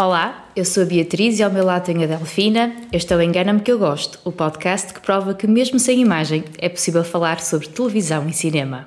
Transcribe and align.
Olá, 0.00 0.48
eu 0.54 0.64
sou 0.64 0.84
a 0.84 0.86
Beatriz 0.86 1.40
e 1.40 1.42
ao 1.42 1.50
meu 1.50 1.64
lado 1.64 1.86
tenho 1.86 2.04
a 2.04 2.06
Delfina. 2.06 2.72
Este 2.92 3.12
é 3.12 3.16
o 3.16 3.20
Engana-me 3.20 3.58
que 3.58 3.72
eu 3.72 3.80
gosto, 3.80 4.20
o 4.24 4.30
podcast 4.30 4.94
que 4.94 5.00
prova 5.00 5.34
que 5.34 5.44
mesmo 5.44 5.76
sem 5.80 6.00
imagem 6.00 6.44
é 6.56 6.68
possível 6.68 7.02
falar 7.02 7.40
sobre 7.40 7.66
televisão 7.66 8.28
e 8.28 8.32
cinema. 8.32 8.86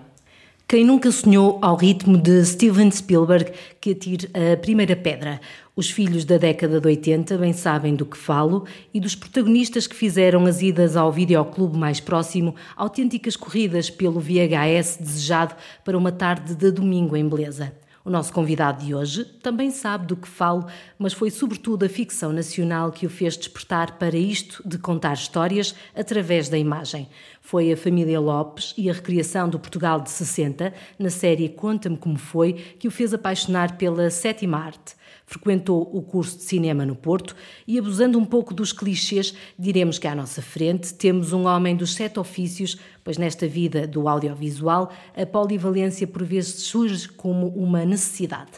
Quem 0.65 0.85
nunca 0.85 1.11
sonhou 1.11 1.59
ao 1.61 1.75
ritmo 1.75 2.17
de 2.17 2.45
Steven 2.45 2.89
Spielberg 2.89 3.51
que 3.81 3.91
atire 3.91 4.29
a 4.33 4.55
primeira 4.55 4.95
pedra? 4.95 5.41
Os 5.75 5.89
filhos 5.89 6.23
da 6.23 6.37
década 6.37 6.79
de 6.79 6.87
80 6.87 7.37
bem 7.37 7.51
sabem 7.51 7.93
do 7.93 8.05
que 8.05 8.17
falo 8.17 8.65
e 8.93 8.99
dos 9.01 9.13
protagonistas 9.13 9.87
que 9.87 9.95
fizeram 9.97 10.45
as 10.45 10.61
idas 10.61 10.95
ao 10.95 11.11
videoclube 11.11 11.77
mais 11.77 11.99
próximo, 11.99 12.55
autênticas 12.73 13.35
corridas 13.35 13.89
pelo 13.89 14.21
VHS 14.21 14.95
desejado 15.01 15.55
para 15.83 15.97
uma 15.97 16.13
tarde 16.13 16.55
de 16.55 16.71
domingo 16.71 17.17
em 17.17 17.27
beleza. 17.27 17.73
O 18.03 18.09
nosso 18.09 18.33
convidado 18.33 18.83
de 18.83 18.95
hoje 18.95 19.23
também 19.23 19.69
sabe 19.69 20.07
do 20.07 20.15
que 20.15 20.27
falo, 20.27 20.65
mas 20.97 21.13
foi 21.13 21.29
sobretudo 21.29 21.85
a 21.85 21.89
ficção 21.89 22.33
nacional 22.33 22.91
que 22.91 23.05
o 23.05 23.09
fez 23.09 23.37
despertar 23.37 23.99
para 23.99 24.17
isto 24.17 24.67
de 24.67 24.79
contar 24.79 25.13
histórias 25.13 25.75
através 25.95 26.49
da 26.49 26.57
imagem. 26.57 27.07
Foi 27.41 27.71
a 27.71 27.77
família 27.77 28.19
Lopes 28.19 28.73
e 28.75 28.89
a 28.89 28.93
recriação 28.93 29.47
do 29.47 29.59
Portugal 29.59 30.01
de 30.01 30.09
60, 30.09 30.73
na 30.97 31.11
série 31.11 31.47
Conta-me 31.47 31.95
Como 31.97 32.17
Foi, 32.17 32.53
que 32.53 32.87
o 32.87 32.91
fez 32.91 33.13
apaixonar 33.13 33.77
pela 33.77 34.09
sétima 34.09 34.57
arte. 34.57 34.95
Frequentou 35.31 35.89
o 35.93 36.01
curso 36.01 36.39
de 36.39 36.43
cinema 36.43 36.85
no 36.85 36.93
Porto 36.93 37.37
e, 37.65 37.79
abusando 37.79 38.19
um 38.19 38.25
pouco 38.25 38.53
dos 38.53 38.73
clichês, 38.73 39.33
diremos 39.57 39.97
que 39.97 40.05
à 40.05 40.13
nossa 40.13 40.41
frente 40.41 40.93
temos 40.93 41.31
um 41.31 41.45
homem 41.45 41.73
dos 41.73 41.93
sete 41.93 42.19
ofícios, 42.19 42.77
pois 43.01 43.17
nesta 43.17 43.47
vida 43.47 43.87
do 43.87 44.09
audiovisual 44.09 44.91
a 45.15 45.25
polivalência 45.25 46.05
por 46.05 46.25
vezes 46.25 46.63
surge 46.63 47.07
como 47.07 47.47
uma 47.47 47.85
necessidade. 47.85 48.51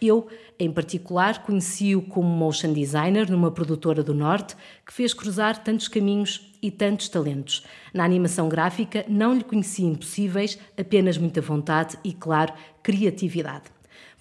Eu, 0.00 0.28
em 0.60 0.70
particular, 0.70 1.42
conheci-o 1.42 2.00
como 2.00 2.28
motion 2.28 2.72
designer 2.72 3.28
numa 3.28 3.50
produtora 3.50 4.00
do 4.00 4.14
Norte 4.14 4.54
que 4.86 4.92
fez 4.92 5.12
cruzar 5.12 5.64
tantos 5.64 5.88
caminhos 5.88 6.52
e 6.62 6.70
tantos 6.70 7.08
talentos. 7.08 7.64
Na 7.92 8.04
animação 8.04 8.48
gráfica 8.48 9.04
não 9.08 9.34
lhe 9.34 9.42
conheci 9.42 9.82
impossíveis, 9.82 10.56
apenas 10.78 11.18
muita 11.18 11.40
vontade 11.40 11.98
e, 12.04 12.12
claro, 12.12 12.52
criatividade. 12.80 13.64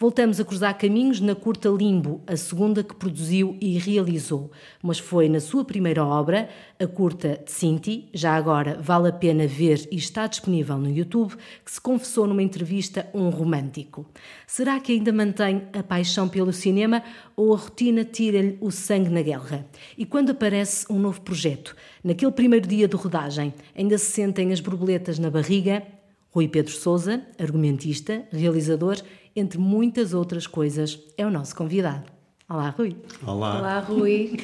Voltamos 0.01 0.39
a 0.39 0.43
cruzar 0.43 0.75
caminhos 0.79 1.21
na 1.21 1.35
curta 1.35 1.69
Limbo, 1.69 2.23
a 2.25 2.35
segunda 2.35 2.83
que 2.83 2.95
produziu 2.95 3.55
e 3.61 3.77
realizou, 3.77 4.49
mas 4.81 4.97
foi 4.97 5.29
na 5.29 5.39
sua 5.39 5.63
primeira 5.63 6.03
obra, 6.03 6.49
a 6.79 6.87
curta 6.87 7.39
Cinti, 7.45 8.09
já 8.11 8.35
agora 8.35 8.79
vale 8.81 9.09
a 9.09 9.11
pena 9.11 9.45
ver 9.45 9.87
e 9.91 9.97
está 9.97 10.25
disponível 10.25 10.79
no 10.79 10.89
YouTube, 10.89 11.35
que 11.63 11.71
se 11.71 11.79
confessou 11.79 12.25
numa 12.25 12.41
entrevista 12.41 13.07
um 13.13 13.29
romântico. 13.29 14.07
Será 14.47 14.79
que 14.79 14.91
ainda 14.91 15.13
mantém 15.13 15.67
a 15.71 15.83
paixão 15.83 16.27
pelo 16.27 16.51
cinema 16.51 17.03
ou 17.35 17.53
a 17.53 17.57
rotina 17.57 18.03
tira-lhe 18.03 18.57
o 18.59 18.71
sangue 18.71 19.11
na 19.11 19.21
guerra? 19.21 19.67
E 19.95 20.03
quando 20.03 20.31
aparece 20.31 20.83
um 20.91 20.97
novo 20.97 21.21
projeto, 21.21 21.75
naquele 22.03 22.31
primeiro 22.31 22.67
dia 22.67 22.87
de 22.87 22.95
rodagem, 22.95 23.53
ainda 23.77 23.99
se 23.99 24.09
sentem 24.09 24.51
as 24.51 24.61
borboletas 24.61 25.19
na 25.19 25.29
barriga? 25.29 25.83
Rui 26.33 26.47
Pedro 26.47 26.71
Souza, 26.71 27.21
argumentista, 27.37 28.25
realizador 28.31 28.95
entre 29.35 29.57
muitas 29.57 30.13
outras 30.13 30.47
coisas, 30.47 30.99
é 31.17 31.25
o 31.25 31.31
nosso 31.31 31.55
convidado. 31.55 32.11
Olá, 32.49 32.69
Rui. 32.69 32.97
Olá. 33.25 33.59
Olá, 33.59 33.79
Rui. 33.79 34.37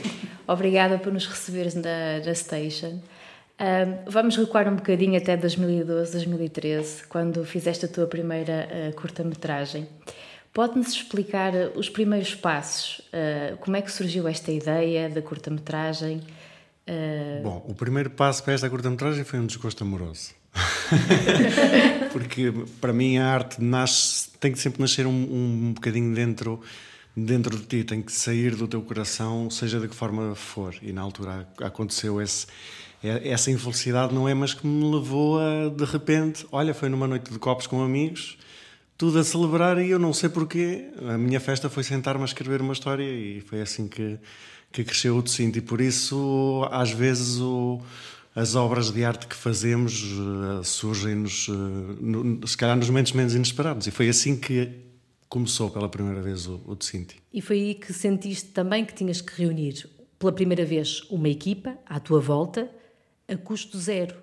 Obrigada 0.47 0.97
por 0.97 1.11
nos 1.11 1.25
receberes 1.25 1.75
na, 1.75 2.19
na 2.25 2.33
Station. 2.33 2.99
Um, 3.59 4.09
vamos 4.09 4.37
recuar 4.37 4.67
um 4.67 4.75
bocadinho 4.75 5.17
até 5.17 5.35
2012, 5.35 6.11
2013, 6.13 7.07
quando 7.07 7.43
fizeste 7.43 7.85
a 7.85 7.87
tua 7.87 8.07
primeira 8.07 8.69
uh, 8.69 8.95
curta-metragem. 8.95 9.89
Pode-nos 10.53 10.89
explicar 10.89 11.53
os 11.75 11.89
primeiros 11.89 12.33
passos? 12.33 12.99
Uh, 13.09 13.57
como 13.57 13.75
é 13.75 13.81
que 13.81 13.91
surgiu 13.91 14.27
esta 14.27 14.51
ideia 14.51 15.09
da 15.09 15.21
curta-metragem? 15.21 16.21
Uh... 16.87 17.43
Bom, 17.43 17.65
o 17.67 17.73
primeiro 17.73 18.09
passo 18.11 18.43
para 18.43 18.53
esta 18.53 18.69
curta-metragem 18.69 19.23
foi 19.23 19.39
um 19.39 19.45
desgosto 19.45 19.83
amoroso. 19.83 20.31
Porque 22.17 22.51
para 22.81 22.91
mim 22.91 23.19
a 23.19 23.31
arte 23.31 23.61
nasce, 23.61 24.31
tem 24.39 24.51
que 24.51 24.57
sempre 24.57 24.81
nascer 24.81 25.05
um, 25.05 25.11
um 25.11 25.73
bocadinho 25.73 26.15
dentro, 26.15 26.59
dentro 27.15 27.55
de 27.55 27.63
ti, 27.63 27.83
tem 27.83 28.01
que 28.01 28.11
sair 28.11 28.55
do 28.55 28.67
teu 28.67 28.81
coração, 28.81 29.51
seja 29.51 29.79
de 29.79 29.87
que 29.87 29.95
forma 29.95 30.33
for. 30.33 30.73
E 30.81 30.91
na 30.91 31.03
altura 31.03 31.47
aconteceu 31.61 32.19
esse, 32.19 32.47
essa 33.03 33.51
infelicidade, 33.51 34.15
não 34.15 34.27
é? 34.27 34.33
Mas 34.33 34.55
que 34.55 34.65
me 34.65 34.91
levou 34.91 35.39
a 35.39 35.69
de 35.69 35.85
repente, 35.85 36.43
olha, 36.51 36.73
foi 36.73 36.89
numa 36.89 37.07
noite 37.07 37.31
de 37.31 37.37
copos 37.37 37.67
com 37.67 37.83
amigos, 37.83 38.35
tudo 38.97 39.19
a 39.19 39.23
celebrar 39.23 39.77
e 39.79 39.91
eu 39.91 39.99
não 39.99 40.11
sei 40.11 40.27
porquê. 40.27 40.89
A 41.07 41.19
minha 41.19 41.39
festa 41.39 41.69
foi 41.69 41.83
sentar-me 41.83 42.23
a 42.23 42.25
escrever 42.25 42.61
uma 42.61 42.73
história 42.73 43.03
e 43.03 43.41
foi 43.41 43.61
assim 43.61 43.87
que, 43.87 44.17
que 44.71 44.83
cresceu 44.83 45.15
o 45.17 45.21
Tecinto. 45.21 45.59
E 45.59 45.61
por 45.61 45.79
isso, 45.79 46.67
às 46.71 46.89
vezes, 46.89 47.37
o 47.37 47.79
as 48.37 48.53
obras 48.53 48.91
de 48.91 49.03
arte 49.03 49.25
que 49.25 49.35
fazemos 49.35 50.03
uh, 50.03 50.63
surgem-nos, 50.63 51.47
uh, 51.47 52.47
se 52.47 52.55
calhar, 52.55 52.77
nos 52.77 52.87
momentos 52.87 53.11
menos 53.13 53.33
inesperados. 53.33 53.87
E 53.87 53.91
foi 53.91 54.07
assim 54.09 54.39
que 54.39 54.69
começou 55.27 55.71
pela 55.71 55.89
primeira 55.89 56.21
vez 56.21 56.45
o, 56.45 56.61
o 56.67 56.77
Cinti. 56.79 57.15
E 57.33 57.41
foi 57.41 57.59
aí 57.59 57.73
que 57.73 57.91
sentiste 57.91 58.49
também 58.49 58.85
que 58.85 58.93
tinhas 58.93 59.21
que 59.21 59.41
reunir 59.41 59.89
pela 60.19 60.31
primeira 60.31 60.63
vez 60.63 61.01
uma 61.09 61.27
equipa 61.27 61.79
à 61.83 61.99
tua 61.99 62.19
volta 62.19 62.69
a 63.27 63.35
custo 63.35 63.75
zero. 63.79 64.15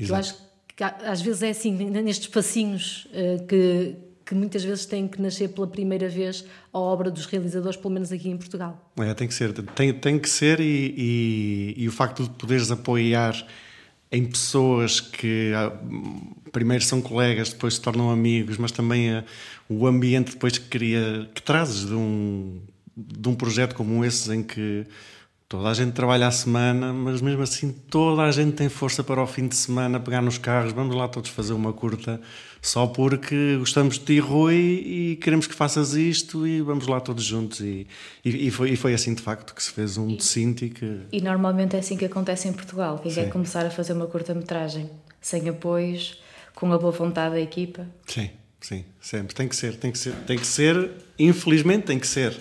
Exato. 0.00 0.12
Eu 0.12 0.16
acho 0.16 0.34
que 0.74 0.82
às 0.82 1.20
vezes 1.20 1.42
é 1.42 1.50
assim, 1.50 1.72
nestes 1.72 2.28
passinhos 2.28 3.06
uh, 3.12 3.46
que, 3.46 3.94
que 4.28 4.34
muitas 4.34 4.62
vezes 4.62 4.84
tem 4.84 5.08
que 5.08 5.22
nascer 5.22 5.48
pela 5.48 5.66
primeira 5.66 6.06
vez 6.06 6.44
a 6.70 6.78
obra 6.78 7.10
dos 7.10 7.24
realizadores, 7.24 7.78
pelo 7.78 7.94
menos 7.94 8.12
aqui 8.12 8.28
em 8.28 8.36
Portugal. 8.36 8.92
É, 8.98 9.14
tem 9.14 9.26
que 9.26 9.32
ser, 9.32 9.54
tem, 9.54 9.94
tem 9.94 10.18
que 10.18 10.28
ser 10.28 10.60
e, 10.60 10.94
e, 10.98 11.74
e 11.78 11.88
o 11.88 11.92
facto 11.92 12.22
de 12.24 12.28
poderes 12.28 12.70
apoiar 12.70 13.34
em 14.12 14.26
pessoas 14.26 15.00
que 15.00 15.52
ah, 15.56 15.72
primeiro 16.52 16.84
são 16.84 17.00
colegas, 17.00 17.54
depois 17.54 17.74
se 17.74 17.80
tornam 17.80 18.10
amigos, 18.10 18.58
mas 18.58 18.70
também 18.70 19.10
a, 19.10 19.24
o 19.66 19.86
ambiente 19.86 20.32
depois 20.32 20.58
que 20.58 20.68
cria, 20.68 21.26
que 21.34 21.40
trazes 21.40 21.86
de 21.86 21.94
um, 21.94 22.60
de 22.94 23.28
um 23.30 23.34
projeto 23.34 23.74
como 23.74 24.04
esse 24.04 24.30
em 24.30 24.42
que 24.42 24.84
toda 25.48 25.68
a 25.68 25.74
gente 25.74 25.92
trabalha 25.92 26.26
a 26.26 26.30
semana, 26.30 26.92
mas 26.92 27.22
mesmo 27.22 27.42
assim 27.42 27.72
toda 27.72 28.22
a 28.22 28.30
gente 28.30 28.52
tem 28.52 28.68
força 28.68 29.02
para 29.02 29.22
o 29.22 29.26
fim 29.26 29.48
de 29.48 29.56
semana 29.56 29.98
pegar 29.98 30.20
nos 30.20 30.36
carros, 30.36 30.72
vamos 30.72 30.94
lá 30.94 31.08
todos 31.08 31.30
fazer 31.30 31.54
uma 31.54 31.72
curta 31.72 32.20
só 32.60 32.86
porque 32.86 33.56
gostamos 33.56 33.98
de 33.98 34.04
ti, 34.04 34.18
Rui, 34.18 34.56
e 34.56 35.16
queremos 35.16 35.46
que 35.46 35.54
faças 35.54 35.94
isto 35.94 36.46
e 36.46 36.60
vamos 36.60 36.86
lá 36.86 37.00
todos 37.00 37.24
juntos. 37.24 37.60
E, 37.60 37.86
e, 38.24 38.48
e 38.48 38.50
foi, 38.50 38.70
e 38.70 38.76
foi 38.76 38.94
assim 38.94 39.14
de 39.14 39.22
facto 39.22 39.54
que 39.54 39.62
se 39.62 39.70
fez 39.70 39.96
um 39.96 40.14
Decinti 40.14 40.68
que. 40.68 41.00
E 41.12 41.20
normalmente 41.20 41.76
é 41.76 41.78
assim 41.78 41.96
que 41.96 42.04
acontece 42.04 42.48
em 42.48 42.52
Portugal. 42.52 42.98
Quem 42.98 43.10
Sim. 43.10 43.22
quer 43.22 43.30
começar 43.30 43.64
a 43.64 43.70
fazer 43.70 43.92
uma 43.92 44.06
curta-metragem 44.06 44.90
sem 45.20 45.48
apoios, 45.48 46.20
com 46.54 46.72
a 46.72 46.78
boa 46.78 46.92
vontade 46.92 47.34
da 47.34 47.40
equipa. 47.40 47.86
Sim, 48.06 48.30
sim, 48.60 48.84
sempre. 49.00 49.34
Tem 49.34 49.48
que 49.48 49.56
ser, 49.56 49.76
tem 49.76 49.92
que 49.92 49.98
ser, 49.98 50.14
tem 50.26 50.38
que 50.38 50.46
ser, 50.46 50.90
infelizmente 51.18 51.86
tem 51.86 51.98
que 51.98 52.06
ser. 52.06 52.36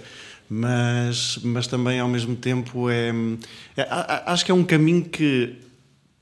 Mas, 0.50 1.40
mas 1.44 1.68
também 1.68 2.00
ao 2.00 2.08
mesmo 2.08 2.36
tempo 2.36 2.90
é, 2.90 3.10
é 3.76 3.88
acho 4.26 4.46
que 4.46 4.52
é 4.52 4.54
um 4.54 4.64
caminho 4.64 5.04
que 5.04 5.58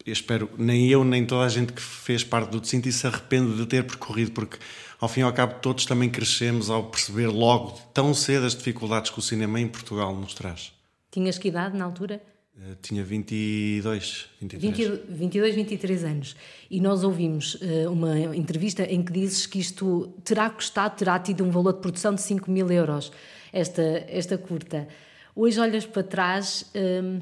eu 0.05 0.13
espero, 0.13 0.49
nem 0.57 0.87
eu, 0.87 1.03
nem 1.03 1.25
toda 1.25 1.45
a 1.45 1.49
gente 1.49 1.73
que 1.73 1.81
fez 1.81 2.23
parte 2.23 2.51
do 2.51 2.59
Decinto 2.59 2.91
se 2.91 3.07
arrepende 3.07 3.57
de 3.57 3.65
ter 3.65 3.83
percorrido, 3.83 4.31
porque 4.31 4.57
ao 4.99 5.09
fim 5.09 5.21
e 5.21 5.23
ao 5.23 5.33
cabo 5.33 5.55
todos 5.61 5.85
também 5.85 6.09
crescemos 6.09 6.69
ao 6.69 6.83
perceber 6.83 7.27
logo 7.27 7.79
tão 7.93 8.13
cedo 8.13 8.45
as 8.45 8.55
dificuldades 8.55 9.09
que 9.09 9.17
o 9.17 9.21
cinema 9.21 9.59
em 9.59 9.67
Portugal 9.67 10.15
nos 10.15 10.35
traz. 10.35 10.71
Tinhas 11.09 11.39
que 11.39 11.47
idade 11.47 11.75
na 11.75 11.85
altura? 11.85 12.21
Uh, 12.55 12.75
tinha 12.81 13.03
22, 13.03 14.27
23. 14.39 14.89
20, 14.89 15.01
22, 15.09 15.55
23 15.55 16.03
anos. 16.03 16.35
E 16.69 16.79
nós 16.79 17.03
ouvimos 17.03 17.55
uh, 17.55 17.91
uma 17.91 18.35
entrevista 18.35 18.83
em 18.83 19.03
que 19.03 19.11
dizes 19.11 19.45
que 19.45 19.59
isto 19.59 20.13
terá 20.23 20.49
custado, 20.49 20.95
terá 20.95 21.17
tido 21.19 21.43
um 21.43 21.49
valor 21.49 21.73
de 21.73 21.79
produção 21.79 22.13
de 22.13 22.21
5 22.21 22.49
mil 22.49 22.71
euros, 22.71 23.11
esta, 23.55 24.05
esta 24.09 24.37
curta. 24.37 24.85
Hoje 25.33 25.59
olhas 25.59 25.85
para 25.85 26.03
trás, 26.03 26.69
uh, 26.75 27.21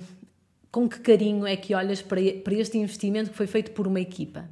com 0.71 0.89
que 0.89 0.99
carinho 0.99 1.45
é 1.45 1.55
que 1.55 1.75
olhas 1.75 2.01
para, 2.01 2.19
para 2.43 2.55
este 2.55 2.77
investimento 2.79 3.29
que 3.29 3.37
foi 3.37 3.45
feito 3.45 3.71
por 3.71 3.85
uma 3.85 4.01
equipa? 4.01 4.49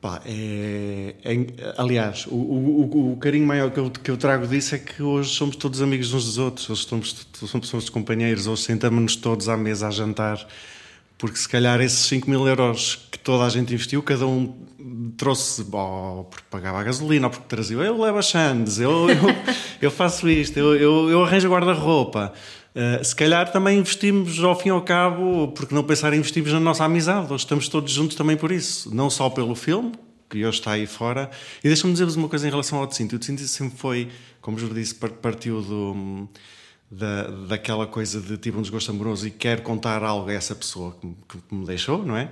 Pá, 0.00 0.22
é, 0.24 1.16
é, 1.24 1.74
aliás, 1.76 2.26
o, 2.26 2.34
o, 2.34 3.12
o, 3.12 3.16
carinho 3.16 3.46
maior 3.46 3.70
que 3.70 3.78
eu, 3.78 3.90
que 3.90 4.10
eu 4.10 4.16
trago 4.16 4.46
disso 4.46 4.74
é 4.74 4.78
que 4.78 5.02
hoje 5.02 5.30
somos 5.30 5.56
todos 5.56 5.82
amigos 5.82 6.12
uns 6.12 6.24
dos 6.24 6.38
outros, 6.38 6.70
hoje 6.70 6.86
somos, 6.86 7.26
somos, 7.32 7.68
somos 7.68 7.88
companheiros, 7.88 8.46
hoje 8.46 8.62
sentamos-nos 8.62 9.16
todos 9.16 9.48
à 9.48 9.56
mesa 9.56 9.88
a 9.88 9.90
jantar, 9.90 10.46
porque 11.18 11.36
se 11.36 11.48
calhar 11.48 11.80
esses 11.80 12.00
5 12.06 12.28
mil 12.28 12.46
euros 12.46 13.08
que 13.10 13.18
toda 13.18 13.44
a 13.44 13.48
gente 13.48 13.72
investiu, 13.72 14.02
cada 14.02 14.26
um 14.26 14.52
trouxe, 15.16 15.64
ou 15.70 16.24
porque 16.24 16.44
pagava 16.50 16.80
a 16.80 16.82
gasolina, 16.82 17.26
ou 17.26 17.30
porque 17.30 17.46
trazia, 17.48 17.76
eu 17.76 18.00
levo 18.00 18.18
a 18.18 18.22
Xandes, 18.22 18.78
eu, 18.78 19.08
eu, 19.08 19.16
eu 19.82 19.90
faço 19.90 20.28
isto, 20.28 20.58
eu, 20.58 20.74
eu, 20.76 21.10
eu 21.10 21.24
arranjo 21.24 21.48
guarda-roupa. 21.48 22.32
Uh, 22.74 23.04
se 23.04 23.14
calhar 23.14 23.50
também 23.52 23.78
investimos 23.78 24.42
ao 24.42 24.58
fim 24.58 24.68
e 24.68 24.72
ao 24.72 24.82
cabo, 24.82 25.48
porque 25.48 25.74
não 25.74 25.84
pensar 25.84 26.12
investimos 26.12 26.52
na 26.52 26.58
nossa 26.58 26.84
amizade, 26.84 27.32
hoje 27.32 27.44
estamos 27.44 27.68
todos 27.68 27.92
juntos 27.92 28.16
também 28.16 28.36
por 28.36 28.50
isso, 28.50 28.92
não 28.92 29.08
só 29.08 29.30
pelo 29.30 29.54
filme, 29.54 29.92
que 30.28 30.44
hoje 30.44 30.58
está 30.58 30.72
aí 30.72 30.86
fora. 30.86 31.30
E 31.62 31.68
deixa-me 31.68 31.92
dizer-vos 31.92 32.16
uma 32.16 32.28
coisa 32.28 32.46
em 32.46 32.50
relação 32.50 32.78
ao 32.80 32.86
Tecinte. 32.88 33.14
O 33.14 33.18
Tecinte 33.18 33.46
sempre 33.46 33.78
foi, 33.78 34.08
como 34.40 34.58
já 34.58 34.66
disse, 34.66 34.94
partiu 34.94 35.62
do, 35.62 36.28
da, 36.96 37.24
daquela 37.48 37.86
coisa 37.86 38.20
de 38.20 38.36
tipo 38.38 38.58
um 38.58 38.62
desgosto 38.62 38.90
amoroso 38.90 39.26
e 39.26 39.30
quero 39.30 39.62
contar 39.62 40.02
algo 40.02 40.30
a 40.30 40.32
essa 40.32 40.54
pessoa 40.54 40.96
que, 41.00 41.38
que 41.38 41.54
me 41.54 41.66
deixou, 41.66 42.04
não 42.04 42.16
é? 42.16 42.30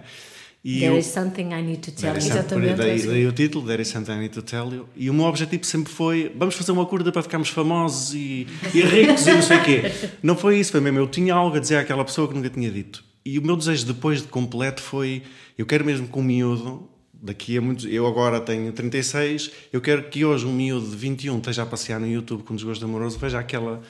E 0.64 0.78
There 0.78 0.92
eu, 0.92 0.98
is 0.98 1.06
something 1.06 1.52
I 1.52 1.60
need 1.60 1.78
to 1.78 1.90
tell 1.90 2.12
you. 2.12 2.18
Exatamente. 2.18 2.74
Daí, 2.76 3.02
daí 3.04 3.26
o 3.26 3.32
título, 3.32 3.66
There 3.66 3.82
is 3.82 3.88
something 3.88 4.12
I 4.12 4.18
need 4.18 4.34
to 4.34 4.42
tell 4.42 4.72
you. 4.72 4.88
E 4.94 5.10
o 5.10 5.14
meu 5.14 5.24
objetivo 5.24 5.64
sempre 5.64 5.92
foi: 5.92 6.32
vamos 6.36 6.54
fazer 6.54 6.70
uma 6.70 6.86
curta 6.86 7.10
para 7.10 7.22
ficarmos 7.22 7.48
famosos 7.48 8.14
e, 8.14 8.46
e 8.72 8.80
ricos 8.80 9.26
e 9.26 9.32
não 9.32 9.42
sei 9.42 9.56
o 9.56 9.64
quê. 9.64 9.82
Não 10.22 10.36
foi 10.36 10.60
isso, 10.60 10.70
foi 10.70 10.80
mesmo. 10.80 11.00
Eu 11.00 11.08
tinha 11.08 11.34
algo 11.34 11.56
a 11.56 11.58
dizer 11.58 11.78
àquela 11.78 12.04
pessoa 12.04 12.28
que 12.28 12.34
nunca 12.34 12.48
tinha 12.48 12.70
dito. 12.70 13.02
E 13.24 13.40
o 13.40 13.42
meu 13.42 13.56
desejo 13.56 13.86
depois 13.86 14.22
de 14.22 14.28
completo 14.28 14.80
foi: 14.80 15.22
eu 15.58 15.66
quero 15.66 15.84
mesmo 15.84 16.06
com 16.06 16.20
um 16.20 16.24
miúdo, 16.24 16.88
daqui 17.12 17.58
a 17.58 17.60
muitos. 17.60 17.84
Eu 17.86 18.06
agora 18.06 18.40
tenho 18.40 18.72
36, 18.72 19.50
eu 19.72 19.80
quero 19.80 20.04
que 20.10 20.24
hoje 20.24 20.46
um 20.46 20.52
miúdo 20.52 20.88
de 20.88 20.96
21 20.96 21.38
esteja 21.38 21.64
a 21.64 21.66
passear 21.66 21.98
no 21.98 22.06
YouTube 22.06 22.44
com 22.44 22.54
desgosto 22.54 22.84
amoroso, 22.84 23.18
veja 23.18 23.40
aquela 23.40 23.82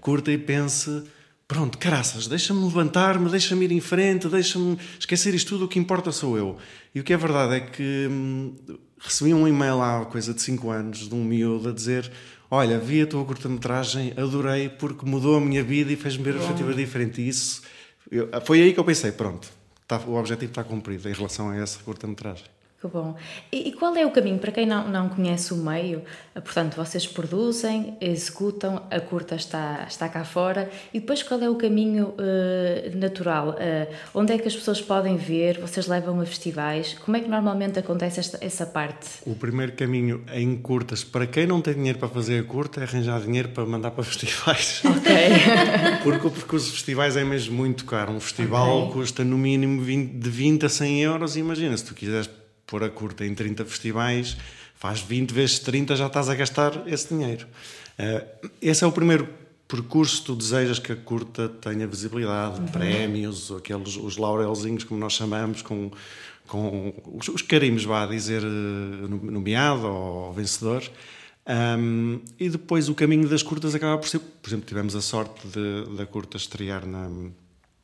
curta 0.00 0.32
e 0.32 0.38
pense 0.38 1.04
Pronto, 1.50 1.78
caraças, 1.78 2.28
deixa-me 2.28 2.62
levantar-me, 2.62 3.28
deixa-me 3.28 3.64
ir 3.64 3.72
em 3.72 3.80
frente, 3.80 4.28
deixa-me 4.28 4.78
esquecer 5.00 5.34
isto 5.34 5.48
tudo, 5.48 5.64
o 5.64 5.68
que 5.68 5.80
importa 5.80 6.12
sou 6.12 6.38
eu. 6.38 6.56
E 6.94 7.00
o 7.00 7.02
que 7.02 7.12
é 7.12 7.16
verdade 7.16 7.56
é 7.56 7.60
que 7.60 8.06
hum, 8.08 8.54
recebi 9.00 9.34
um 9.34 9.48
e-mail 9.48 9.82
há 9.82 10.06
coisa 10.06 10.32
de 10.32 10.40
5 10.40 10.70
anos 10.70 11.08
de 11.08 11.12
um 11.12 11.24
miúdo 11.24 11.70
a 11.70 11.72
dizer: 11.72 12.08
Olha, 12.48 12.78
vi 12.78 13.02
a 13.02 13.06
tua 13.08 13.24
curta-metragem, 13.24 14.12
adorei 14.16 14.68
porque 14.68 15.04
mudou 15.04 15.38
a 15.38 15.40
minha 15.40 15.64
vida 15.64 15.92
e 15.92 15.96
fez-me 15.96 16.22
ver 16.22 16.34
a 16.34 16.38
perspectiva 16.38 16.72
diferente. 16.72 17.20
E 17.20 17.28
isso, 17.28 17.62
eu, 18.08 18.28
foi 18.44 18.62
aí 18.62 18.72
que 18.72 18.78
eu 18.78 18.84
pensei: 18.84 19.10
pronto, 19.10 19.50
tá, 19.88 19.98
o 20.06 20.14
objetivo 20.14 20.52
está 20.52 20.62
cumprido 20.62 21.08
em 21.08 21.12
relação 21.12 21.50
a 21.50 21.56
essa 21.56 21.80
curta-metragem. 21.80 22.44
Que 22.80 22.88
bom. 22.88 23.14
E, 23.52 23.68
e, 23.68 23.72
qual 23.72 23.94
é 23.94 24.06
o 24.06 24.10
caminho 24.10 24.38
para 24.38 24.50
quem 24.50 24.64
não, 24.64 24.88
não 24.88 25.10
conhece 25.10 25.52
o 25.52 25.56
meio? 25.58 26.02
Portanto, 26.32 26.76
vocês 26.76 27.06
produzem, 27.06 27.94
executam, 28.00 28.82
a 28.90 28.98
curta 28.98 29.34
está, 29.34 29.84
está 29.86 30.08
cá 30.08 30.24
fora 30.24 30.70
e 30.94 30.98
depois 30.98 31.22
qual 31.22 31.42
é 31.42 31.50
o 31.50 31.56
caminho 31.56 32.14
uh, 32.14 32.96
natural? 32.96 33.50
Uh, 33.50 33.94
onde 34.14 34.32
é 34.32 34.38
que 34.38 34.48
as 34.48 34.56
pessoas 34.56 34.80
podem 34.80 35.18
ver? 35.18 35.60
Vocês 35.60 35.86
levam 35.86 36.22
a 36.22 36.24
festivais? 36.24 36.94
Como 37.04 37.18
é 37.18 37.20
que 37.20 37.28
normalmente 37.28 37.78
acontece 37.78 38.18
esta, 38.18 38.38
essa 38.40 38.64
parte? 38.64 39.08
O 39.26 39.34
primeiro 39.34 39.72
caminho 39.72 40.24
em 40.32 40.56
curtas, 40.56 41.04
para 41.04 41.26
quem 41.26 41.46
não 41.46 41.60
tem 41.60 41.74
dinheiro 41.74 41.98
para 41.98 42.08
fazer 42.08 42.40
a 42.40 42.44
curta, 42.44 42.80
é 42.80 42.84
arranjar 42.84 43.20
dinheiro 43.20 43.50
para 43.50 43.66
mandar 43.66 43.90
para 43.90 44.04
festivais. 44.04 44.80
Ok. 44.86 45.12
porque, 46.02 46.30
porque 46.30 46.56
os 46.56 46.70
festivais 46.70 47.14
é 47.14 47.24
mesmo 47.24 47.54
muito 47.54 47.84
caro. 47.84 48.10
Um 48.10 48.20
festival 48.20 48.84
okay. 48.84 48.92
custa 48.94 49.22
no 49.22 49.36
mínimo 49.36 49.82
20, 49.82 50.14
de 50.14 50.30
20 50.30 50.64
a 50.64 50.68
100 50.70 51.02
euros. 51.02 51.36
Imagina, 51.36 51.76
se 51.76 51.84
tu 51.84 51.94
quiseres 51.94 52.39
pôr 52.70 52.84
a 52.84 52.88
curta 52.88 53.26
em 53.26 53.34
30 53.34 53.64
festivais, 53.64 54.36
faz 54.76 55.00
20 55.00 55.32
vezes 55.32 55.58
30, 55.58 55.96
já 55.96 56.06
estás 56.06 56.28
a 56.28 56.34
gastar 56.34 56.86
esse 56.86 57.08
dinheiro. 57.08 57.46
Uh, 57.98 58.48
esse 58.62 58.84
é 58.84 58.86
o 58.86 58.92
primeiro 58.92 59.28
percurso 59.66 60.24
tu 60.24 60.34
desejas 60.34 60.78
que 60.78 60.92
a 60.92 60.96
curta 60.96 61.48
tenha 61.48 61.86
visibilidade, 61.86 62.60
uhum. 62.60 62.66
prémios, 62.66 63.52
aqueles 63.52 63.96
os 63.96 64.16
laurelzinhos 64.16 64.84
como 64.84 64.98
nós 64.98 65.12
chamamos, 65.12 65.62
com, 65.62 65.90
com 66.46 66.94
os, 67.18 67.28
os 67.28 67.42
carimbos, 67.42 67.84
vá 67.84 68.06
dizer, 68.06 68.42
eh, 68.42 68.46
nomeado 68.46 69.86
ou 69.86 70.32
vencedor. 70.32 70.82
Um, 71.78 72.20
e 72.38 72.48
depois 72.48 72.88
o 72.88 72.94
caminho 72.94 73.28
das 73.28 73.42
curtas 73.42 73.74
acaba 73.74 73.98
por 73.98 74.08
ser, 74.08 74.18
por 74.18 74.48
exemplo, 74.48 74.66
tivemos 74.66 74.94
a 74.94 75.00
sorte 75.00 75.46
de, 75.48 75.96
da 75.96 76.06
curta 76.06 76.36
estrear 76.36 76.86
na, 76.86 77.08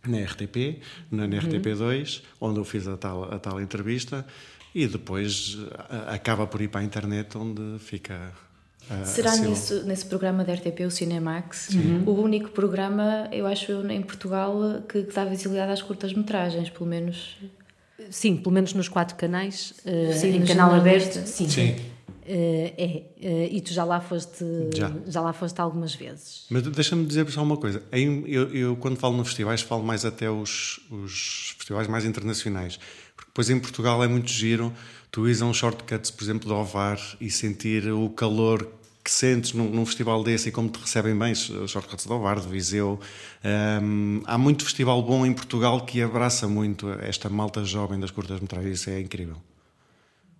na 0.06 0.18
RTP, 0.18 0.80
na, 1.10 1.26
na 1.26 1.36
RTP2, 1.38 2.20
uhum. 2.40 2.48
onde 2.48 2.60
eu 2.60 2.64
fiz 2.64 2.86
a 2.86 2.96
tal, 2.96 3.32
a 3.32 3.38
tal 3.38 3.60
entrevista 3.60 4.26
e 4.76 4.86
depois 4.86 5.56
acaba 6.06 6.46
por 6.46 6.60
ir 6.60 6.68
para 6.68 6.82
a 6.82 6.84
internet 6.84 7.38
onde 7.38 7.78
fica 7.78 8.30
Será 9.04 9.34
nesse, 9.36 9.82
nesse 9.82 10.04
programa 10.04 10.44
da 10.44 10.52
RTP, 10.52 10.80
o 10.86 10.90
Cinemax, 10.90 11.70
uhum. 11.70 12.04
o 12.06 12.22
único 12.22 12.50
programa, 12.50 13.28
eu 13.32 13.44
acho, 13.46 13.72
em 13.90 14.00
Portugal 14.02 14.82
que, 14.88 15.02
que 15.02 15.12
dá 15.12 15.24
visibilidade 15.24 15.72
às 15.72 15.82
curtas-metragens, 15.82 16.70
pelo 16.70 16.86
menos. 16.86 17.36
Sim, 18.10 18.36
pelo 18.36 18.52
menos 18.52 18.74
nos 18.74 18.88
quatro 18.88 19.16
canais. 19.16 19.74
Uh, 19.84 20.12
sim, 20.12 20.36
em 20.36 20.44
canal 20.44 20.72
aberto. 20.72 21.26
Sim. 21.26 21.48
sim. 21.48 21.70
Uh, 21.70 22.74
é, 22.78 23.02
uh, 23.22 23.54
e 23.54 23.60
tu 23.60 23.72
já 23.72 23.82
lá 23.82 24.00
foste 24.00 24.44
já, 24.76 24.92
já 25.06 25.20
lá 25.20 25.32
foste 25.32 25.60
algumas 25.60 25.94
vezes. 25.94 26.44
Mas 26.48 26.62
deixa-me 26.62 27.04
dizer 27.06 27.28
só 27.30 27.42
uma 27.42 27.56
coisa. 27.56 27.82
Eu, 27.90 28.54
eu, 28.54 28.76
quando 28.76 28.96
falo 28.96 29.16
nos 29.16 29.28
festivais, 29.28 29.62
falo 29.62 29.82
mais 29.82 30.04
até 30.04 30.30
os, 30.30 30.80
os 30.90 31.54
festivais 31.56 31.88
mais 31.88 32.04
internacionais. 32.04 32.78
Pois 33.36 33.50
em 33.50 33.60
Portugal 33.60 34.02
é 34.02 34.08
muito 34.08 34.30
giro 34.30 34.72
tu 35.10 35.26
ires 35.26 35.42
a 35.42 35.44
um 35.44 35.52
shortcut, 35.52 36.10
por 36.10 36.24
exemplo, 36.24 36.48
de 36.48 36.54
Ovar 36.54 36.98
e 37.20 37.30
sentir 37.30 37.86
o 37.92 38.08
calor 38.08 38.66
que 39.04 39.10
sentes 39.10 39.52
num, 39.52 39.68
num, 39.68 39.84
festival 39.84 40.24
desse 40.24 40.48
e 40.48 40.52
como 40.52 40.70
te 40.70 40.78
recebem 40.78 41.14
bem, 41.14 41.32
os 41.32 41.70
shortcuts 41.70 42.06
de 42.06 42.12
Ovar, 42.14 42.40
de 42.40 42.48
Viseu. 42.48 42.98
Um, 43.82 44.22
há 44.24 44.38
muito 44.38 44.64
festival 44.64 45.02
bom 45.02 45.26
em 45.26 45.34
Portugal 45.34 45.84
que 45.84 46.00
abraça 46.00 46.48
muito 46.48 46.90
esta 46.92 47.28
malta 47.28 47.62
jovem 47.62 48.00
das 48.00 48.10
curtas-metragens, 48.10 48.80
isso 48.80 48.88
é 48.88 49.02
incrível. 49.02 49.36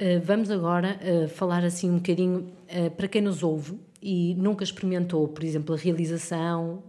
Uh, 0.01 0.19
vamos 0.25 0.51
agora 0.51 0.99
uh, 1.03 1.29
falar 1.29 1.65
assim 1.65 1.91
um 1.91 1.97
bocadinho 1.97 2.51
uh, 2.71 2.91
para 2.93 3.09
quem 3.09 3.21
nos 3.21 3.43
ouve 3.43 3.79
e 4.01 4.35
nunca 4.37 4.65
experimentou, 4.65 5.29
por 5.29 5.45
exemplo, 5.45 5.75
a 5.75 5.79
realização 5.79 6.83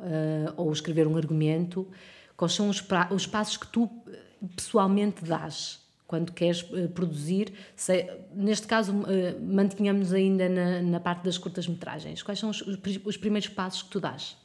ou 0.55 0.71
escrever 0.71 1.05
um 1.05 1.17
argumento, 1.17 1.85
quais 2.37 2.53
são 2.53 2.69
os, 2.69 2.81
os 3.11 3.27
passos 3.27 3.57
que 3.57 3.67
tu 3.67 3.89
pessoalmente 4.55 5.25
dás 5.25 5.85
quando 6.07 6.31
queres 6.31 6.61
uh, 6.61 6.87
produzir. 6.89 7.53
Neste 8.33 8.65
caso, 8.65 8.93
uh, 8.93 9.05
mantinhamos 9.41 10.13
ainda 10.13 10.47
na, 10.47 10.81
na, 10.81 10.99
parte 10.99 11.23
das 11.23 11.37
curtas-metragens. 11.37 12.23
Quais 12.23 12.39
são 12.39 12.49
os, 12.49 12.61
os, 12.61 13.17
primeiros 13.17 13.49
passos 13.49 13.83
que 13.83 13.89
tu 13.89 13.99
dás? 13.99 14.37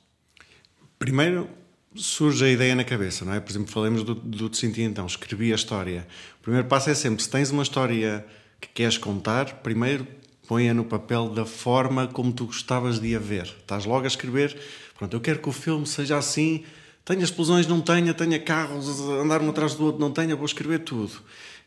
Primeiro, 0.98 1.48
surge 1.94 2.44
a 2.44 2.48
ideia 2.50 2.74
na 2.74 2.84
cabeça, 2.84 3.24
não 3.24 3.32
é? 3.32 3.40
Por 3.40 3.50
exemplo, 3.50 3.68
falamos 3.68 4.02
do, 4.02 4.14
do 4.14 4.48
Te 4.48 4.58
Senti 4.58 4.82
Então, 4.82 5.06
escrevi 5.06 5.52
a 5.52 5.54
história. 5.54 6.06
O 6.40 6.42
primeiro 6.42 6.66
passo 6.66 6.90
é 6.90 6.94
sempre, 6.94 7.22
se 7.22 7.30
tens 7.30 7.50
uma 7.50 7.62
história 7.62 8.26
que 8.60 8.68
queres 8.68 8.98
contar, 8.98 9.62
primeiro 9.62 10.06
põe-a 10.46 10.74
no 10.74 10.84
papel 10.84 11.28
da 11.28 11.46
forma 11.46 12.06
como 12.06 12.32
tu 12.32 12.46
gostavas 12.46 13.00
de 13.00 13.14
a 13.14 13.18
ver. 13.18 13.44
Estás 13.44 13.84
logo 13.84 14.04
a 14.04 14.08
escrever, 14.08 14.56
pronto, 14.98 15.14
eu 15.14 15.20
quero 15.20 15.38
que 15.38 15.48
o 15.48 15.52
filme 15.52 15.86
seja 15.86 16.18
assim, 16.18 16.64
tenha 17.04 17.22
explosões, 17.22 17.66
não 17.66 17.80
tenha, 17.80 18.12
tenha 18.12 18.38
carros, 18.38 19.00
andar 19.00 19.40
um 19.40 19.50
atrás 19.50 19.74
do 19.74 19.84
outro, 19.84 20.00
não 20.00 20.10
tenha, 20.10 20.36
vou 20.36 20.44
escrever 20.44 20.80
tudo. 20.80 21.12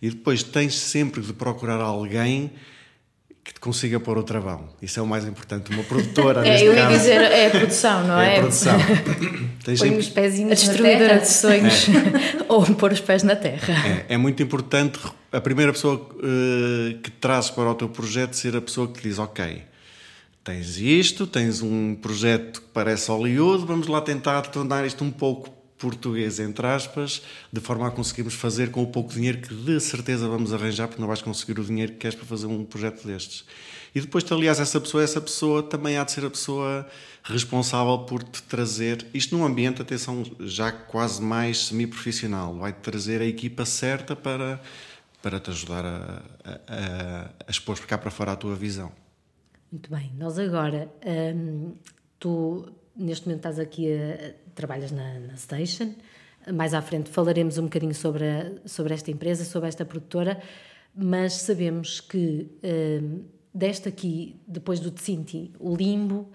E 0.06 0.10
depois 0.12 0.44
tens 0.44 0.78
sempre 0.78 1.20
de 1.20 1.34
procurar 1.34 1.82
alguém 1.82 2.52
que 3.44 3.52
te 3.52 3.60
consiga 3.60 4.00
pôr 4.00 4.20
o 4.20 4.22
travão. 4.24 4.70
Isso 4.80 5.00
é 5.00 5.02
o 5.02 5.08
mais 5.08 5.26
importante. 5.26 5.72
Uma 5.72 5.84
produtora. 5.84 6.46
é, 6.48 6.62
eu 6.62 6.76
ia 6.76 6.84
caso, 6.84 6.98
dizer, 7.00 7.22
é 7.22 7.48
a 7.48 7.50
produção, 7.50 8.08
não 8.08 8.22
é? 8.22 8.36
É 8.36 8.38
a 8.38 8.42
produção. 8.42 8.78
Tens 9.66 9.80
Põe 9.80 9.90
sempre... 9.90 9.98
os 9.98 10.10
pezinhos 10.10 10.52
a 10.52 10.56
destruidora 10.56 11.18
de 11.18 11.28
sonhos 11.28 11.88
é. 11.90 12.46
ou 12.48 12.64
pôr 12.76 12.92
os 12.92 13.02
pés 13.02 13.24
na 13.24 13.36
terra. 13.36 13.74
É, 14.08 14.14
é 14.14 14.18
muito 14.18 14.44
importante 14.44 15.00
a 15.32 15.42
primeira 15.42 15.74
pessoa 15.74 15.96
uh, 15.96 17.00
que 17.00 17.10
trazes 17.10 17.50
para 17.50 17.72
o 17.72 17.74
teu 17.74 17.90
projeto 17.90 18.36
ser 18.36 18.56
a 18.56 18.62
pessoa 18.62 18.88
que 18.88 19.02
te 19.02 19.10
diz: 19.10 19.18
Ok, 19.18 19.64
tens 20.44 20.78
isto, 20.78 21.26
tens 21.26 21.64
um 21.64 21.96
projeto 21.96 22.62
que 22.62 22.68
parece 22.72 23.10
Hollywood, 23.10 23.66
vamos 23.66 23.88
lá 23.88 24.02
tentar 24.02 24.44
tornar 24.44 24.86
isto 24.86 25.04
um 25.04 25.10
pouco 25.10 25.55
português, 25.78 26.40
entre 26.40 26.66
aspas, 26.66 27.22
de 27.52 27.60
forma 27.60 27.88
a 27.88 27.92
conseguirmos 27.92 28.34
fazer 28.34 28.72
com 28.72 28.82
o 28.82 28.88
pouco 28.88 29.14
dinheiro 29.14 29.40
que 29.40 29.54
de 29.54 29.80
certeza 29.80 30.28
vamos 30.28 30.54
arranjar, 30.54 30.88
porque 30.88 31.02
não 31.02 31.08
vais 31.08 31.22
conseguir 31.22 31.60
o 31.60 31.64
dinheiro 31.64 31.94
que 31.94 32.00
queres 32.00 32.16
para 32.16 32.26
fazer 32.26 32.48
um 32.48 32.64
projeto 32.64 33.06
destes. 33.06 33.46
E 33.94 34.02
depois, 34.02 34.30
aliás, 34.30 34.60
essa 34.60 34.80
pessoa, 34.80 35.04
essa 35.04 35.22
pessoa 35.22 35.64
também 35.64 35.98
há 35.98 36.04
de 36.04 36.12
ser 36.12 36.26
a 36.26 36.30
pessoa 36.30 36.86
responsável 37.24 38.00
por 38.00 38.22
te 38.24 38.44
trazer, 38.44 39.06
isto 39.14 39.36
num 39.36 39.46
ambiente, 39.46 39.82
atenção, 39.82 40.24
já 40.42 40.72
quase 40.72 41.22
mais 41.22 41.68
semi-profissional, 41.68 42.54
vai-te 42.56 42.80
trazer 42.80 43.22
a 43.22 43.26
equipa 43.26 43.66
certa 43.66 44.16
para, 44.16 44.62
para 45.22 45.40
te 45.40 45.50
ajudar 45.50 45.86
a, 45.86 46.22
a, 46.44 47.32
a, 47.48 47.50
expor 47.52 47.80
cá 47.88 47.98
para 47.98 48.12
fora 48.12 48.34
a 48.34 48.36
tua 48.36 48.54
visão. 48.54 48.92
Muito 49.72 49.90
bem, 49.90 50.12
nós 50.18 50.38
agora, 50.38 50.92
hum, 51.34 51.74
tu 52.20 52.70
neste 52.96 53.26
momento 53.26 53.40
estás 53.40 53.60
aqui 53.60 53.94
a, 53.94 54.45
trabalhas 54.56 54.92
na, 54.92 55.20
na 55.20 55.36
Station. 55.36 55.94
Mais 56.54 56.74
à 56.74 56.82
frente 56.82 57.10
falaremos 57.10 57.58
um 57.58 57.64
bocadinho 57.64 57.94
sobre, 57.94 58.24
a, 58.24 58.52
sobre 58.66 58.94
esta 58.94 59.12
empresa, 59.12 59.44
sobre 59.44 59.68
esta 59.68 59.84
produtora, 59.84 60.42
mas 60.96 61.34
sabemos 61.34 62.00
que 62.00 62.50
uh, 62.64 63.26
deste 63.54 63.90
aqui, 63.90 64.40
depois 64.48 64.80
do 64.80 64.92
Tsinti, 64.92 65.52
o 65.60 65.76
Limbo, 65.76 66.32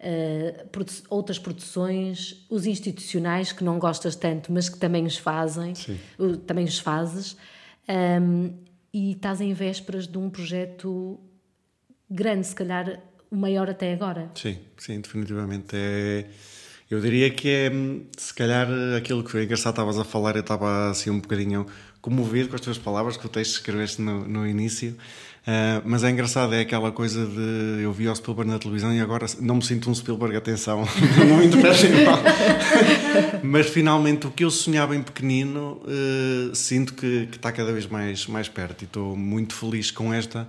uh, 0.00 0.68
produ 0.68 0.92
outras 1.10 1.38
produções, 1.38 2.46
os 2.48 2.66
institucionais 2.66 3.52
que 3.52 3.62
não 3.62 3.78
gostas 3.78 4.16
tanto, 4.16 4.52
mas 4.52 4.68
que 4.68 4.78
também 4.78 5.04
os 5.04 5.18
fazem, 5.18 5.74
uh, 6.18 6.36
também 6.38 6.64
os 6.64 6.78
fazes, 6.78 7.36
um, 8.22 8.54
e 8.92 9.12
estás 9.12 9.40
em 9.40 9.52
vésperas 9.52 10.06
de 10.06 10.16
um 10.16 10.30
projeto 10.30 11.20
grande, 12.08 12.46
se 12.46 12.54
calhar 12.54 13.00
o 13.30 13.36
maior 13.36 13.70
até 13.70 13.92
agora. 13.92 14.30
Sim, 14.34 14.58
sim, 14.76 15.00
definitivamente. 15.00 15.76
É, 15.76 16.26
eu 16.90 17.00
diria 17.00 17.30
que 17.30 17.48
é, 17.48 17.70
se 18.18 18.34
calhar, 18.34 18.66
aquilo 18.96 19.22
que 19.22 19.30
foi 19.30 19.44
engraçado, 19.44 19.74
estavas 19.74 19.98
a 19.98 20.04
falar, 20.04 20.34
eu 20.34 20.40
estava 20.40 20.90
assim 20.90 21.08
um 21.08 21.20
bocadinho 21.20 21.64
comovido 22.00 22.48
com 22.48 22.56
as 22.56 22.60
tuas 22.60 22.78
palavras, 22.78 23.16
com 23.16 23.28
o 23.28 23.30
texto 23.30 23.52
que 23.52 23.58
escreveste 23.58 24.02
no, 24.02 24.26
no 24.26 24.46
início. 24.46 24.96
Uh, 25.40 25.80
mas 25.84 26.04
é 26.04 26.10
engraçado, 26.10 26.52
é 26.52 26.60
aquela 26.60 26.92
coisa 26.92 27.24
de 27.24 27.82
eu 27.82 27.92
vi 27.92 28.08
o 28.08 28.14
Spielberg 28.14 28.50
na 28.50 28.58
televisão 28.58 28.92
e 28.92 29.00
agora 29.00 29.24
não 29.40 29.56
me 29.56 29.64
sinto 29.64 29.88
um 29.88 29.94
Spielberg, 29.94 30.36
atenção, 30.36 30.84
não 31.28 31.38
me 31.38 31.46
interpretem 31.46 32.04
mal. 32.04 32.18
mas 33.42 33.68
finalmente 33.68 34.26
o 34.26 34.30
que 34.30 34.44
eu 34.44 34.50
sonhava 34.50 34.94
em 34.94 35.02
pequenino, 35.02 35.80
uh, 35.84 36.54
sinto 36.54 36.92
que, 36.94 37.26
que, 37.26 37.36
está 37.36 37.52
cada 37.52 37.72
vez 37.72 37.86
mais, 37.86 38.26
mais 38.26 38.48
perto 38.48 38.82
e 38.82 38.84
estou 38.84 39.16
muito 39.16 39.54
feliz 39.54 39.90
com 39.90 40.12
esta 40.12 40.46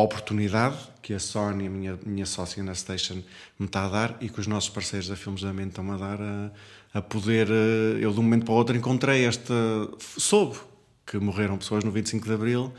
oportunidade 0.00 0.76
que 1.02 1.12
a 1.12 1.18
Sony, 1.18 1.66
a 1.66 1.70
minha, 1.70 1.98
minha 2.06 2.26
sócia 2.26 2.62
na 2.62 2.74
Station, 2.74 3.22
me 3.58 3.66
está 3.66 3.84
a 3.84 3.88
dar 3.88 4.16
e 4.20 4.28
que 4.28 4.40
os 4.40 4.46
nossos 4.46 4.70
parceiros 4.70 5.08
da 5.08 5.16
Filmes 5.16 5.42
da 5.42 5.52
Mente 5.52 5.70
estão 5.70 5.90
a 5.92 5.96
dar 5.96 6.20
a, 6.20 6.50
a 6.94 7.02
poder. 7.02 7.48
Uh, 7.50 7.98
eu 8.00 8.12
de 8.12 8.20
um 8.20 8.22
momento 8.22 8.44
para 8.44 8.54
o 8.54 8.56
outro 8.56 8.76
encontrei 8.76 9.24
esta. 9.26 9.54
soube 9.98 10.58
que 11.04 11.18
morreram 11.18 11.58
pessoas 11.58 11.84
no 11.84 11.90
25 11.90 12.26
de 12.26 12.32
Abril 12.32 12.72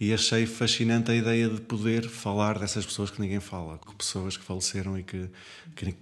e 0.00 0.12
achei 0.12 0.46
fascinante 0.46 1.10
a 1.10 1.14
ideia 1.14 1.48
de 1.48 1.60
poder 1.60 2.08
falar 2.08 2.58
dessas 2.58 2.86
pessoas 2.86 3.10
que 3.10 3.20
ninguém 3.20 3.40
fala, 3.40 3.78
com 3.78 3.92
pessoas 3.94 4.36
que 4.36 4.44
faleceram 4.44 4.96
e 4.96 5.02
que, 5.02 5.28
que, 5.74 5.86
que 5.86 5.96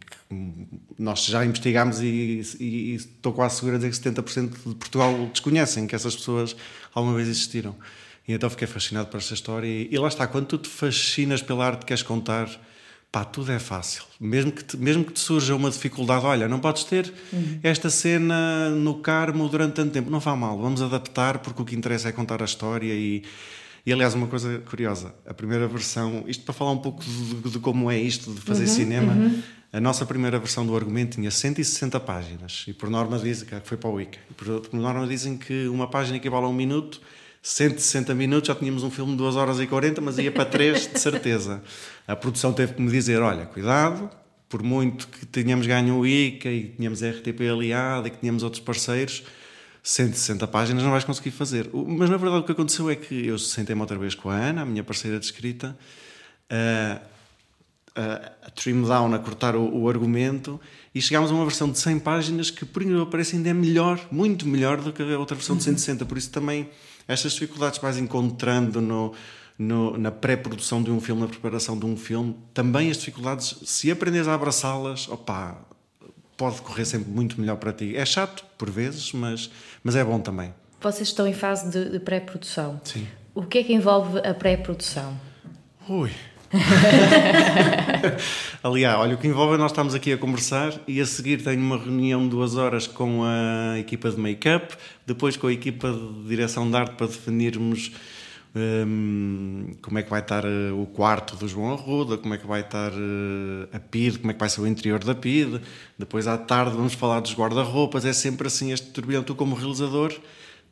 nós 0.99 1.25
já 1.25 1.44
investigámos 1.44 2.00
e, 2.00 2.42
e, 2.61 2.64
e, 2.64 2.94
estou 2.94 3.32
quase 3.32 3.56
seguro 3.56 3.76
a 3.76 3.78
dizer 3.78 3.90
que 3.90 4.23
70% 4.23 4.50
de 4.50 4.75
Portugal 4.75 5.26
desconhecem 5.32 5.87
que 5.87 5.94
essas 5.94 6.14
pessoas 6.14 6.54
alguma 6.94 7.16
vez 7.16 7.28
existiram. 7.28 7.75
E 8.26 8.33
então 8.33 8.50
fiquei 8.50 8.66
fascinado 8.66 9.09
por 9.09 9.18
esta 9.18 9.35
história 9.35 9.66
e, 9.66 9.88
e 9.90 9.99
lá 9.99 10.09
está, 10.09 10.26
quando 10.26 10.47
tu 10.47 10.59
te 10.59 10.68
fascinas 10.68 11.42
pela 11.42 11.66
arte 11.66 11.80
que 11.80 11.87
queres 11.87 12.02
contar, 12.02 12.49
pá, 13.12 13.25
tudo 13.25 13.52
é 13.52 13.59
fácil. 13.59 14.02
Mesmo 14.21 14.52
que 14.52 14.64
te, 14.64 14.76
mesmo 14.76 15.04
que 15.04 15.12
te 15.12 15.21
surja 15.21 15.54
uma 15.54 15.71
dificuldade, 15.71 16.26
olha, 16.26 16.49
não 16.49 16.59
podes 16.59 16.85
ter 16.85 17.12
uhum. 17.33 17.61
esta 17.62 17.88
cena 17.88 18.71
no 18.71 18.97
Carmo 18.97 19.49
durante 19.49 19.75
tanto 19.75 19.92
tempo, 19.92 20.11
não 20.11 20.21
vá 20.21 20.35
mal, 20.35 20.59
vamos 20.59 20.83
adaptar 20.83 21.38
porque 21.38 21.62
o 21.62 21.64
que 21.64 21.76
interessa 21.76 22.09
é 22.09 22.12
contar 22.12 22.42
a 22.42 22.45
história 22.45 22.92
e 22.92 23.23
e 23.87 23.92
aliás, 23.92 24.14
uma 24.14 24.26
coisa 24.26 24.59
curiosa, 24.68 25.14
a 25.25 25.33
primeira 25.33 25.68
versão, 25.68 26.25
isto 26.26 26.42
para 26.42 26.52
falar 26.52 26.73
um 26.73 26.78
pouco 26.78 27.04
de, 27.04 27.50
de 27.50 27.59
como 27.61 27.88
é 27.88 27.97
isto 27.97 28.35
de 28.35 28.40
fazer 28.40 28.64
uhum, 28.64 28.68
cinema, 28.68 29.12
uhum. 29.12 29.40
a 29.73 29.80
nossa 29.80 30.04
primeira 30.04 30.40
versão 30.40 30.66
do 30.66 30.75
argumento 30.75 31.14
tinha 31.14 31.30
160 31.30 32.00
páginas 32.00 32.64
e 32.66 32.73
por 32.73 32.90
norma 32.90 33.16
dizem 33.16 33.47
que 33.47 33.61
foi 33.61 33.76
para 33.76 33.88
o 33.88 33.92
Wiki, 33.92 34.18
por, 34.37 34.61
por 34.62 34.76
norma 34.76 35.06
dizem 35.06 35.38
que 35.38 35.68
uma 35.68 35.88
página 35.88 36.16
equivale 36.16 36.47
a 36.47 36.49
um 36.49 36.52
minuto, 36.52 37.00
160 37.48 38.12
minutos, 38.12 38.48
já 38.48 38.56
tínhamos 38.56 38.82
um 38.82 38.90
filme 38.90 39.12
de 39.12 39.18
2 39.18 39.36
horas 39.36 39.60
e 39.60 39.68
40, 39.68 40.00
mas 40.00 40.18
ia 40.18 40.32
para 40.32 40.44
3, 40.44 40.90
de 40.92 40.98
certeza. 40.98 41.62
A 42.04 42.16
produção 42.16 42.52
teve 42.52 42.74
que 42.74 42.82
me 42.82 42.90
dizer: 42.90 43.22
olha, 43.22 43.46
cuidado, 43.46 44.10
por 44.48 44.64
muito 44.64 45.06
que 45.06 45.24
tenhamos 45.24 45.64
ganho 45.64 45.96
o 45.96 46.04
ICA 46.04 46.50
e 46.50 46.62
que 46.64 46.76
tínhamos 46.76 47.04
a 47.04 47.10
RTP 47.10 47.42
aliada 47.48 48.08
e 48.08 48.10
que 48.10 48.18
tínhamos 48.18 48.42
outros 48.42 48.60
parceiros, 48.60 49.22
160 49.80 50.44
páginas 50.48 50.82
não 50.82 50.90
vais 50.90 51.04
conseguir 51.04 51.30
fazer. 51.30 51.70
Mas 51.72 52.10
na 52.10 52.16
verdade 52.16 52.40
o 52.40 52.42
que 52.42 52.50
aconteceu 52.50 52.90
é 52.90 52.96
que 52.96 53.28
eu 53.28 53.38
sentei-me 53.38 53.80
outra 53.80 53.96
vez 53.96 54.16
com 54.16 54.28
a 54.28 54.34
Ana, 54.34 54.62
a 54.62 54.66
minha 54.66 54.82
parceira 54.82 55.16
de 55.16 55.26
escrita, 55.26 55.78
a, 56.50 57.00
a, 57.94 58.32
a 58.48 58.50
trim 58.50 58.82
down, 58.82 59.14
a 59.14 59.20
cortar 59.20 59.54
o, 59.54 59.82
o, 59.82 59.88
argumento 59.88 60.60
e 60.92 61.00
chegámos 61.00 61.30
a 61.30 61.34
uma 61.34 61.44
versão 61.44 61.70
de 61.70 61.78
100 61.78 62.00
páginas 62.00 62.50
que, 62.50 62.64
por 62.64 62.82
incrível 62.82 63.06
parece, 63.06 63.36
ainda 63.36 63.50
é 63.50 63.54
melhor, 63.54 64.04
muito 64.10 64.48
melhor 64.48 64.80
do 64.80 64.92
que 64.92 65.00
a 65.00 65.16
outra 65.16 65.36
versão 65.36 65.56
de 65.56 65.62
160. 65.62 66.04
Por 66.04 66.18
isso 66.18 66.32
também 66.32 66.68
estas 67.08 67.32
dificuldades 67.32 67.78
que 67.78 67.84
vais 67.84 67.98
encontrando 67.98 68.80
no, 68.80 69.12
no, 69.58 69.96
na 69.96 70.10
pré-produção 70.10 70.82
de 70.82 70.90
um 70.90 71.00
filme, 71.00 71.22
na 71.22 71.28
preparação 71.28 71.78
de 71.78 71.86
um 71.86 71.96
filme, 71.96 72.36
também 72.52 72.90
as 72.90 72.98
dificuldades, 72.98 73.56
se 73.64 73.90
aprendes 73.90 74.28
a 74.28 74.34
abraçá-las, 74.34 75.08
opá, 75.08 75.58
pode 76.36 76.60
correr 76.62 76.84
sempre 76.84 77.10
muito 77.10 77.40
melhor 77.40 77.56
para 77.56 77.72
ti. 77.72 77.96
É 77.96 78.04
chato, 78.04 78.44
por 78.58 78.70
vezes, 78.70 79.12
mas, 79.12 79.50
mas 79.82 79.96
é 79.96 80.04
bom 80.04 80.20
também. 80.20 80.52
Vocês 80.80 81.08
estão 81.08 81.26
em 81.26 81.32
fase 81.32 81.70
de, 81.70 81.90
de 81.90 81.98
pré-produção. 81.98 82.80
Sim. 82.84 83.06
O 83.34 83.42
que 83.42 83.58
é 83.58 83.64
que 83.64 83.72
envolve 83.72 84.18
a 84.18 84.34
pré-produção? 84.34 85.18
Ui. 85.88 86.10
Aliás, 88.62 88.98
olha, 88.98 89.14
o 89.14 89.18
que 89.18 89.26
envolve 89.26 89.54
é 89.54 89.58
nós 89.58 89.72
estamos 89.72 89.94
aqui 89.94 90.12
a 90.12 90.18
conversar 90.18 90.74
e 90.86 91.00
a 91.00 91.06
seguir 91.06 91.42
tenho 91.42 91.60
uma 91.60 91.76
reunião 91.76 92.22
de 92.22 92.30
duas 92.30 92.56
horas 92.56 92.86
com 92.86 93.22
a 93.24 93.78
equipa 93.78 94.10
de 94.10 94.20
make-up, 94.20 94.76
depois 95.06 95.36
com 95.36 95.46
a 95.46 95.52
equipa 95.52 95.92
de 95.92 96.28
direção 96.28 96.70
de 96.70 96.76
arte 96.76 96.94
para 96.94 97.06
definirmos 97.06 97.92
um, 98.56 99.74
como 99.82 99.98
é 99.98 100.02
que 100.02 100.08
vai 100.08 100.20
estar 100.20 100.46
uh, 100.46 100.80
o 100.80 100.86
quarto 100.86 101.36
do 101.36 101.46
João 101.46 101.74
Arruda, 101.74 102.16
como 102.16 102.32
é 102.32 102.38
que 102.38 102.46
vai 102.46 102.62
estar 102.62 102.90
uh, 102.90 103.68
a 103.70 103.78
PID, 103.78 104.18
como 104.18 104.30
é 104.30 104.34
que 104.34 104.40
vai 104.40 104.48
ser 104.48 104.62
o 104.62 104.66
interior 104.66 105.04
da 105.04 105.14
PID. 105.14 105.60
Depois 105.98 106.26
à 106.26 106.38
tarde 106.38 106.74
vamos 106.74 106.94
falar 106.94 107.20
dos 107.20 107.34
guarda-roupas. 107.34 108.06
É 108.06 108.14
sempre 108.14 108.46
assim 108.46 108.72
este 108.72 108.88
turbilhão. 108.88 109.22
Tu, 109.22 109.34
como 109.34 109.54
realizador, 109.54 110.14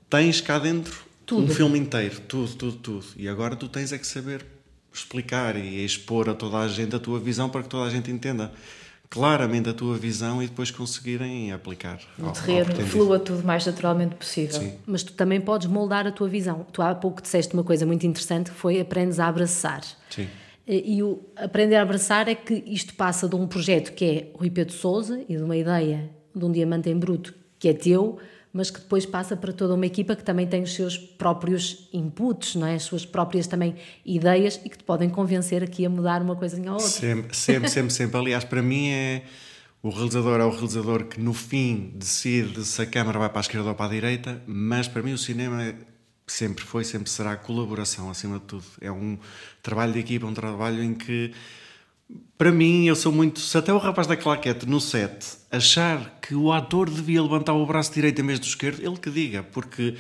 tens 0.09 0.41
cá 0.41 0.59
dentro 0.59 0.99
tudo. 1.27 1.53
um 1.53 1.55
filme 1.55 1.79
inteiro, 1.79 2.21
tudo, 2.21 2.55
tudo, 2.55 2.77
tudo. 2.79 3.07
E 3.19 3.29
agora 3.29 3.55
tu 3.55 3.69
tens 3.69 3.93
é 3.93 3.99
que 3.99 4.07
saber 4.07 4.54
explicar 4.99 5.57
e 5.57 5.85
expor 5.85 6.29
a 6.29 6.35
toda 6.35 6.59
a 6.59 6.69
gente 6.69 6.95
a 6.95 6.99
tua 6.99 7.19
visão 7.19 7.49
para 7.49 7.63
que 7.63 7.69
toda 7.69 7.85
a 7.85 7.91
gente 7.91 8.11
entenda 8.11 8.53
claramente 9.11 9.69
a 9.69 9.73
tua 9.73 9.97
visão 9.97 10.43
e 10.43 10.49
depois 10.49 10.71
conseguirem 10.71 11.53
aplicar. 11.53 12.01
No 12.19 12.33
terreno, 12.33 12.75
flua 12.87 13.19
tudo 13.19 13.45
mais 13.45 13.65
naturalmente 13.65 14.15
possível. 14.15 14.61
Sim. 14.61 14.75
Mas 14.87 15.03
tu 15.03 15.13
também 15.13 15.41
podes 15.41 15.69
moldar 15.69 16.07
a 16.07 16.11
tua 16.11 16.29
visão. 16.29 16.67
Tu 16.73 16.83
há 16.83 16.95
pouco 16.95 17.23
disseste 17.23 17.55
uma 17.55 17.63
coisa 17.63 17.87
muito 17.87 18.07
interessante 18.07 18.51
que 18.51 18.57
foi 18.57 18.81
aprendes 18.81 19.21
a 19.21 19.29
abraçar. 19.29 19.83
Sim. 20.11 20.29
E 20.67 21.03
o 21.03 21.21
aprender 21.37 21.77
a 21.77 21.83
abraçar 21.83 22.27
é 22.27 22.35
que 22.35 22.65
isto 22.67 22.95
passa 22.95 23.29
de 23.29 23.37
um 23.37 23.47
projeto 23.47 23.93
que 23.93 24.05
é 24.05 24.31
Rui 24.35 24.51
Pedro 24.51 24.73
Souza 24.73 25.23
e 25.29 25.37
de 25.37 25.43
uma 25.43 25.57
ideia 25.57 26.11
de 26.35 26.45
um 26.45 26.51
diamante 26.51 26.89
em 26.89 26.99
bruto 26.99 27.35
que 27.59 27.69
é 27.69 27.75
teu 27.75 28.19
mas 28.55 28.71
que 28.71 28.79
depois 28.79 29.05
passa 29.05 29.37
para 29.37 29.53
toda 29.53 29.75
uma 29.75 29.85
equipa 29.85 30.15
que 30.15 30.23
também 30.23 30.47
tem 30.47 30.63
os 30.63 30.73
seus 30.73 30.97
próprios 30.97 31.89
inputs, 31.93 32.55
não 32.55 32.65
é? 32.65 32.77
as 32.77 32.85
suas 32.85 33.05
próprias 33.05 33.49
também 33.49 33.75
ideias 34.07 34.61
e 34.65 34.71
que 34.71 34.79
te 34.79 34.85
podem 34.85 35.11
convencer 35.11 35.61
aqui 35.61 35.85
a 35.85 35.91
mudar 35.91 36.23
uma 36.23 36.37
coisinha 36.37 36.71
ou 36.71 36.77
outra. 36.77 36.89
Sempre, 36.89 37.37
sempre, 37.37 37.69
sempre, 37.69 37.93
sempre. 37.93 38.17
Aliás, 38.17 38.45
para 38.45 38.63
mim 38.63 38.91
é 38.91 39.25
o 39.83 39.91
realizador 39.91 40.41
é 40.41 40.45
o 40.45 40.51
realizador 40.51 41.05
que 41.07 41.21
no 41.21 41.35
fim 41.35 41.93
decide 41.97 42.65
se 42.65 42.81
a 42.81 42.87
câmara 42.87 43.19
vai 43.19 43.29
para 43.29 43.41
a 43.41 43.43
esquerda 43.43 43.69
ou 43.71 43.75
para 43.75 43.87
a 43.87 43.89
direita, 43.89 44.41
mas 44.47 44.87
para 44.87 45.03
mim 45.03 45.13
o 45.13 45.19
cinema 45.19 45.75
sempre 46.25 46.65
foi, 46.65 46.85
sempre 46.85 47.11
será 47.11 47.37
colaboração 47.37 48.09
acima 48.09 48.39
de 48.39 48.45
tudo. 48.45 48.65
É 48.81 48.91
um 48.93 49.19
trabalho 49.65 49.93
de 49.93 49.99
equipa, 49.99 50.27
um 50.27 50.33
trabalho 50.33 50.81
em 50.81 50.95
que 50.95 51.33
para 52.37 52.51
mim, 52.51 52.87
eu 52.87 52.97
sou 52.97 53.13
muito. 53.13 53.41
Se 53.41 53.57
até 53.57 53.73
o 53.73 53.79
rapaz 53.79 54.07
da 54.07 54.17
claquete 54.17 54.67
no 54.67 54.81
set 54.81 55.39
achar 55.51 56.19
que 56.21 56.35
o 56.35 56.53
ator 56.53 56.91
devia 56.91 57.23
levantar 57.23 57.53
o 57.55 57.65
braço 57.65 57.93
direito 57.93 58.21
em 58.21 58.27
vez 58.27 58.39
do 58.39 58.47
esquerdo, 58.47 58.85
ele 58.85 58.97
que 58.97 59.11
diga, 59.11 59.43
porque 59.43 59.95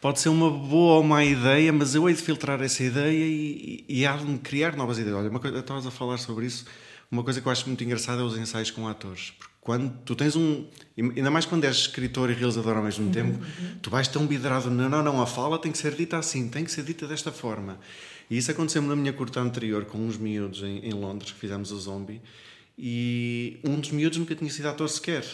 pode 0.00 0.20
ser 0.20 0.28
uma 0.28 0.50
boa 0.50 0.96
ou 0.96 1.02
má 1.02 1.24
ideia, 1.24 1.72
mas 1.72 1.94
eu 1.94 2.08
hei 2.08 2.14
de 2.14 2.22
filtrar 2.22 2.60
essa 2.62 2.82
ideia 2.82 3.26
e, 3.26 3.84
e, 3.88 4.00
e 4.00 4.06
há 4.06 4.16
de 4.16 4.38
criar 4.38 4.76
novas 4.76 4.98
ideias. 4.98 5.16
Olha, 5.16 5.30
uma 5.30 5.40
coisa, 5.40 5.58
estavas 5.58 5.86
a 5.86 5.90
falar 5.90 6.18
sobre 6.18 6.46
isso, 6.46 6.64
uma 7.10 7.22
coisa 7.22 7.40
que 7.40 7.46
eu 7.46 7.52
acho 7.52 7.66
muito 7.66 7.82
engraçada 7.84 8.20
é 8.20 8.24
os 8.24 8.36
ensaios 8.36 8.70
com 8.70 8.86
atores. 8.88 9.32
Porque 9.38 9.54
quando 9.60 9.92
tu 10.04 10.14
tens 10.14 10.36
um. 10.36 10.64
Ainda 10.96 11.30
mais 11.30 11.44
quando 11.44 11.64
és 11.64 11.76
escritor 11.76 12.30
e 12.30 12.34
realizador 12.34 12.76
ao 12.76 12.82
mesmo 12.82 13.10
tempo, 13.10 13.38
uhum. 13.38 13.78
tu 13.82 13.90
vais 13.90 14.06
tão 14.06 14.26
vidrado. 14.26 14.70
Não, 14.70 14.88
não, 14.88 15.02
não, 15.02 15.20
a 15.20 15.26
fala 15.26 15.58
tem 15.58 15.72
que 15.72 15.78
ser 15.78 15.94
dita 15.94 16.18
assim, 16.18 16.48
tem 16.48 16.64
que 16.64 16.70
ser 16.70 16.84
dita 16.84 17.06
desta 17.06 17.32
forma. 17.32 17.78
E 18.30 18.36
isso 18.36 18.50
aconteceu-me 18.50 18.88
na 18.88 18.96
minha 18.96 19.12
curta 19.12 19.40
anterior 19.40 19.84
com 19.84 19.98
uns 19.98 20.16
miúdos 20.16 20.62
em, 20.62 20.78
em, 20.78 20.92
Londres, 20.92 21.32
que 21.32 21.38
fizemos 21.38 21.70
o 21.70 21.78
Zombie, 21.78 22.20
e 22.78 23.58
um 23.64 23.78
dos 23.78 23.90
miúdos 23.90 24.18
nunca 24.18 24.34
tinha 24.34 24.50
sido 24.50 24.66
ator 24.68 24.88
sequer. 24.88 25.24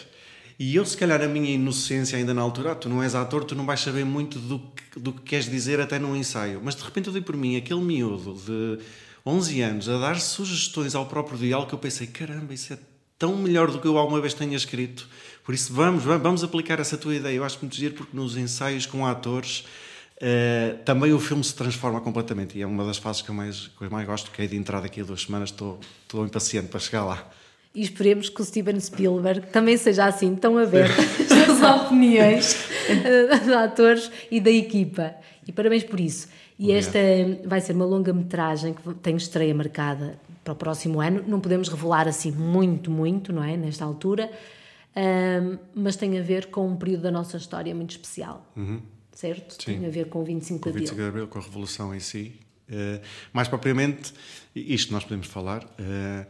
E 0.59 0.75
eu, 0.75 0.85
se 0.85 0.95
calhar, 0.95 1.21
a 1.21 1.27
minha 1.27 1.51
inocência 1.51 2.17
ainda 2.17 2.33
na 2.33 2.41
altura, 2.41 2.73
ah, 2.73 2.75
tu 2.75 2.87
não 2.87 3.01
és 3.01 3.15
ator, 3.15 3.43
tu 3.43 3.55
não 3.55 3.65
vais 3.65 3.79
saber 3.79 4.05
muito 4.05 4.37
do 4.37 4.59
que, 4.59 4.99
do 4.99 5.11
que 5.11 5.21
queres 5.21 5.49
dizer 5.49 5.81
até 5.81 5.97
num 5.97 6.15
ensaio. 6.15 6.61
Mas 6.63 6.75
de 6.75 6.83
repente 6.83 7.07
eu 7.07 7.13
dei 7.13 7.21
por 7.21 7.35
mim 7.35 7.57
aquele 7.57 7.81
miúdo 7.81 8.33
de 8.35 8.79
11 9.25 9.61
anos 9.61 9.89
a 9.89 9.97
dar 9.97 10.19
sugestões 10.19 10.93
ao 10.93 11.07
próprio 11.07 11.37
diálogo 11.37 11.69
que 11.69 11.75
eu 11.75 11.79
pensei, 11.79 12.07
caramba, 12.07 12.53
isso 12.53 12.71
é 12.71 12.77
tão 13.17 13.35
melhor 13.35 13.71
do 13.71 13.79
que 13.79 13.87
eu 13.87 13.97
alguma 13.97 14.21
vez 14.21 14.33
tenha 14.33 14.55
escrito. 14.55 15.07
Por 15.43 15.55
isso, 15.55 15.73
vamos, 15.73 16.03
vamos 16.03 16.43
aplicar 16.43 16.79
essa 16.79 16.97
tua 16.97 17.15
ideia. 17.15 17.35
Eu 17.35 17.43
acho 17.43 17.57
muito 17.61 17.75
giro 17.75 17.95
porque 17.95 18.15
nos 18.15 18.37
ensaios 18.37 18.85
com 18.85 19.05
atores 19.05 19.65
Uh, 20.17 20.77
também 20.85 21.11
o 21.11 21.19
filme 21.19 21.43
se 21.43 21.55
transforma 21.55 21.99
completamente 21.99 22.57
e 22.57 22.61
é 22.61 22.67
uma 22.67 22.85
das 22.85 22.97
fases 22.97 23.21
que 23.21 23.29
eu 23.29 23.35
mais, 23.35 23.67
que 23.67 23.83
eu 23.83 23.89
mais 23.89 24.07
gosto, 24.07 24.31
que 24.31 24.41
é 24.41 24.47
de 24.47 24.55
entrar 24.55 24.79
daqui 24.79 25.01
a 25.01 25.03
duas 25.03 25.23
semanas, 25.23 25.49
estou, 25.49 25.79
estou 26.03 26.25
impaciente 26.25 26.67
para 26.67 26.79
chegar 26.79 27.03
lá. 27.03 27.27
E 27.75 27.81
esperemos 27.81 28.29
que 28.29 28.39
o 28.39 28.45
Steven 28.45 28.79
Spielberg 28.79 29.47
também 29.47 29.75
seja 29.77 30.05
assim, 30.05 30.35
tão 30.35 30.59
aberto 30.59 30.93
às 30.95 31.81
opiniões 31.81 32.69
eh, 32.87 33.39
dos 33.39 33.49
atores 33.49 34.11
e 34.29 34.39
da 34.39 34.51
equipa. 34.51 35.15
E 35.47 35.51
parabéns 35.51 35.83
por 35.83 35.99
isso. 35.99 36.27
E 36.59 36.71
esta 36.71 36.99
vai 37.45 37.59
ser 37.59 37.73
uma 37.73 37.85
longa-metragem 37.85 38.75
que 38.75 38.93
tem 38.95 39.15
estreia 39.15 39.55
marcada 39.55 40.19
para 40.43 40.53
o 40.53 40.55
próximo 40.55 41.01
ano. 41.01 41.23
Não 41.27 41.39
podemos 41.39 41.67
revelar 41.67 42.07
assim 42.07 42.31
muito, 42.31 42.91
muito, 42.91 43.33
não 43.33 43.43
é? 43.43 43.57
Nesta 43.57 43.83
altura. 43.83 44.29
Um, 44.95 45.57
mas 45.73 45.95
tem 45.95 46.19
a 46.19 46.21
ver 46.21 46.51
com 46.51 46.67
um 46.67 46.75
período 46.75 47.01
da 47.01 47.11
nossa 47.11 47.37
história 47.37 47.73
muito 47.73 47.89
especial. 47.89 48.45
Uhum 48.55 48.92
certo? 49.13 49.53
Sim. 49.63 49.79
Tem 49.79 49.85
a 49.85 49.89
ver 49.89 50.09
com 50.09 50.21
o 50.21 50.25
25 50.25 50.63
de 50.63 50.69
Abril. 50.69 50.71
Com 50.73 50.77
o 50.77 50.79
25 50.79 51.01
de 51.01 51.07
Abril, 51.07 51.27
com 51.27 51.39
a 51.39 51.41
Revolução 51.41 51.95
em 51.95 51.99
si. 51.99 52.33
Uh, 52.69 53.01
mais 53.31 53.47
propriamente, 53.47 54.13
isto 54.55 54.91
nós 54.91 55.03
podemos 55.03 55.27
falar. 55.27 55.63
Uh, 55.63 56.25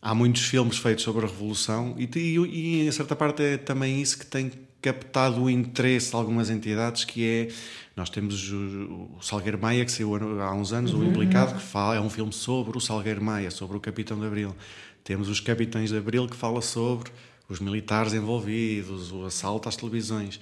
há 0.00 0.14
muitos 0.14 0.42
filmes 0.42 0.78
feitos 0.78 1.04
sobre 1.04 1.24
a 1.24 1.28
Revolução 1.28 1.94
e, 1.98 2.08
e, 2.16 2.36
e, 2.36 2.86
em 2.86 2.92
certa 2.92 3.16
parte, 3.16 3.42
é 3.42 3.56
também 3.56 4.00
isso 4.00 4.18
que 4.18 4.26
tem 4.26 4.50
captado 4.80 5.42
o 5.42 5.50
interesse 5.50 6.10
de 6.10 6.16
algumas 6.16 6.50
entidades 6.50 7.04
que 7.04 7.26
é 7.26 7.48
nós 7.96 8.08
temos 8.08 8.52
o, 8.52 9.10
o 9.18 9.18
Salgueiro 9.20 9.58
Maia 9.60 9.84
que 9.84 9.90
saiu 9.90 10.14
há 10.40 10.54
uns 10.54 10.72
anos 10.72 10.92
uhum. 10.92 11.00
o 11.00 11.04
implicado 11.04 11.54
que 11.54 11.60
fala 11.60 11.96
é 11.96 12.00
um 12.00 12.08
filme 12.08 12.32
sobre 12.32 12.78
o 12.78 12.80
Salgueiro 12.80 13.22
Maia 13.22 13.50
sobre 13.50 13.76
o 13.76 13.80
Capitão 13.80 14.18
de 14.20 14.26
Abril 14.26 14.54
temos 15.02 15.28
os 15.28 15.40
Capitães 15.40 15.90
de 15.90 15.96
Abril 15.96 16.28
que 16.28 16.36
fala 16.36 16.62
sobre 16.62 17.10
os 17.48 17.58
militares 17.58 18.14
envolvidos 18.14 19.10
o 19.10 19.24
assalto 19.24 19.68
às 19.68 19.74
televisões 19.74 20.38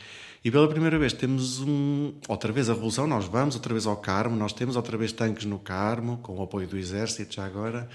e 0.46 0.50
pela 0.50 0.68
primeira 0.68 0.96
vez 0.96 1.12
temos 1.12 1.58
um, 1.58 2.12
outra 2.28 2.52
vez 2.52 2.70
a 2.70 2.72
revolução 2.72 3.04
nós 3.04 3.24
vamos 3.24 3.56
outra 3.56 3.74
vez 3.74 3.84
ao 3.84 3.96
Carmo 3.96 4.36
nós 4.36 4.52
temos 4.52 4.76
outra 4.76 4.96
vez 4.96 5.10
tanques 5.10 5.44
no 5.44 5.58
Carmo 5.58 6.18
com 6.18 6.36
o 6.36 6.42
apoio 6.44 6.68
do 6.68 6.78
exército 6.78 7.34
já 7.34 7.44
agora 7.44 7.88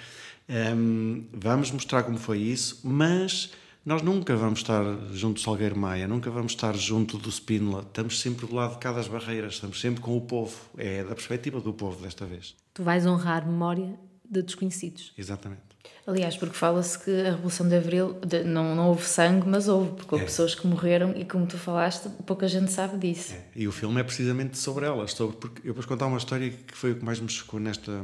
um, 0.75 1.24
vamos 1.31 1.72
mostrar 1.72 2.03
como 2.03 2.17
foi 2.17 2.39
isso 2.39 2.81
mas 2.84 3.53
nós 3.86 4.01
nunca 4.01 4.36
vamos 4.36 4.60
estar 4.60 4.84
junto 5.13 5.36
do 5.36 5.39
Salgueiro 5.39 5.79
Maia, 5.79 6.10
nunca 6.10 6.29
vamos 6.29 6.51
estar 6.51 6.75
junto 6.75 7.17
do 7.17 7.31
Spínola. 7.31 7.81
Estamos 7.81 8.20
sempre 8.20 8.46
do 8.46 8.53
lado 8.53 8.74
de 8.74 8.77
cada 8.77 8.98
das 8.98 9.08
barreiras, 9.08 9.53
estamos 9.53 9.81
sempre 9.81 10.01
com 10.01 10.15
o 10.15 10.22
povo. 10.22 10.55
É 10.77 11.03
da 11.03 11.15
perspectiva 11.15 11.60
do 11.60 11.74
povo 11.74 12.00
desta 12.00 12.24
vez. 12.24 12.55
Tu 12.75 12.84
vais 12.84 13.08
honrar 13.08 13.43
memória 13.43 14.00
de 14.29 14.43
desconhecidos. 14.43 15.12
Exatamente. 15.17 15.71
Aliás, 16.05 16.35
porque 16.35 16.55
fala-se 16.55 16.97
que 16.97 17.11
a 17.11 17.31
Revolução 17.31 17.67
de 17.67 17.75
Abril 17.75 18.13
de, 18.25 18.43
não, 18.43 18.75
não 18.75 18.89
houve 18.89 19.03
sangue, 19.03 19.47
mas 19.47 19.67
houve, 19.67 19.91
porque 19.91 20.15
houve 20.15 20.25
é. 20.25 20.27
pessoas 20.27 20.55
que 20.55 20.65
morreram 20.65 21.13
e, 21.15 21.23
como 21.25 21.45
tu 21.45 21.57
falaste, 21.57 22.09
pouca 22.25 22.47
gente 22.47 22.71
sabe 22.71 22.97
disso. 22.97 23.33
É. 23.33 23.43
E 23.55 23.67
o 23.67 23.71
filme 23.71 24.01
é 24.01 24.03
precisamente 24.03 24.57
sobre 24.57 24.85
elas. 24.85 25.11
Sobre, 25.11 25.38
porque 25.38 25.67
eu 25.67 25.73
vou 25.73 25.83
contar 25.85 26.07
uma 26.07 26.17
história 26.17 26.50
que 26.50 26.75
foi 26.75 26.91
o 26.91 26.95
que 26.95 27.05
mais 27.05 27.19
me 27.19 27.29
chocou 27.29 27.59
nesta 27.59 28.03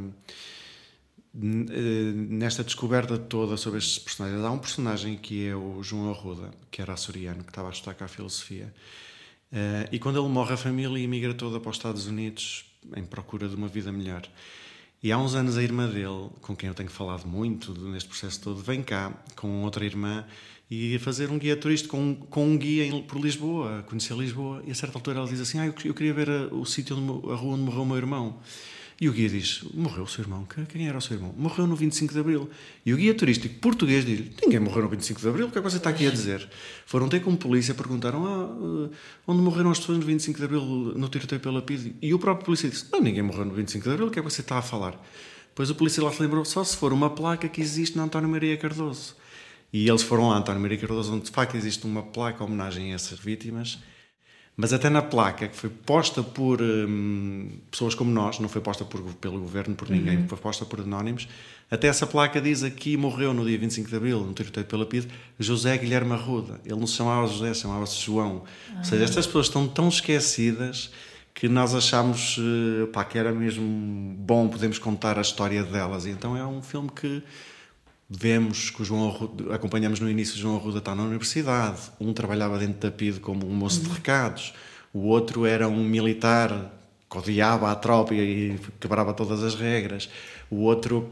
eh, 1.40 2.14
nesta 2.14 2.64
descoberta 2.64 3.18
toda 3.18 3.58
sobre 3.58 3.78
estes 3.78 4.00
personagens, 4.00 4.44
há 4.44 4.50
um 4.50 4.58
personagem 4.58 5.16
que 5.16 5.48
é 5.48 5.56
o 5.56 5.84
João 5.84 6.10
Arruda, 6.10 6.50
que 6.72 6.82
era 6.82 6.94
açoriano, 6.94 7.44
que 7.44 7.52
estava 7.52 7.68
a 7.68 7.72
estudar 7.72 7.94
cá 7.94 8.06
a 8.06 8.08
filosofia. 8.08 8.74
Eh, 9.52 9.90
e 9.92 10.00
quando 10.00 10.20
ele 10.20 10.30
morre, 10.30 10.54
a 10.54 10.58
família 10.58 11.04
emigra 11.04 11.34
toda 11.34 11.60
para 11.60 11.70
os 11.70 11.78
Estados 11.78 12.08
Unidos 12.08 12.66
em 12.96 13.04
procura 13.04 13.48
de 13.48 13.56
uma 13.56 13.68
vida 13.68 13.92
melhor. 13.92 14.24
E 15.02 15.12
há 15.12 15.18
uns 15.18 15.36
anos 15.36 15.58
a 15.58 15.64
irmã 15.64 15.88
dele, 15.88 16.30
com 16.42 16.56
quem 16.56 16.70
eu 16.70 16.74
tenho 16.74 16.90
falado 16.90 17.28
muito 17.28 17.72
neste 17.74 18.10
processo 18.10 18.42
todo, 18.42 18.62
vem 18.62 18.82
cá 18.82 19.14
com 19.36 19.64
outra 19.64 19.86
irmã 19.86 20.26
e 20.70 20.98
fazer 21.00 21.30
um 21.30 21.38
guia 21.38 21.56
turístico 21.56 21.96
com, 21.96 22.16
com 22.16 22.46
um 22.46 22.58
guia 22.58 22.86
em, 22.86 23.04
por 23.04 23.22
Lisboa, 23.22 23.84
conhecer 23.88 24.16
Lisboa. 24.18 24.64
E 24.66 24.72
a 24.72 24.76
certa 24.76 24.98
altura 24.98 25.20
ela 25.20 25.28
diz 25.28 25.40
assim: 25.40 25.60
ah, 25.60 25.68
eu, 25.68 25.74
eu 25.86 25.94
queria 25.94 26.14
ver 26.14 26.30
a, 26.30 26.48
o 26.54 26.66
sítio, 26.66 26.96
a 27.32 27.36
rua 27.36 27.54
onde 27.54 27.62
morreu 27.62 27.84
o 27.84 27.86
meu 27.86 27.98
irmão. 27.98 28.40
E 29.00 29.08
o 29.08 29.14
guia 29.14 29.30
diz: 29.30 29.62
Morreu 29.76 30.04
o 30.04 30.08
seu 30.08 30.24
irmão? 30.24 30.48
Quem 30.70 30.88
era 30.88 30.98
o 30.98 31.02
seu 31.02 31.16
irmão? 31.16 31.32
Morreu 31.38 31.68
no 31.68 31.76
25 31.76 32.14
de 32.14 32.20
Abril. 32.20 32.50
E 32.84 32.94
o 32.94 32.98
guia 32.98 33.14
turístico 33.14 33.54
português 33.60 34.04
diz: 34.04 34.32
Ninguém 34.42 34.60
morreu 34.60 34.84
no 34.84 34.90
25 34.90 35.22
de 35.22 35.28
Abril, 35.30 35.48
o 35.48 35.52
que 35.52 35.60
é 35.60 35.62
que 35.62 35.70
você 35.70 35.78
está 35.78 35.92
aqui 35.92 36.08
a 36.08 36.10
dizer? 36.10 36.50
Foram 36.86 37.08
ter 37.08 37.20
como 37.20 37.38
polícia, 37.38 37.76
perguntaram: 37.76 38.26
ah, 38.26 38.90
eh, 38.90 38.96
onde 39.28 39.42
morreram 39.42 39.70
as 39.70 39.78
pessoas 39.80 40.00
no 40.00 40.06
25 40.06 40.40
de 40.40 40.46
Abril 40.46 40.62
no 40.96 41.08
tiroteio 41.10 41.40
pela 41.40 41.62
PID? 41.62 41.96
E 42.02 42.12
o 42.12 42.18
próprio 42.18 42.46
polícia 42.46 42.68
disse: 42.68 42.86
Não, 42.92 43.00
ninguém 43.00 43.22
morreu 43.22 43.46
no 43.46 43.54
25 43.54 43.84
de 43.84 43.90
Abril, 43.92 44.08
o 44.08 44.12
que 44.12 44.18
é 44.18 44.24
que 44.24 44.30
você 44.30 44.42
está 44.42 44.58
a 44.58 44.64
falar? 44.64 45.00
Depois 45.50 45.70
o 45.70 45.76
polícia 45.76 46.04
lá 46.04 46.12
se 46.12 46.20
lembrou: 46.20 46.44
Só 46.44 46.64
se 46.64 46.76
for 46.76 46.92
uma 46.92 47.12
placa 47.12 47.48
que 47.48 47.62
existe 47.62 47.96
na 47.96 48.04
António 48.04 48.28
Maria 48.28 48.58
Cardoso. 48.58 49.16
E 49.72 49.88
eles 49.88 50.02
foram 50.02 50.30
lá, 50.30 50.38
António 50.38 50.62
Maria 50.62 50.78
Cardoso, 50.78 51.14
onde 51.14 51.26
de 51.26 51.32
facto 51.32 51.56
existe 51.56 51.86
uma 51.86 52.02
placa 52.02 52.44
em 52.44 52.48
homenagem 52.48 52.94
a 52.94 52.96
essas 52.96 53.20
vítimas 53.20 53.78
mas 54.58 54.74
até 54.74 54.90
na 54.90 55.04
placa, 55.04 55.48
que 55.48 55.56
foi 55.56 55.70
posta 55.70 56.24
por 56.24 56.60
hum, 56.60 57.48
pessoas 57.70 57.94
como 57.94 58.10
nós, 58.10 58.40
não 58.40 58.50
foi 58.50 58.60
posta 58.60 58.84
por, 58.84 59.00
pelo 59.14 59.40
governo, 59.40 59.76
por 59.76 59.88
ninguém, 59.88 60.18
uhum. 60.18 60.28
foi 60.28 60.38
posta 60.40 60.66
por 60.66 60.82
anónimos, 60.82 61.30
até 61.70 61.88
essa 61.88 62.08
placa 62.08 62.42
diz 62.42 62.64
aqui 62.64 62.98
morreu 62.98 63.36
no 63.36 63.46
dia 63.46 63.58
25 63.60 63.88
de 63.88 63.96
Abril, 63.96 64.20
no 64.22 64.34
tiroteio 64.34 64.66
pela 64.66 64.84
PID, 64.84 65.08
José 65.38 65.78
Guilherme 65.78 66.14
Arruda. 66.14 66.60
Ele 66.66 66.80
não 66.80 66.88
se 66.88 66.96
chamava 66.96 67.28
José, 67.28 67.54
chamava-se 67.54 68.02
João. 68.02 68.44
Ou 68.78 68.84
seja, 68.84 69.04
ah. 69.04 69.06
estas 69.06 69.28
pessoas 69.28 69.46
estão 69.46 69.68
tão 69.68 69.90
esquecidas 69.90 70.90
que 71.36 71.48
nós 71.48 71.76
achamos 71.76 72.40
eh, 72.40 72.88
pá, 72.88 73.04
que 73.04 73.16
era 73.16 73.32
mesmo 73.32 74.16
bom 74.18 74.48
podemos 74.48 74.80
contar 74.80 75.20
a 75.20 75.22
história 75.22 75.62
delas. 75.64 76.08
E 76.08 76.10
então 76.10 76.36
é 76.36 76.44
um 76.44 76.64
filme 76.64 76.90
que 76.90 77.22
vemos 78.10 78.70
que 78.70 78.82
o 78.82 78.86
João 78.86 79.10
Arruda, 79.10 79.54
acompanhamos 79.54 80.00
no 80.00 80.10
início 80.10 80.36
o 80.36 80.38
João 80.38 80.56
Arruda 80.56 80.78
está 80.80 80.96
na 80.96 81.04
universidade, 81.04 81.80
um 82.00 82.14
trabalhava 82.14 82.58
dentro 82.58 82.80
da 82.80 82.92
PID 82.92 83.20
como 83.20 83.46
um 83.46 83.54
moço 83.54 83.82
de 83.82 83.90
recados, 83.90 84.54
o 84.94 85.08
outro 85.08 85.46
era 85.46 85.68
um 85.68 85.84
militar 85.84 86.74
que 87.10 87.18
odiava 87.18 87.72
a 87.72 87.76
tropa 87.76 88.14
e 88.14 88.58
quebrava 88.80 89.14
todas 89.14 89.44
as 89.44 89.56
regras, 89.56 90.10
o 90.50 90.62
outro 90.62 91.10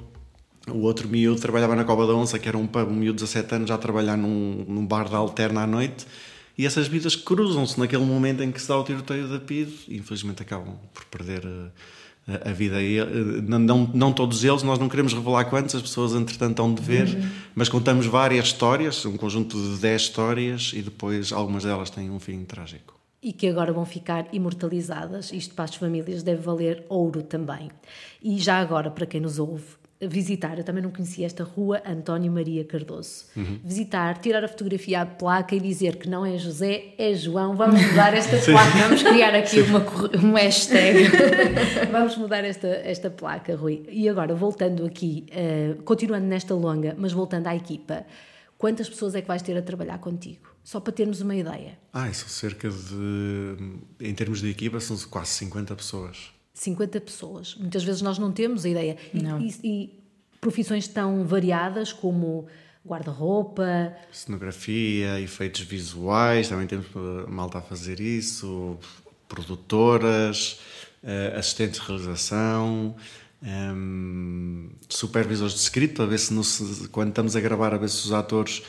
o 0.67 0.79
outro 0.79 1.07
miúdo 1.07 1.39
trabalhava 1.39 1.75
na 1.75 1.83
Cova 1.83 2.07
da 2.07 2.15
Onça, 2.15 2.39
que 2.39 2.47
era 2.47 2.57
um, 2.57 2.67
um 2.67 2.95
miúdo 2.95 3.17
de 3.17 3.25
17 3.25 3.55
anos 3.55 3.69
já 3.69 3.75
a 3.75 3.77
trabalhar 3.77 4.17
num, 4.17 4.65
num 4.67 4.85
bar 4.85 5.07
da 5.07 5.17
alterna 5.17 5.61
à 5.61 5.67
noite, 5.67 6.07
e 6.57 6.65
essas 6.65 6.87
vidas 6.87 7.15
cruzam-se 7.15 7.79
naquele 7.79 8.03
momento 8.03 8.41
em 8.41 8.51
que 8.51 8.59
se 8.59 8.67
dá 8.67 8.77
o 8.77 8.83
tiroteio 8.83 9.27
da 9.27 9.39
PID 9.39 9.71
e 9.87 9.97
infelizmente 9.97 10.41
acabam 10.41 10.75
por 10.93 11.05
perder... 11.05 11.43
A 12.27 12.51
vida. 12.51 12.81
E, 12.81 12.97
eh, 12.97 13.05
não, 13.43 13.89
não 13.93 14.11
todos 14.11 14.43
eles, 14.43 14.63
nós 14.63 14.79
não 14.79 14.89
queremos 14.89 15.13
revelar 15.13 15.45
quantos, 15.45 15.75
as 15.75 15.81
pessoas 15.81 16.13
entretanto 16.13 16.59
hão 16.59 16.73
de 16.73 16.81
ver, 16.81 17.07
uhum. 17.07 17.29
mas 17.53 17.69
contamos 17.69 18.07
várias 18.07 18.45
histórias, 18.45 19.05
um 19.05 19.15
conjunto 19.15 19.55
de 19.55 19.77
10 19.77 20.01
histórias 20.01 20.71
e 20.73 20.81
depois 20.81 21.31
algumas 21.31 21.63
delas 21.63 21.91
têm 21.91 22.09
um 22.09 22.19
fim 22.19 22.43
trágico. 22.43 22.95
E 23.21 23.31
que 23.31 23.47
agora 23.47 23.71
vão 23.71 23.85
ficar 23.85 24.27
imortalizadas. 24.33 25.31
Isto 25.31 25.53
para 25.53 25.65
as 25.65 25.75
famílias 25.75 26.23
deve 26.23 26.41
valer 26.41 26.83
ouro 26.89 27.21
também. 27.21 27.69
E 28.23 28.39
já 28.39 28.59
agora, 28.59 28.89
para 28.89 29.05
quem 29.05 29.21
nos 29.21 29.37
ouve, 29.37 29.65
visitar, 30.01 30.57
eu 30.57 30.63
também 30.63 30.83
não 30.83 30.91
conhecia 30.91 31.25
esta 31.25 31.43
rua 31.43 31.81
António 31.85 32.31
Maria 32.31 32.65
Cardoso. 32.65 33.25
Uhum. 33.35 33.59
Visitar, 33.63 34.17
tirar 34.17 34.43
a 34.43 34.47
fotografia 34.47 35.01
à 35.01 35.05
placa 35.05 35.55
e 35.55 35.59
dizer 35.59 35.95
que 35.95 36.09
não 36.09 36.25
é 36.25 36.37
José, 36.37 36.93
é 36.97 37.13
João. 37.13 37.55
Vamos 37.55 37.81
mudar 37.81 38.13
esta 38.13 38.37
placa, 38.51 38.77
vamos 38.77 39.03
criar 39.03 39.33
aqui 39.33 39.61
uma, 39.61 39.79
um 40.21 40.33
hashtag. 40.33 41.09
vamos 41.91 42.17
mudar 42.17 42.43
esta, 42.43 42.67
esta 42.67 43.09
placa, 43.09 43.55
Rui. 43.55 43.85
E 43.89 44.09
agora, 44.09 44.35
voltando 44.35 44.85
aqui, 44.85 45.25
uh, 45.31 45.81
continuando 45.83 46.25
nesta 46.25 46.53
longa, 46.53 46.93
mas 46.97 47.13
voltando 47.13 47.47
à 47.47 47.55
equipa, 47.55 48.05
quantas 48.57 48.89
pessoas 48.89 49.15
é 49.15 49.21
que 49.21 49.27
vais 49.27 49.41
ter 49.41 49.55
a 49.57 49.61
trabalhar 49.61 49.97
contigo? 49.99 50.53
Só 50.61 50.79
para 50.79 50.91
termos 50.91 51.21
uma 51.21 51.35
ideia. 51.35 51.77
Ah, 51.93 52.11
são 52.11 52.27
cerca 52.27 52.69
de. 52.69 53.77
Em 53.99 54.13
termos 54.13 54.41
de 54.41 54.49
equipa, 54.49 54.79
são 54.79 54.97
quase 55.09 55.29
50 55.29 55.75
pessoas. 55.75 56.34
50 56.55 57.01
pessoas. 57.01 57.55
Muitas 57.55 57.83
vezes 57.83 58.01
nós 58.01 58.17
não 58.17 58.31
temos 58.31 58.65
a 58.65 58.69
ideia. 58.69 58.97
Não. 59.13 59.39
E, 59.39 59.55
e 59.63 59.99
profissões 60.41 60.87
tão 60.87 61.23
variadas 61.25 61.93
como 61.93 62.47
guarda-roupa, 62.87 63.93
cenografia, 64.11 65.19
efeitos 65.19 65.61
visuais, 65.61 66.49
também 66.49 66.67
temos 66.67 66.85
malta 67.27 67.57
a 67.57 67.61
fazer 67.61 67.99
isso, 67.99 68.77
produtoras, 69.27 70.59
uh, 71.03 71.37
assistentes 71.37 71.81
de 71.81 71.87
realização, 71.87 72.95
um, 73.41 74.69
supervisores 74.87 75.53
de 75.55 75.59
script, 75.61 75.95
para 75.95 76.05
ver 76.05 76.19
se, 76.19 76.31
no, 76.31 76.43
quando 76.89 77.09
estamos 77.09 77.35
a 77.35 77.41
gravar, 77.41 77.73
a 77.73 77.77
ver 77.77 77.89
se 77.89 78.05
os 78.05 78.13
atores 78.13 78.61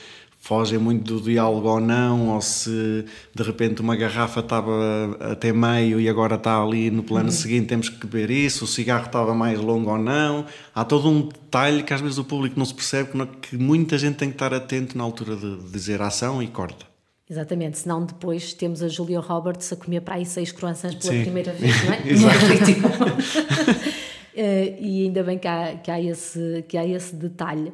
fogem 0.46 0.78
muito 0.78 1.14
do 1.14 1.20
diálogo 1.20 1.68
ou 1.68 1.80
não, 1.80 2.28
ou 2.28 2.40
se 2.40 3.04
de 3.34 3.42
repente 3.42 3.80
uma 3.80 3.96
garrafa 3.96 4.38
estava 4.38 4.70
até 5.32 5.52
meio 5.52 6.00
e 6.00 6.08
agora 6.08 6.36
está 6.36 6.62
ali 6.62 6.88
no 6.88 7.02
plano 7.02 7.26
uhum. 7.26 7.32
seguinte, 7.32 7.66
temos 7.66 7.88
que 7.88 8.06
ver 8.06 8.30
isso, 8.30 8.64
o 8.64 8.68
cigarro 8.68 9.06
estava 9.06 9.34
mais 9.34 9.58
longo 9.58 9.90
ou 9.90 9.98
não. 9.98 10.46
Há 10.72 10.84
todo 10.84 11.08
um 11.08 11.22
detalhe 11.22 11.82
que 11.82 11.92
às 11.92 12.00
vezes 12.00 12.18
o 12.18 12.24
público 12.24 12.56
não 12.56 12.64
se 12.64 12.72
percebe, 12.72 13.10
que 13.42 13.56
muita 13.56 13.98
gente 13.98 14.18
tem 14.18 14.28
que 14.28 14.36
estar 14.36 14.54
atento 14.54 14.96
na 14.96 15.02
altura 15.02 15.34
de 15.34 15.56
dizer 15.72 16.00
ação 16.00 16.40
e 16.40 16.46
corta. 16.46 16.86
Exatamente, 17.28 17.78
senão 17.78 18.06
depois 18.06 18.52
temos 18.52 18.84
a 18.84 18.88
Julia 18.88 19.18
Roberts 19.18 19.72
a 19.72 19.76
comer 19.76 20.02
para 20.02 20.14
aí 20.14 20.24
seis 20.24 20.52
croissants 20.52 20.94
pela 20.94 21.12
Sim. 21.12 21.22
primeira 21.22 21.52
vez, 21.54 21.74
não 21.84 21.92
é? 21.92 22.02
Exato. 22.06 22.86
uh, 24.32 24.38
e 24.78 25.06
ainda 25.06 25.24
bem 25.24 25.40
que 25.40 25.48
há, 25.48 25.74
que 25.74 25.90
há, 25.90 26.00
esse, 26.00 26.64
que 26.68 26.78
há 26.78 26.86
esse 26.86 27.16
detalhe. 27.16 27.72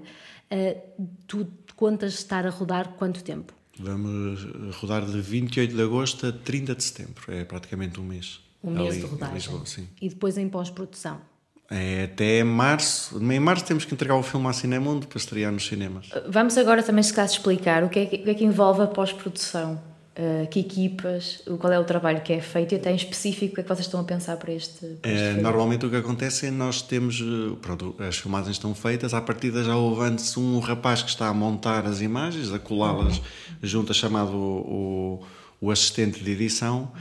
Uh, 0.50 0.80
tu 1.26 1.46
contas 1.82 2.14
estar 2.14 2.46
a 2.46 2.50
rodar 2.50 2.90
quanto 2.90 3.24
tempo? 3.24 3.52
Vamos 3.76 4.46
rodar 4.76 5.04
de 5.04 5.20
28 5.20 5.74
de 5.74 5.82
agosto 5.82 6.28
a 6.28 6.32
30 6.32 6.76
de 6.76 6.84
setembro, 6.84 7.24
é 7.26 7.44
praticamente 7.44 7.98
um 7.98 8.04
mês. 8.04 8.38
Um 8.62 8.70
mês 8.70 8.94
de 8.94 9.00
rodagem. 9.00 9.34
Lisboa, 9.34 9.64
e 10.00 10.08
depois 10.08 10.38
em 10.38 10.48
pós-produção? 10.48 11.20
É 11.68 12.04
até 12.04 12.44
março. 12.44 13.18
Em 13.20 13.40
março 13.40 13.64
temos 13.64 13.84
que 13.84 13.92
entregar 13.92 14.14
o 14.14 14.22
filme 14.22 14.46
à 14.46 14.52
Cinemundo 14.52 15.08
para 15.08 15.18
estrear 15.18 15.50
nos 15.50 15.66
cinemas. 15.66 16.08
Vamos 16.28 16.56
agora 16.56 16.84
também, 16.84 17.02
se 17.02 17.12
caso, 17.12 17.32
explicar 17.32 17.82
o 17.82 17.88
que 17.88 17.98
é 17.98 18.06
que, 18.06 18.16
o 18.16 18.22
que, 18.22 18.30
é 18.30 18.34
que 18.34 18.44
envolve 18.44 18.82
a 18.82 18.86
pós-produção. 18.86 19.82
Uh, 20.14 20.46
que 20.48 20.60
equipas, 20.60 21.42
qual 21.58 21.72
é 21.72 21.78
o 21.78 21.84
trabalho 21.84 22.20
que 22.20 22.34
é 22.34 22.40
feito 22.42 22.72
e 22.72 22.76
até 22.76 22.92
em 22.92 22.96
específico 22.96 23.52
o 23.52 23.54
que 23.54 23.60
é 23.60 23.62
que 23.62 23.68
vocês 23.70 23.86
estão 23.86 23.98
a 23.98 24.04
pensar 24.04 24.36
para 24.36 24.52
este, 24.52 24.84
para 25.00 25.10
este 25.10 25.38
é, 25.38 25.40
Normalmente 25.40 25.86
o 25.86 25.90
que 25.90 25.96
acontece 25.96 26.48
é 26.48 26.50
nós 26.50 26.82
temos, 26.82 27.18
eh, 27.18 27.56
pronto, 27.62 27.94
as 27.98 28.18
filmagens 28.18 28.56
estão 28.56 28.74
feitas, 28.74 29.14
à 29.14 29.22
partida 29.22 29.64
já 29.64 29.74
houve 29.74 30.02
antes 30.02 30.36
um 30.36 30.58
rapaz 30.58 31.02
que 31.02 31.08
está 31.08 31.28
a 31.28 31.32
montar 31.32 31.86
as 31.86 32.02
imagens, 32.02 32.52
a 32.52 32.58
colá-las 32.58 33.16
uhum. 33.16 33.24
junto 33.62 33.92
a 33.92 33.94
chamado 33.94 34.36
o, 34.36 35.20
o, 35.62 35.66
o, 35.68 35.70
assistente 35.70 36.22
de 36.22 36.30
edição, 36.30 36.92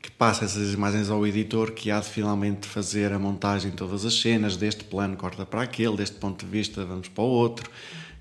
que 0.00 0.12
passa 0.12 0.44
essas 0.44 0.72
imagens 0.72 1.10
ao 1.10 1.26
editor 1.26 1.72
que 1.72 1.90
há 1.90 1.98
de 1.98 2.06
finalmente 2.06 2.68
fazer 2.68 3.12
a 3.12 3.18
montagem 3.18 3.72
de 3.72 3.76
todas 3.76 4.04
as 4.04 4.14
cenas, 4.20 4.56
deste 4.56 4.84
plano 4.84 5.16
corta 5.16 5.44
para 5.44 5.62
aquele, 5.62 5.96
deste 5.96 6.14
ponto 6.18 6.44
de 6.44 6.50
vista 6.52 6.84
vamos 6.84 7.08
para 7.08 7.24
o 7.24 7.28
outro 7.28 7.68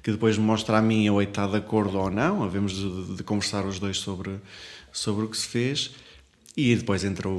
que 0.06 0.12
depois 0.12 0.38
me 0.38 0.44
mostra 0.44 0.78
a 0.78 0.82
mim 0.84 1.10
ou 1.10 1.20
está 1.20 1.48
de 1.48 1.58
acordo 1.58 1.98
ou 1.98 2.12
não, 2.12 2.44
havemos 2.44 2.74
de, 2.74 3.16
de, 3.16 3.24
conversar 3.24 3.66
os 3.66 3.80
dois 3.80 3.98
sobre, 3.98 4.40
sobre 4.92 5.26
o 5.26 5.28
que 5.28 5.36
se 5.36 5.48
fez. 5.48 5.96
E 6.56 6.76
depois 6.76 7.04
entra 7.04 7.28
o, 7.28 7.32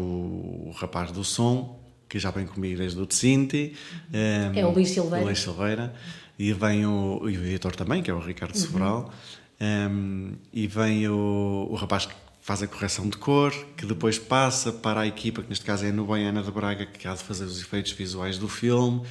o 0.67 0.75
rapaz 0.77 1.13
do 1.13 1.23
som, 1.23 1.81
que 2.09 2.19
já 2.19 2.33
vem 2.33 2.45
comigo 2.45 2.77
desde 2.77 2.99
o 2.99 3.07
Tsinti. 3.07 3.73
Um, 4.13 4.59
é 4.59 4.67
o 4.67 4.73
Luís 4.73 4.89
Silveira. 4.89 5.25
Luís 5.25 5.39
Silveira. 5.39 5.95
E 6.37 6.53
vem 6.53 6.85
o, 6.85 7.21
e 7.29 7.39
o 7.39 7.47
editor 7.47 7.77
também, 7.77 8.03
que 8.03 8.11
é 8.11 8.15
o 8.15 8.19
Ricardo 8.19 8.57
uhum. 8.57 8.61
Sobral. 8.61 9.15
Um, 9.61 10.33
e 10.53 10.67
vem 10.67 11.07
o, 11.09 11.69
o 11.71 11.75
rapaz 11.77 12.07
que 12.07 12.15
faz 12.41 12.65
a 12.65 12.67
correção 12.67 13.09
de 13.09 13.17
cor, 13.17 13.55
que 13.77 13.87
depois 13.87 14.19
passa 14.19 14.73
para 14.73 15.03
a 15.03 15.07
equipa, 15.07 15.41
que 15.41 15.49
neste 15.49 15.65
caso 15.65 15.87
é 15.87 15.91
a 15.91 15.93
Nubaiana 15.93 16.43
de 16.43 16.51
Braga, 16.51 16.85
que 16.85 17.07
há 17.07 17.15
de 17.15 17.23
fazer 17.23 17.45
os 17.45 17.61
efeitos 17.61 17.93
visuais 17.93 18.39
do 18.39 18.49
filme. 18.49 19.03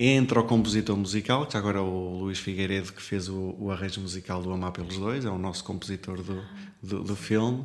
Entra 0.00 0.38
o 0.38 0.44
compositor 0.44 0.96
musical, 0.96 1.44
que 1.44 1.56
agora 1.56 1.78
é 1.78 1.80
o 1.80 2.20
Luís 2.20 2.38
Figueiredo, 2.38 2.92
que 2.92 3.02
fez 3.02 3.28
o, 3.28 3.56
o 3.58 3.72
arranjo 3.72 4.00
musical 4.00 4.40
do 4.40 4.52
Amar 4.52 4.70
pelos 4.70 4.96
Dois, 4.96 5.24
é 5.24 5.28
o 5.28 5.36
nosso 5.36 5.64
compositor 5.64 6.22
do, 6.22 6.40
do, 6.80 7.02
do 7.02 7.16
filme. 7.16 7.64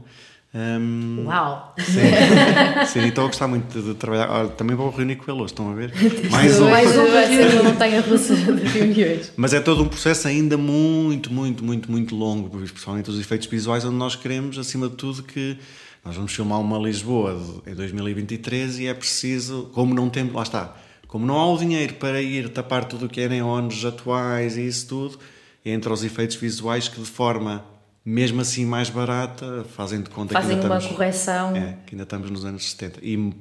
Um, 0.52 1.26
Uau! 1.28 1.76
Sim, 1.78 2.86
sim, 2.92 3.08
estou 3.08 3.26
a 3.26 3.28
gostar 3.28 3.48
muito 3.48 3.80
de, 3.80 3.88
de 3.88 3.94
trabalhar. 3.94 4.32
Olha, 4.32 4.50
também 4.50 4.76
vou 4.76 4.90
reunir 4.90 5.18
com 5.18 5.32
ele 5.32 5.42
hoje, 5.42 5.54
estão 5.54 5.72
a 5.72 5.76
ver? 5.76 5.94
Mais 6.32 6.60
um. 6.60 6.72
Mais 6.72 6.98
um 6.98 7.12
vai 7.12 7.28
ser 7.28 7.54
uma 7.54 7.70
montanha 7.70 8.02
russa 8.02 8.36
de 8.36 8.64
reuniões. 8.64 9.32
Mas 9.38 9.54
é 9.54 9.60
todo 9.60 9.84
um 9.84 9.88
processo 9.88 10.28
ainda 10.28 10.58
muito, 10.58 11.32
muito, 11.32 11.64
muito, 11.64 11.92
muito 11.92 12.16
longo, 12.16 12.50
principalmente 12.50 13.12
os 13.12 13.20
efeitos 13.20 13.48
visuais, 13.48 13.86
onde 13.86 13.96
nós 13.96 14.16
queremos, 14.16 14.58
acima 14.58 14.90
de 14.90 14.96
tudo, 14.96 15.22
que 15.22 15.56
nós 16.04 16.16
vamos 16.16 16.34
filmar 16.34 16.60
uma 16.60 16.80
Lisboa 16.80 17.62
em 17.68 17.76
2023 17.76 18.80
e 18.80 18.88
é 18.88 18.94
preciso, 18.96 19.70
como 19.72 19.94
não 19.94 20.10
temos, 20.10 20.34
lá 20.34 20.42
está, 20.42 20.76
como 21.14 21.28
não 21.28 21.38
há 21.38 21.48
o 21.48 21.56
dinheiro 21.60 21.94
para 21.94 22.20
ir 22.24 22.50
tapar 22.50 22.86
tudo 22.86 23.06
o 23.06 23.08
que 23.08 23.22
é 23.22 23.30
neons 23.30 23.86
atuais 23.86 24.58
e 24.58 24.66
isso 24.66 24.88
tudo, 24.88 25.20
entre 25.64 25.94
os 25.94 26.04
efeitos 26.04 26.36
visuais 26.38 26.88
que 26.88 27.00
de 27.00 27.06
forma 27.06 27.64
mesmo 28.04 28.42
assim 28.42 28.66
mais 28.66 28.90
barata, 28.90 29.64
fazem 29.76 30.02
de 30.02 30.10
conta 30.10 30.34
fazem 30.34 30.50
que 30.50 30.56
ainda 30.56 30.66
uma 30.66 30.78
estamos, 30.78 30.98
correção. 30.98 31.56
É, 31.56 31.78
que 31.86 31.94
ainda 31.94 32.02
estamos 32.02 32.32
nos 32.32 32.44
anos 32.44 32.68
70. 32.68 33.00
E, 33.04 33.32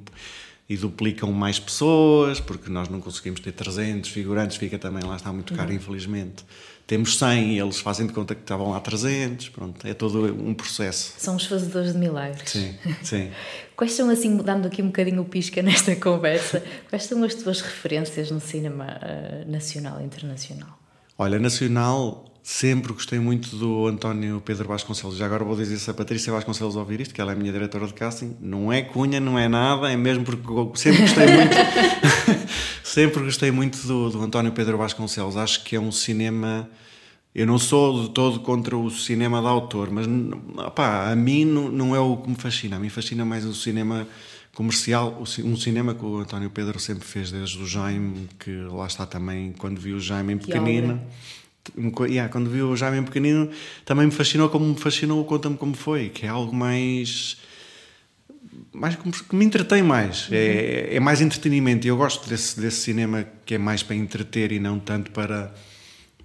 e, 0.69 0.77
duplicam 0.77 1.31
mais 1.31 1.57
pessoas, 1.57 2.39
porque 2.39 2.69
nós 2.69 2.89
não 2.89 3.01
conseguimos 3.01 3.39
ter 3.39 3.51
300 3.51 4.07
figurantes, 4.11 4.57
fica 4.57 4.77
também 4.77 5.03
lá 5.03 5.15
está 5.15 5.33
muito 5.33 5.55
caro, 5.55 5.71
uhum. 5.71 5.75
infelizmente. 5.75 6.45
Temos 6.85 7.17
100 7.17 7.53
e 7.53 7.59
eles 7.59 7.79
fazem 7.79 8.05
de 8.05 8.13
conta 8.13 8.35
que 8.35 8.41
estavam 8.41 8.71
lá 8.71 8.79
300, 8.79 9.49
pronto, 9.49 9.87
é 9.87 9.93
todo 9.93 10.25
um 10.25 10.53
processo. 10.53 11.13
São 11.17 11.37
os 11.37 11.45
fazedores 11.45 11.93
de 11.93 11.97
milagres. 11.97 12.49
Sim, 12.49 12.75
sim. 13.01 13.31
Quais 13.75 13.93
são, 13.93 14.09
assim, 14.09 14.37
dando 14.37 14.67
aqui 14.67 14.81
um 14.81 14.87
bocadinho 14.87 15.21
o 15.21 15.25
pisca 15.25 15.61
nesta 15.61 15.95
conversa, 15.95 16.63
quais 16.89 17.05
são 17.05 17.23
as 17.23 17.33
tuas 17.33 17.61
referências 17.61 18.29
no 18.29 18.39
cinema 18.39 18.85
uh, 18.85 19.49
nacional 19.49 19.99
e 19.99 20.03
internacional? 20.03 20.77
Olha, 21.17 21.39
nacional, 21.39 22.32
Sempre 22.43 22.91
gostei 22.91 23.19
muito 23.19 23.55
do 23.55 23.87
António 23.87 24.41
Pedro 24.41 24.67
Vasconcelos. 24.67 25.15
Já 25.15 25.27
agora 25.27 25.45
vou 25.45 25.55
dizer 25.55 25.79
se 25.79 25.89
a 25.89 25.93
Patrícia 25.93 26.33
Vasconcelos 26.33 26.75
ouvir 26.75 26.99
isto, 26.99 27.15
que 27.15 27.21
ela 27.21 27.31
é 27.31 27.35
a 27.35 27.37
minha 27.37 27.53
diretora 27.53 27.87
de 27.87 27.93
casting. 27.93 28.35
Não 28.41 28.71
é 28.71 28.81
cunha, 28.81 29.17
não 29.17 29.39
é 29.39 29.47
nada, 29.47 29.89
é 29.89 29.95
mesmo 29.95 30.25
porque 30.25 30.77
sempre 30.77 31.03
gostei 31.03 31.25
muito. 31.25 31.55
sempre 32.83 33.23
gostei 33.23 33.49
muito 33.49 33.87
do, 33.87 34.09
do 34.09 34.21
António 34.21 34.51
Pedro 34.51 34.77
Vasconcelos. 34.77 35.37
Acho 35.37 35.63
que 35.63 35.77
é 35.77 35.79
um 35.79 35.89
cinema. 35.89 36.69
Eu 37.33 37.47
não 37.47 37.57
sou 37.57 38.03
de 38.03 38.09
todo 38.09 38.41
contra 38.41 38.75
o 38.75 38.89
cinema 38.91 39.39
de 39.39 39.47
autor, 39.47 39.89
mas 39.89 40.05
opá, 40.67 41.09
a 41.09 41.15
mim 41.15 41.45
não, 41.45 41.69
não 41.69 41.95
é 41.95 41.99
o 41.99 42.17
que 42.17 42.29
me 42.29 42.35
fascina. 42.35 42.75
A 42.75 42.79
mim 42.79 42.89
fascina 42.89 43.23
mais 43.23 43.45
o 43.45 43.53
cinema 43.53 44.05
comercial, 44.53 45.23
um 45.45 45.55
cinema 45.55 45.95
que 45.95 46.03
o 46.03 46.17
António 46.17 46.49
Pedro 46.49 46.77
sempre 46.77 47.07
fez 47.07 47.31
desde 47.31 47.57
o 47.57 47.65
Jaime, 47.65 48.27
que 48.37 48.51
lá 48.69 48.85
está 48.85 49.05
também, 49.05 49.53
quando 49.57 49.79
vi 49.79 49.93
o 49.93 49.99
Jaime 49.99 50.33
em 50.33 50.37
pequenino 50.37 51.01
yeah, 52.07 52.31
quando 52.31 52.49
vi 52.49 52.61
o 52.61 52.75
Jaime 52.75 52.97
em 52.97 53.03
pequenino, 53.03 53.49
também 53.85 54.05
me 54.05 54.11
fascinou 54.11 54.49
como 54.49 54.65
me 54.65 54.77
fascinou 54.77 55.21
o 55.21 55.25
Conta-me 55.25 55.57
Como 55.57 55.73
Foi, 55.73 56.09
que 56.09 56.25
é 56.25 56.29
algo 56.29 56.53
mais. 56.53 57.37
mais 58.71 58.95
que 58.95 59.35
me 59.35 59.45
entretém 59.45 59.81
mais. 59.81 60.27
Uhum. 60.29 60.35
É, 60.35 60.95
é 60.95 60.99
mais 60.99 61.21
entretenimento. 61.21 61.87
E 61.87 61.89
eu 61.89 61.97
gosto 61.97 62.27
desse, 62.29 62.59
desse 62.59 62.81
cinema 62.81 63.25
que 63.45 63.55
é 63.55 63.57
mais 63.57 63.81
para 63.83 63.95
entreter 63.95 64.51
e 64.51 64.59
não 64.59 64.79
tanto 64.79 65.11
para 65.11 65.53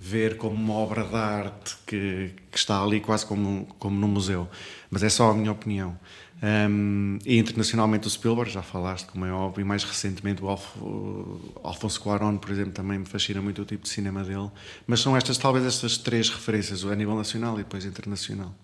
ver 0.00 0.36
como 0.36 0.54
uma 0.54 0.74
obra 0.74 1.02
de 1.04 1.16
arte 1.16 1.76
que, 1.86 2.30
que 2.50 2.58
está 2.58 2.82
ali 2.82 3.00
quase 3.00 3.26
como, 3.26 3.66
como 3.78 3.98
no 3.98 4.08
museu. 4.08 4.48
Mas 4.90 5.02
é 5.02 5.08
só 5.08 5.30
a 5.30 5.34
minha 5.34 5.52
opinião. 5.52 5.98
Um, 6.40 7.18
e 7.26 7.36
internacionalmente 7.36 8.06
o 8.06 8.10
Spielberg, 8.10 8.50
já 8.50 8.62
falaste, 8.62 9.06
como 9.06 9.24
é 9.24 9.32
óbvio, 9.32 9.62
e 9.62 9.64
mais 9.64 9.82
recentemente 9.82 10.42
o, 10.42 10.48
Alf, 10.48 10.76
o 10.80 11.40
Alfonso 11.64 12.00
Cuarón, 12.00 12.36
por 12.36 12.50
exemplo, 12.50 12.72
também 12.72 12.98
me 12.98 13.04
fascina 13.04 13.42
muito 13.42 13.62
o 13.62 13.64
tipo 13.64 13.82
de 13.82 13.88
cinema 13.88 14.22
dele. 14.22 14.48
Mas 14.86 15.00
são 15.00 15.16
estas, 15.16 15.36
talvez, 15.36 15.66
estas 15.66 15.98
três 15.98 16.30
referências, 16.30 16.84
a 16.84 16.94
nível 16.94 17.16
nacional 17.16 17.54
e 17.54 17.64
depois 17.64 17.84
internacional. 17.84 18.54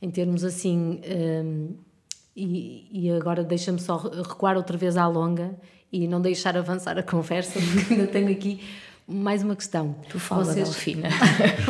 Em 0.00 0.10
termos 0.10 0.44
assim, 0.44 1.00
um, 1.44 1.74
e, 2.36 2.88
e, 2.92 3.10
agora 3.10 3.42
deixa-me 3.42 3.80
só 3.80 3.96
recuar 3.96 4.56
outra 4.56 4.76
vez 4.76 4.96
à 4.96 5.08
longa 5.08 5.58
e 5.90 6.06
não 6.06 6.20
deixar 6.20 6.56
avançar 6.56 6.96
a 6.98 7.02
conversa, 7.02 7.58
porque 7.58 7.94
ainda 7.94 8.06
tenho 8.06 8.30
aqui 8.30 8.60
mais 9.08 9.42
uma 9.42 9.56
questão. 9.56 9.96
Tu 10.08 10.20
fala, 10.20 10.44
Vocês... 10.44 10.68
Delfina. 10.68 11.08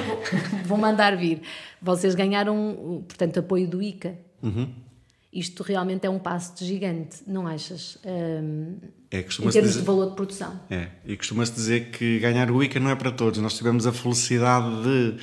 Vou 0.67 0.77
mandar 0.77 1.17
vir. 1.17 1.41
Vocês 1.81 2.15
ganharam, 2.15 3.05
portanto, 3.09 3.39
apoio 3.39 3.67
do 3.67 3.81
ICA. 3.81 4.19
Uhum 4.43 4.86
isto 5.33 5.63
realmente 5.63 6.07
é 6.07 6.11
um 6.11 6.19
passo 6.19 6.57
de 6.57 6.67
gigante, 6.67 7.19
não 7.27 7.47
achas? 7.47 7.99
Um, 8.05 8.77
é, 9.11 9.21
em 9.21 9.23
termos 9.23 9.53
dizer, 9.53 9.81
de 9.81 9.81
valor 9.81 10.11
de 10.11 10.17
produção. 10.17 10.61
É, 10.71 10.89
e 11.05 11.17
costuma-se 11.17 11.53
dizer 11.53 11.91
que 11.91 12.19
ganhar 12.19 12.51
o 12.51 12.63
ICA 12.63 12.81
não 12.81 12.91
é 12.91 12.95
para 12.95 13.11
todos. 13.11 13.41
Nós 13.41 13.57
tivemos 13.57 13.87
a 13.87 13.93
felicidade 13.93 14.83
de 14.83 15.17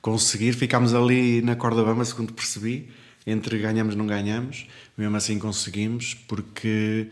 conseguir, 0.00 0.52
ficámos 0.54 0.94
ali 0.94 1.42
na 1.42 1.56
corda 1.56 1.84
bamba, 1.84 2.04
segundo 2.04 2.32
percebi, 2.32 2.88
entre 3.26 3.58
ganhamos 3.58 3.94
e 3.94 3.98
não 3.98 4.06
ganhamos, 4.06 4.66
mesmo 4.96 5.16
assim 5.16 5.38
conseguimos, 5.38 6.14
porque 6.14 7.08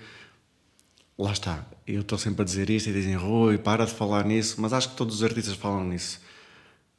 lá 1.18 1.32
está, 1.32 1.66
eu 1.86 2.00
estou 2.00 2.16
sempre 2.16 2.42
a 2.42 2.44
dizer 2.44 2.70
isto 2.70 2.88
e 2.88 2.92
dizem 2.92 3.14
Rui, 3.14 3.58
para 3.58 3.84
de 3.84 3.92
falar 3.92 4.24
nisso, 4.24 4.60
mas 4.60 4.72
acho 4.72 4.90
que 4.90 4.96
todos 4.96 5.16
os 5.16 5.22
artistas 5.22 5.54
falam 5.54 5.84
nisso. 5.84 6.20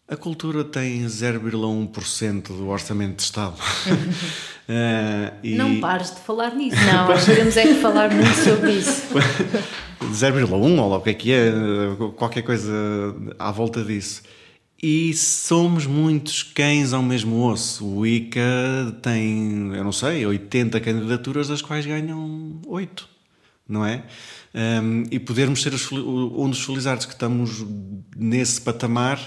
A 0.09 0.17
cultura 0.17 0.63
tem 0.63 1.05
0,1% 1.05 2.47
do 2.47 2.67
orçamento 2.67 3.17
de 3.17 3.21
Estado. 3.21 3.55
uh, 3.59 5.35
e... 5.43 5.53
Não 5.55 5.79
pares 5.79 6.15
de 6.15 6.21
falar 6.21 6.55
nisso. 6.55 6.77
Não, 6.83 7.07
nós 7.07 7.25
temos 7.25 7.55
é 7.55 7.67
que 7.67 7.75
falar 7.75 8.09
muito 8.11 8.33
sobre 8.33 8.71
isso. 8.71 9.03
0,1 10.11 10.79
ou 10.79 10.95
o 10.95 11.01
que 11.01 11.09
é 11.09 11.13
que 11.13 11.31
é, 11.31 11.51
qualquer 12.15 12.41
coisa 12.41 12.73
à 13.37 13.51
volta 13.51 13.83
disso. 13.83 14.23
E 14.81 15.13
somos 15.13 15.85
muitos 15.85 16.41
cães 16.41 16.91
ao 16.91 17.03
mesmo 17.03 17.45
osso. 17.45 17.85
O 17.85 18.07
ICA 18.07 18.41
tem, 19.03 19.75
eu 19.75 19.83
não 19.83 19.91
sei, 19.91 20.25
80 20.25 20.79
candidaturas, 20.79 21.49
das 21.49 21.61
quais 21.61 21.85
ganham 21.85 22.59
8, 22.65 23.07
não 23.67 23.85
é? 23.85 24.03
Um, 24.55 25.03
e 25.11 25.19
podermos 25.19 25.61
ser 25.61 25.73
os, 25.73 25.91
um 25.91 26.49
dos 26.49 26.63
felizardos 26.63 27.05
que 27.05 27.13
estamos 27.13 27.63
nesse 28.15 28.59
patamar 28.61 29.19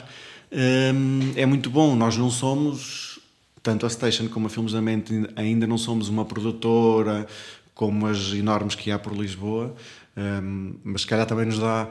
Hum, 0.52 1.32
é 1.34 1.46
muito 1.46 1.70
bom. 1.70 1.96
Nós 1.96 2.16
não 2.16 2.30
somos, 2.30 3.18
tanto 3.62 3.86
a 3.86 3.90
Station 3.90 4.28
como 4.28 4.46
a 4.46 4.50
Filmes 4.50 4.72
da 4.72 4.82
Mente, 4.82 5.12
ainda 5.34 5.66
não 5.66 5.78
somos 5.78 6.08
uma 6.08 6.24
produtora 6.24 7.26
como 7.74 8.06
as 8.06 8.32
enormes 8.32 8.74
que 8.74 8.90
há 8.90 8.98
por 8.98 9.16
Lisboa, 9.16 9.74
hum, 10.16 10.74
mas 10.84 11.02
se 11.02 11.06
calhar 11.06 11.26
também 11.26 11.46
nos 11.46 11.58
dá 11.58 11.88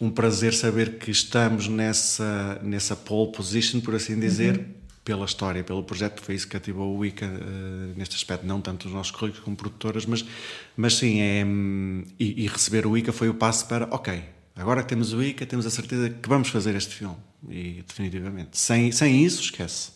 um 0.00 0.10
prazer 0.10 0.54
saber 0.54 0.98
que 0.98 1.10
estamos 1.10 1.66
nessa, 1.66 2.60
nessa 2.62 2.94
pole 2.94 3.32
position, 3.32 3.80
por 3.80 3.94
assim 3.94 4.20
dizer, 4.20 4.58
uhum. 4.58 4.64
pela 5.04 5.24
história, 5.24 5.64
pelo 5.64 5.82
projeto, 5.82 6.22
foi 6.22 6.36
isso 6.36 6.46
que 6.46 6.56
ativou 6.56 6.94
o 6.94 6.98
Wicca 6.98 7.26
uh, 7.26 7.98
neste 7.98 8.14
aspecto, 8.14 8.46
não 8.46 8.60
tanto 8.60 8.86
os 8.86 8.92
nossos 8.92 9.10
currículos 9.10 9.42
como 9.42 9.56
produtoras, 9.56 10.06
mas, 10.06 10.24
mas 10.76 10.94
sim, 10.94 11.20
é, 11.20 11.44
hum, 11.44 12.04
e, 12.20 12.44
e 12.44 12.46
receber 12.46 12.86
o 12.86 12.90
Wicca 12.90 13.12
foi 13.12 13.28
o 13.28 13.34
passo 13.34 13.66
para, 13.66 13.88
ok, 13.90 14.22
agora 14.58 14.82
que 14.82 14.88
temos 14.88 15.12
o 15.12 15.22
ICA, 15.22 15.46
temos 15.46 15.66
a 15.66 15.70
certeza 15.70 16.10
que 16.10 16.28
vamos 16.28 16.48
fazer 16.48 16.74
este 16.74 16.94
filme. 16.94 17.16
E 17.48 17.84
definitivamente. 17.86 18.58
Sem, 18.58 18.90
sem 18.92 19.24
isso, 19.24 19.42
esquece. 19.42 19.92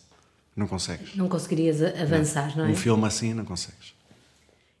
Não 0.55 0.67
consegues. 0.67 1.15
Não 1.15 1.27
conseguirias 1.27 1.81
avançar, 1.81 2.49
não, 2.49 2.63
não 2.63 2.65
é? 2.65 2.69
Um 2.69 2.75
filme 2.75 3.05
assim 3.05 3.33
não 3.33 3.43
consegues. 3.43 3.93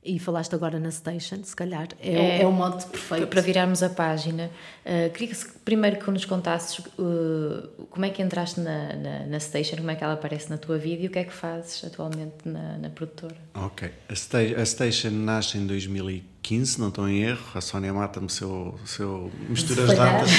E 0.05 0.19
falaste 0.19 0.53
agora 0.53 0.79
na 0.79 0.91
Station, 0.91 1.41
se 1.43 1.55
calhar 1.55 1.87
é, 1.99 2.13
é, 2.13 2.41
é 2.41 2.47
o 2.47 2.51
modo 2.51 2.85
perfeito. 2.85 3.27
Para 3.27 3.41
virarmos 3.41 3.81
a 3.81 3.89
página, 3.89 4.51
uh, 4.85 5.09
queria 5.13 5.33
que, 5.33 5.47
primeiro 5.63 5.97
que 5.97 6.11
nos 6.11 6.25
contasses 6.25 6.79
uh, 6.79 7.85
como 7.89 8.03
é 8.05 8.09
que 8.09 8.21
entraste 8.21 8.59
na, 8.59 8.93
na, 8.95 9.25
na, 9.27 9.39
Station, 9.39 9.77
como 9.77 9.91
é 9.91 9.95
que 9.95 10.03
ela 10.03 10.13
aparece 10.13 10.49
na 10.49 10.57
tua 10.57 10.77
vida 10.77 11.03
e 11.03 11.07
o 11.07 11.09
que 11.09 11.19
é 11.19 11.23
que 11.23 11.31
fazes 11.31 11.85
atualmente 11.85 12.35
na, 12.43 12.77
na 12.79 12.89
produtora. 12.89 13.37
Ok. 13.53 13.89
A, 14.09 14.13
sta 14.13 14.39
a 14.39 14.65
Station 14.65 15.11
nasce 15.11 15.57
em 15.57 15.65
2015, 15.65 16.32
não 16.77 16.89
estou 16.89 17.07
em 17.07 17.21
erro. 17.21 17.43
A 17.55 17.61
Sónia 17.61 17.93
mata-me 17.93 18.29
se 18.29 18.41
eu, 18.41 18.77
se 18.85 19.01
eu 19.01 19.31
misturo 19.47 19.83
as 19.83 19.97
datas, 19.97 20.29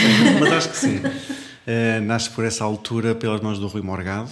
mas 0.41 0.53
acho 0.53 0.69
que 0.71 0.77
sim. 0.77 0.99
Uh, 0.99 2.03
nasce 2.05 2.31
por 2.31 2.45
essa 2.45 2.63
altura 2.65 3.15
pelas 3.15 3.41
mãos 3.41 3.59
do 3.59 3.67
Rui 3.67 3.81
Morgado, 3.81 4.31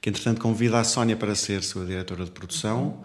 que 0.00 0.08
entretanto 0.08 0.40
convida 0.40 0.78
a 0.78 0.84
Sónia 0.84 1.16
para 1.16 1.34
ser 1.34 1.62
sua 1.62 1.84
diretora 1.84 2.24
de 2.24 2.30
produção. 2.30 3.02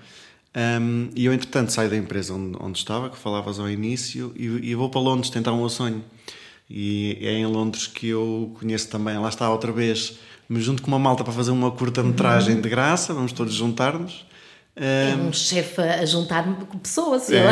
Um, 0.55 1.09
e 1.15 1.25
eu, 1.25 1.33
entretanto, 1.33 1.71
saio 1.71 1.89
da 1.89 1.97
empresa 1.97 2.33
onde, 2.33 2.57
onde 2.59 2.77
estava, 2.77 3.09
que 3.09 3.17
falavas 3.17 3.59
ao 3.59 3.69
início, 3.69 4.31
e, 4.35 4.69
e, 4.69 4.75
vou 4.75 4.89
para 4.89 5.01
Londres 5.01 5.31
tentar 5.31 5.51
um 5.51 5.57
meu 5.57 5.69
sonho. 5.69 6.03
E 6.69 7.17
é 7.21 7.33
em 7.33 7.45
Londres 7.45 7.87
que 7.87 8.09
eu 8.09 8.55
conheço 8.59 8.87
também, 8.89 9.17
lá 9.17 9.29
está 9.29 9.49
outra 9.49 9.71
vez, 9.71 10.19
me 10.47 10.61
junto 10.61 10.81
com 10.81 10.87
uma 10.87 10.99
malta 10.99 11.23
para 11.23 11.33
fazer 11.33 11.51
uma 11.51 11.71
curta-metragem 11.71 12.61
de 12.61 12.69
graça, 12.69 13.13
vamos 13.13 13.31
todos 13.31 13.53
juntar-nos. 13.53 14.25
É 14.75 15.15
um 15.15 15.31
chefe 15.31 15.81
a 15.81 16.03
juntar 16.05 16.43
pessoas, 16.81 17.23
sei 17.23 17.37
É. 17.39 17.51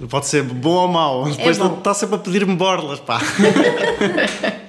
Pode 0.08 0.26
ser 0.26 0.42
bom 0.42 0.74
ou 0.74 0.88
mau, 0.88 1.24
depois 1.30 1.58
bom. 1.58 1.78
está 1.78 1.94
sempre 1.94 2.16
a 2.16 2.18
pedir-me 2.18 2.54
borlas, 2.54 3.00
pá. 3.00 3.20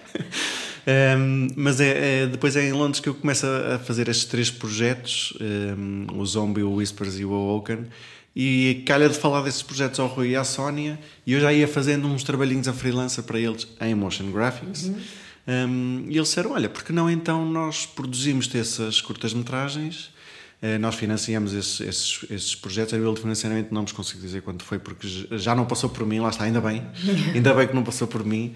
Um, 0.88 1.48
mas 1.56 1.82
é, 1.82 2.22
é- 2.22 2.28
depois 2.28 2.56
é 2.56 2.64
em 2.64 2.72
Londres 2.72 3.00
que 3.00 3.10
eu 3.10 3.16
começo 3.16 3.46
a 3.48 3.80
fazer 3.80 4.08
estes 4.08 4.26
três 4.26 4.52
projetos, 4.52 5.34
um, 5.42 6.06
o 6.20 6.26
Zombie, 6.26 6.62
o 6.62 6.76
Whispers 6.76 7.18
e 7.18 7.26
o 7.26 7.34
Awoken, 7.34 7.88
e 8.36 8.84
calha 8.86 9.10
de 9.10 9.18
falar 9.18 9.42
desses 9.42 9.64
projetos 9.64 10.00
ao 10.00 10.06
Rui 10.08 10.30
e 10.30 10.36
à 10.36 10.44
Sónia, 10.44 11.00
e 11.26 11.34
eu 11.34 11.40
já 11.40 11.52
ia 11.52 11.68
fazendo 11.68 12.08
uns 12.08 12.24
trabalhinhos 12.24 12.68
a 12.68 12.74
freelancer 12.74 13.24
para 13.24 13.40
eles 13.40 13.68
em 13.82 13.96
motion 13.96 14.32
graphics. 14.32 14.92
Um, 15.48 16.06
e 16.08 16.16
eles 16.18 16.28
disseram: 16.28 16.52
Olha, 16.52 16.70
porque 16.70 16.94
não 16.94 17.10
então 17.10 17.44
nós 17.46 17.86
produzimos 17.88 18.54
essas 18.54 19.02
curtas-metragens? 19.02 20.12
Eh, 20.66 20.80
Nós 20.80 20.96
financiamos 20.96 21.54
esses, 21.54 21.80
esses, 21.82 22.26
esses 22.32 22.56
projetos. 22.56 22.92
A 22.96 22.98
nível 22.98 23.14
de 23.14 23.22
financiamento 23.22 23.72
não 23.72 23.84
vos 23.84 23.92
consigo 23.92 24.20
dizer 24.20 24.42
quanto 24.42 24.64
foi, 24.64 24.80
porque 24.80 25.08
já 25.34 25.54
não 25.54 25.66
passou 25.66 25.92
por 25.92 26.08
mim, 26.08 26.20
lá 26.20 26.30
está, 26.30 26.46
ainda 26.46 26.60
bem. 26.60 26.82
ainda 27.36 27.54
bem 27.54 27.68
que 27.68 27.76
não 27.76 27.84
passou 27.84 28.08
por 28.08 28.26
mim. 28.26 28.56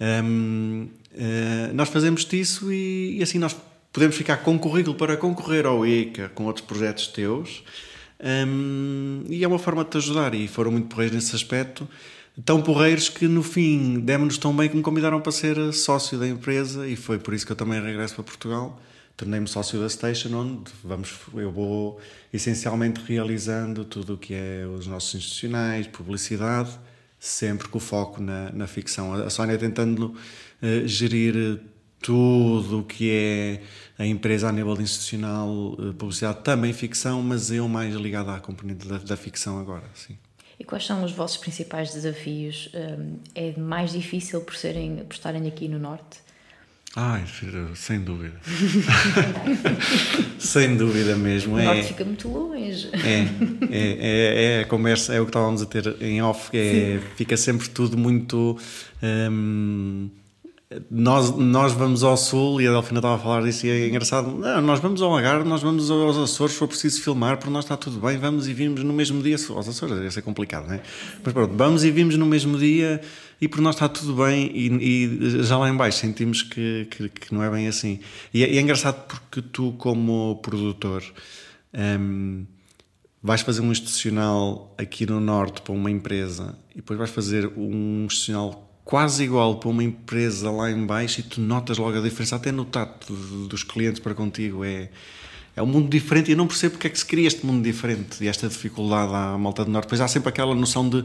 Hum, 0.00 0.88
eh, 1.14 1.70
nós 1.74 1.90
fazemos 1.90 2.26
isso 2.32 2.72
e, 2.72 3.18
e 3.18 3.22
assim 3.22 3.38
nós 3.38 3.54
podemos 3.92 4.16
ficar 4.16 4.38
com 4.38 4.58
currículo 4.58 4.96
para 4.96 5.18
concorrer 5.18 5.66
ao 5.66 5.86
ICA 5.86 6.30
com 6.30 6.44
outros 6.46 6.64
projetos 6.64 7.08
teus. 7.08 7.62
Hum, 8.46 9.24
e 9.28 9.44
é 9.44 9.48
uma 9.48 9.58
forma 9.58 9.84
de 9.84 9.90
te 9.90 9.96
ajudar. 9.98 10.34
E 10.34 10.48
foram 10.48 10.70
muito 10.70 10.88
porreiros 10.88 11.14
nesse 11.14 11.36
aspecto. 11.36 11.86
Tão 12.42 12.62
porreiros 12.62 13.10
que 13.10 13.28
no 13.28 13.42
fim 13.42 14.00
demos-nos 14.00 14.38
tão 14.38 14.56
bem 14.56 14.66
que 14.66 14.76
me 14.76 14.82
convidaram 14.82 15.20
para 15.20 15.32
ser 15.32 15.74
sócio 15.74 16.18
da 16.18 16.26
empresa 16.26 16.88
e 16.88 16.96
foi 16.96 17.18
por 17.18 17.34
isso 17.34 17.44
que 17.44 17.52
eu 17.52 17.56
também 17.56 17.82
regresso 17.82 18.14
para 18.14 18.24
Portugal. 18.24 18.80
Tornei-me 19.20 19.46
sócio 19.46 19.78
da 19.78 19.86
Station, 19.86 20.34
onde 20.34 20.72
vamos, 20.82 21.14
eu 21.34 21.52
vou 21.52 22.00
essencialmente 22.32 23.02
realizando 23.06 23.84
tudo 23.84 24.14
o 24.14 24.16
que 24.16 24.32
é 24.32 24.64
os 24.64 24.86
nossos 24.86 25.14
institucionais, 25.14 25.86
publicidade, 25.86 26.70
sempre 27.18 27.68
com 27.68 27.78
foco 27.78 28.22
na, 28.22 28.50
na 28.50 28.66
ficção. 28.66 29.12
A 29.12 29.28
Sónia 29.28 29.58
tentando 29.58 30.14
eh, 30.62 30.86
gerir 30.86 31.36
eh, 31.36 31.62
tudo 32.00 32.78
o 32.80 32.82
que 32.82 33.10
é 33.10 33.62
a 33.98 34.06
empresa 34.06 34.48
a 34.48 34.52
nível 34.52 34.80
institucional, 34.80 35.76
eh, 35.78 35.92
publicidade, 35.98 36.38
também 36.42 36.72
ficção, 36.72 37.20
mas 37.22 37.50
eu 37.50 37.68
mais 37.68 37.94
ligado 37.94 38.30
à 38.30 38.40
componente 38.40 38.88
da, 38.88 38.96
da 38.96 39.18
ficção 39.18 39.60
agora, 39.60 39.84
sim. 39.94 40.16
E 40.58 40.64
quais 40.64 40.86
são 40.86 41.04
os 41.04 41.12
vossos 41.12 41.36
principais 41.36 41.92
desafios? 41.92 42.70
Hum, 42.74 43.18
É 43.34 43.54
mais 43.60 43.92
difícil 43.92 44.40
por, 44.40 44.56
serem, 44.56 45.04
por 45.04 45.12
estarem 45.12 45.46
aqui 45.46 45.68
no 45.68 45.78
Norte? 45.78 46.29
Ai, 46.96 47.22
sem 47.76 48.00
dúvida. 48.00 48.34
sem 50.38 50.76
dúvida 50.76 51.14
mesmo. 51.16 51.54
O 51.54 51.58
É, 51.58 51.64
Norte 51.64 51.84
fica 51.84 52.04
muito 52.04 52.28
longe. 52.28 52.88
é, 52.92 53.20
é, 53.70 53.96
é, 54.00 54.52
é 54.58 54.60
a 54.62 54.64
conversa, 54.66 55.14
é 55.14 55.20
o 55.20 55.24
que 55.24 55.30
estávamos 55.30 55.62
a 55.62 55.66
ter 55.66 55.96
em 56.02 56.20
off, 56.20 56.50
é, 56.52 56.98
fica 57.16 57.36
sempre 57.36 57.68
tudo 57.68 57.96
muito. 57.96 58.58
hum, 59.30 60.10
nós, 60.88 61.36
nós 61.36 61.72
vamos 61.72 62.04
ao 62.04 62.16
sul 62.16 62.60
e 62.60 62.68
a 62.68 62.70
Delfina 62.70 63.00
estava 63.00 63.16
a 63.16 63.18
falar 63.18 63.42
disso 63.42 63.66
e 63.66 63.70
é 63.70 63.88
engraçado. 63.88 64.30
Não, 64.30 64.60
nós 64.60 64.78
vamos 64.78 65.02
ao 65.02 65.12
Algarve, 65.12 65.48
nós 65.48 65.60
vamos 65.62 65.90
aos 65.90 66.16
Açores, 66.16 66.52
se 66.52 66.58
for 66.60 66.68
preciso 66.68 67.02
filmar, 67.02 67.38
por 67.38 67.50
nós 67.50 67.64
está 67.64 67.76
tudo 67.76 67.98
bem, 67.98 68.16
vamos 68.16 68.46
e 68.46 68.54
vimos 68.54 68.84
no 68.84 68.92
mesmo 68.92 69.20
dia. 69.20 69.34
Aos 69.50 69.68
Açores, 69.68 69.98
ia 69.98 70.10
ser 70.12 70.22
complicado, 70.22 70.68
não 70.68 70.74
é? 70.74 70.82
Mas 71.24 71.32
pronto, 71.32 71.56
vamos 71.56 71.82
e 71.82 71.90
vimos 71.90 72.16
no 72.16 72.24
mesmo 72.24 72.56
dia 72.56 73.00
e 73.40 73.48
por 73.48 73.60
nós 73.60 73.74
está 73.74 73.88
tudo 73.88 74.14
bem 74.22 74.48
e, 74.54 74.68
e 74.68 75.42
já 75.42 75.58
lá 75.58 75.68
em 75.68 75.76
baixo 75.76 75.98
sentimos 75.98 76.42
que, 76.42 76.86
que, 76.88 77.08
que 77.08 77.34
não 77.34 77.42
é 77.42 77.50
bem 77.50 77.66
assim. 77.66 77.98
E 78.32 78.44
é, 78.44 78.56
é 78.56 78.60
engraçado 78.60 79.08
porque 79.08 79.42
tu, 79.42 79.72
como 79.72 80.36
produtor, 80.36 81.02
hum, 81.74 82.46
vais 83.20 83.40
fazer 83.40 83.60
um 83.60 83.72
institucional 83.72 84.72
aqui 84.78 85.04
no 85.04 85.18
Norte 85.18 85.62
para 85.62 85.72
uma 85.72 85.90
empresa 85.90 86.56
e 86.70 86.76
depois 86.76 86.96
vais 86.96 87.10
fazer 87.10 87.50
um 87.56 88.04
institucional 88.04 88.69
quase 88.90 89.22
igual 89.24 89.54
para 89.56 89.68
uma 89.70 89.84
empresa 89.84 90.50
lá 90.50 90.70
em 90.70 90.84
baixo 90.84 91.20
e 91.20 91.22
tu 91.22 91.40
notas 91.40 91.78
logo 91.78 91.96
a 91.96 92.00
diferença, 92.00 92.34
até 92.36 92.50
no 92.52 92.64
tato 92.64 93.12
dos 93.48 93.62
clientes 93.62 94.00
para 94.00 94.14
contigo 94.14 94.64
é, 94.64 94.90
é 95.56 95.62
um 95.62 95.66
mundo 95.66 95.88
diferente 95.88 96.28
e 96.28 96.32
eu 96.32 96.36
não 96.36 96.46
percebo 96.48 96.72
porque 96.72 96.88
é 96.88 96.90
que 96.90 96.98
se 96.98 97.06
cria 97.06 97.26
este 97.28 97.46
mundo 97.46 97.62
diferente 97.62 98.22
e 98.22 98.26
esta 98.28 98.48
dificuldade 98.48 99.14
à 99.14 99.38
malta 99.38 99.64
do 99.64 99.70
Norte. 99.70 99.84
Depois 99.86 100.00
há 100.00 100.08
sempre 100.08 100.28
aquela 100.28 100.54
noção 100.56 100.88
de 100.88 101.04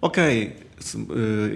ok, 0.00 0.22
eh, 0.22 0.54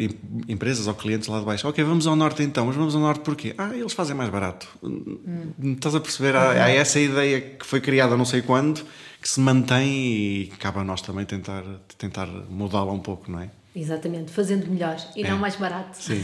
em- 0.04 0.52
empresas 0.52 0.86
ou 0.88 0.94
clientes 0.94 1.28
lá 1.28 1.38
de 1.38 1.44
baixo, 1.46 1.68
ok, 1.68 1.84
vamos 1.84 2.06
ao 2.08 2.16
norte 2.16 2.42
então, 2.42 2.66
mas 2.66 2.74
vamos 2.74 2.94
ao 2.94 3.00
norte 3.00 3.20
porquê? 3.20 3.54
Ah, 3.56 3.70
eles 3.76 3.92
fazem 3.92 4.16
mais 4.16 4.28
barato. 4.30 4.66
Hum, 4.82 5.48
Estás 5.74 5.94
a 5.94 6.00
perceber? 6.00 6.34
Há, 6.34 6.50
há 6.64 6.70
essa 6.70 6.98
ideia 6.98 7.40
que 7.40 7.64
foi 7.64 7.80
criada 7.80 8.16
não 8.16 8.24
sei 8.24 8.42
quando, 8.42 8.84
que 9.20 9.28
se 9.28 9.38
mantém 9.38 9.88
e 9.92 10.52
cabe 10.58 10.80
a 10.80 10.84
nós 10.84 11.00
também 11.00 11.24
tentar, 11.24 11.62
tentar 11.96 12.26
mudá-la 12.50 12.92
um 12.92 12.98
pouco, 12.98 13.30
não 13.30 13.38
é? 13.40 13.50
Exatamente, 13.74 14.30
fazendo 14.30 14.66
melhor 14.70 14.96
e 15.16 15.24
É. 15.24 15.30
não 15.30 15.38
mais 15.38 15.56
barato. 15.56 15.96
Sim. 16.02 16.22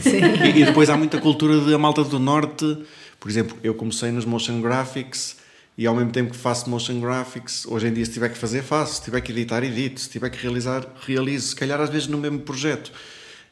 E, 0.55 0.61
e 0.61 0.65
depois 0.65 0.89
há 0.89 0.95
muita 0.97 1.19
cultura 1.19 1.59
da 1.61 1.77
malta 1.77 2.03
do 2.03 2.19
norte. 2.19 2.77
Por 3.19 3.29
exemplo, 3.29 3.57
eu 3.63 3.73
comecei 3.73 4.11
nos 4.11 4.23
motion 4.25 4.61
graphics 4.61 5.37
e 5.77 5.87
ao 5.87 5.95
mesmo 5.95 6.11
tempo 6.11 6.31
que 6.31 6.37
faço 6.37 6.69
motion 6.69 6.99
graphics, 6.99 7.65
hoje 7.65 7.87
em 7.87 7.93
dia 7.93 8.05
se 8.05 8.11
tiver 8.11 8.29
que 8.29 8.37
fazer, 8.37 8.61
faço. 8.61 8.95
Se 8.95 9.03
tiver 9.03 9.21
que 9.21 9.31
editar, 9.31 9.63
edito. 9.63 9.99
Se 9.99 10.09
tiver 10.09 10.29
que 10.29 10.37
realizar, 10.37 10.85
realizo. 11.05 11.47
Se 11.49 11.55
calhar 11.55 11.79
às 11.81 11.89
vezes 11.89 12.07
no 12.07 12.17
mesmo 12.17 12.39
projeto. 12.39 12.91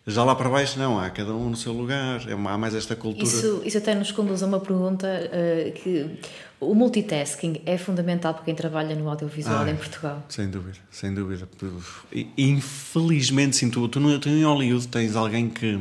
Já 0.10 0.24
lá 0.24 0.34
para 0.36 0.50
baixo, 0.50 0.80
não, 0.80 0.98
há 0.98 1.10
cada 1.10 1.34
um 1.36 1.50
no 1.50 1.58
seu 1.58 1.74
lugar. 1.74 2.28
É 2.30 2.34
uma- 2.34 2.52
há 2.54 2.58
mais 2.58 2.74
esta 2.74 2.96
cultura. 2.96 3.26
Isso, 3.28 3.62
isso 3.66 3.78
até 3.78 3.94
nos 3.94 4.10
conduz 4.12 4.42
a 4.42 4.46
uma 4.46 4.60
pergunta 4.60 5.06
eh, 5.06 5.74
que 5.76 6.18
o 6.62 6.74
multitasking 6.74 7.62
é 7.66 7.78
fundamental 7.78 8.34
para 8.34 8.46
quem 8.46 8.56
trabalha 8.56 8.96
no 8.96 9.10
audiovisual 9.10 9.64
Ai, 9.66 9.72
em 9.72 9.76
Portugal. 9.76 10.24
Sem 10.30 10.50
dúvida, 10.50 10.78
sem 10.90 11.14
dúvida. 11.14 11.48
Infelizmente, 12.38 13.58
sim, 13.58 13.70
tu, 13.70 13.88
tu, 13.90 14.20
tu 14.20 14.30
em 14.30 14.44
Hollywood 14.46 14.88
tens 14.88 15.16
alguém 15.16 15.50
que. 15.50 15.78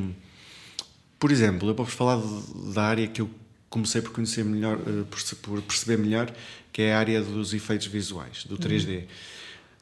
Por 1.18 1.30
exemplo, 1.30 1.68
eu 1.68 1.74
posso 1.74 1.92
falar 1.92 2.16
de- 2.20 2.74
da 2.74 2.82
área 2.82 3.06
que 3.06 3.22
eu 3.22 3.30
comecei 3.70 4.02
por 4.02 4.10
conhecer 4.12 4.44
melhor, 4.44 4.78
eh, 4.86 5.04
por, 5.40 5.62
perceber 5.62 5.98
melhor, 5.98 6.32
que 6.72 6.82
é 6.82 6.94
a 6.94 6.98
área 6.98 7.22
dos 7.22 7.54
efeitos 7.54 7.86
visuais, 7.86 8.44
do 8.44 8.56
3D. 8.58 9.04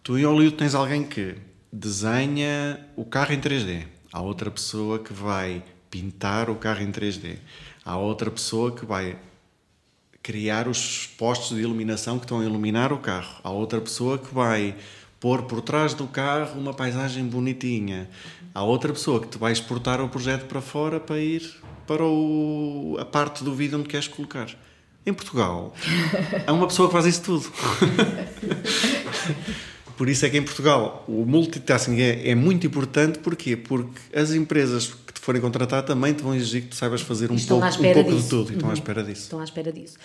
Tu 0.02 0.18
em 0.18 0.24
Hollywood 0.24 0.56
tens 0.56 0.74
alguém 0.74 1.02
que 1.02 1.34
desenha 1.72 2.78
o 2.94 3.04
carro 3.04 3.32
em 3.32 3.40
3D. 3.40 3.84
Há 4.14 4.20
outra 4.22 4.48
pessoa 4.48 5.00
que 5.00 5.12
vai 5.12 5.60
pintar 5.90 6.48
o 6.48 6.54
carro 6.54 6.82
em 6.82 6.92
3D. 6.92 7.36
Há 7.84 7.96
outra 7.96 8.30
pessoa 8.30 8.70
que 8.70 8.86
vai 8.86 9.16
criar 10.22 10.68
os 10.68 11.08
postos 11.18 11.56
de 11.56 11.62
iluminação 11.64 12.16
que 12.20 12.24
estão 12.24 12.38
a 12.38 12.44
iluminar 12.44 12.92
o 12.92 12.98
carro. 12.98 13.40
Há 13.42 13.50
outra 13.50 13.80
pessoa 13.80 14.16
que 14.16 14.32
vai 14.32 14.76
pôr 15.18 15.42
por 15.42 15.60
trás 15.60 15.94
do 15.94 16.06
carro 16.06 16.60
uma 16.60 16.72
paisagem 16.72 17.26
bonitinha. 17.26 18.08
Há 18.54 18.62
outra 18.62 18.92
pessoa 18.92 19.20
que 19.20 19.26
te 19.26 19.36
vai 19.36 19.50
exportar 19.52 20.00
o 20.00 20.08
projeto 20.08 20.44
para 20.46 20.60
fora 20.60 21.00
para 21.00 21.18
ir 21.18 21.52
para 21.84 22.04
o- 22.04 22.96
a 23.00 23.04
parte 23.04 23.42
do 23.42 23.52
vídeo 23.52 23.80
onde 23.80 23.88
queres 23.88 24.06
colocar. 24.06 24.48
Em 25.04 25.12
Portugal, 25.12 25.74
há 26.46 26.52
uma 26.52 26.68
pessoa 26.68 26.86
que 26.88 26.92
faz 26.92 27.04
isso 27.04 27.22
tudo. 27.22 27.50
Por 29.96 30.08
isso 30.08 30.26
é 30.26 30.30
que 30.30 30.36
em 30.36 30.42
Portugal 30.42 31.04
o 31.06 31.24
multitasking 31.24 32.00
é, 32.00 32.30
é 32.30 32.34
muito 32.34 32.66
importante. 32.66 33.18
Porquê? 33.20 33.56
Porque 33.56 33.98
as 34.16 34.32
empresas 34.32 34.86
que 34.92 35.12
te 35.12 35.20
forem 35.20 35.40
contratar 35.40 35.84
também 35.84 36.12
te 36.12 36.22
vão 36.22 36.34
exigir 36.34 36.62
que 36.62 36.68
tu 36.68 36.74
saibas 36.76 37.00
fazer 37.00 37.30
um 37.30 37.36
à 37.36 37.38
pouco, 37.46 37.66
um 37.66 37.92
pouco 37.94 38.14
de 38.16 38.28
tudo. 38.28 38.50
E 38.50 38.54
estão 38.54 38.68
à 38.68 38.72
Uhum. 38.72 38.74
espera 38.78 39.02
disso. 39.04 39.22
Estão 39.22 39.40
à 39.40 39.44
espera 39.44 39.72
disso. 39.72 39.96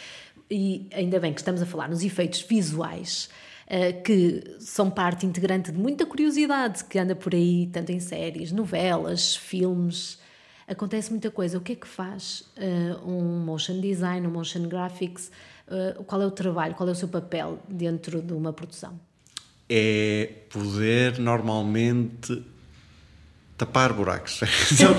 E 0.50 0.88
ainda 0.94 1.20
bem 1.20 1.34
que 1.34 1.42
estamos 1.42 1.62
a 1.62 1.66
falar 1.66 1.90
nos 1.90 2.04
efeitos 2.04 2.42
visuais, 2.42 3.30
eh, 3.68 3.94
que 3.94 4.44
são 4.60 4.90
parte 4.90 5.26
integrante 5.26 5.72
de 5.72 5.78
muita 5.78 6.06
curiosidade 6.06 6.84
que 6.84 6.98
anda 7.00 7.16
por 7.16 7.34
aí, 7.36 7.68
tanto 7.72 7.92
em 7.92 8.00
séries, 8.00 8.52
novelas, 8.52 9.36
filmes. 9.36 10.18
Acontece 10.68 11.10
muita 11.12 11.32
coisa. 11.32 11.58
O 11.58 11.62
que 11.62 11.72
é 11.74 11.76
que 11.76 11.88
faz 11.88 12.44
eh, 12.58 12.96
um 13.06 13.40
motion 13.44 13.80
design, 13.82 14.26
um 14.28 14.32
motion 14.32 14.68
graphics? 14.68 15.32
Eh, 15.68 15.98
qual 16.06 16.22
é 16.22 16.26
o 16.26 16.32
trabalho, 16.32 16.76
qual 16.76 16.88
é 16.90 16.92
o 16.92 16.96
seu 16.96 17.08
papel 17.08 17.60
dentro 17.68 18.22
de 18.22 18.34
uma 18.34 18.54
produção? 18.54 19.00
É 19.70 20.30
poder 20.50 21.20
normalmente 21.20 22.42
tapar 23.58 23.94
buracos. 23.94 24.42
Eu. 24.80 24.96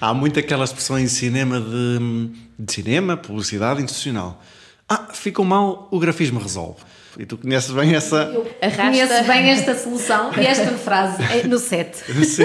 Há 0.00 0.14
muito 0.14 0.38
aquela 0.38 0.64
expressão 0.64 0.98
em 0.98 1.08
cinema 1.08 1.60
de, 1.60 2.30
de 2.58 2.72
cinema, 2.72 3.16
publicidade 3.16 3.82
institucional. 3.82 4.42
Ah, 4.88 5.08
ficou 5.12 5.44
mal, 5.44 5.88
o 5.90 5.98
grafismo 5.98 6.38
resolve. 6.38 6.80
E 7.18 7.24
tu 7.24 7.38
conheces 7.38 7.70
bem 7.70 7.94
essa. 7.94 8.30
Arrasta. 8.60 8.82
Conheço 8.82 9.24
bem 9.24 9.50
esta 9.50 9.74
solução 9.74 10.30
e 10.38 10.46
esta 10.46 10.72
frase 10.76 11.22
eh, 11.22 11.46
no 11.46 11.58
set. 11.58 11.96
sim, 12.24 12.44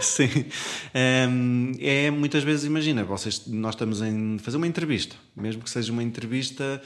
sim. 0.00 0.44
Hum, 1.28 1.72
é 1.80 2.10
muitas 2.10 2.44
vezes, 2.44 2.64
imagina, 2.64 3.02
vocês, 3.02 3.42
nós 3.48 3.74
estamos 3.74 4.00
em 4.00 4.38
fazer 4.38 4.58
uma 4.58 4.66
entrevista, 4.66 5.16
mesmo 5.36 5.62
que 5.62 5.70
seja 5.70 5.90
uma 5.92 6.04
entrevista, 6.04 6.80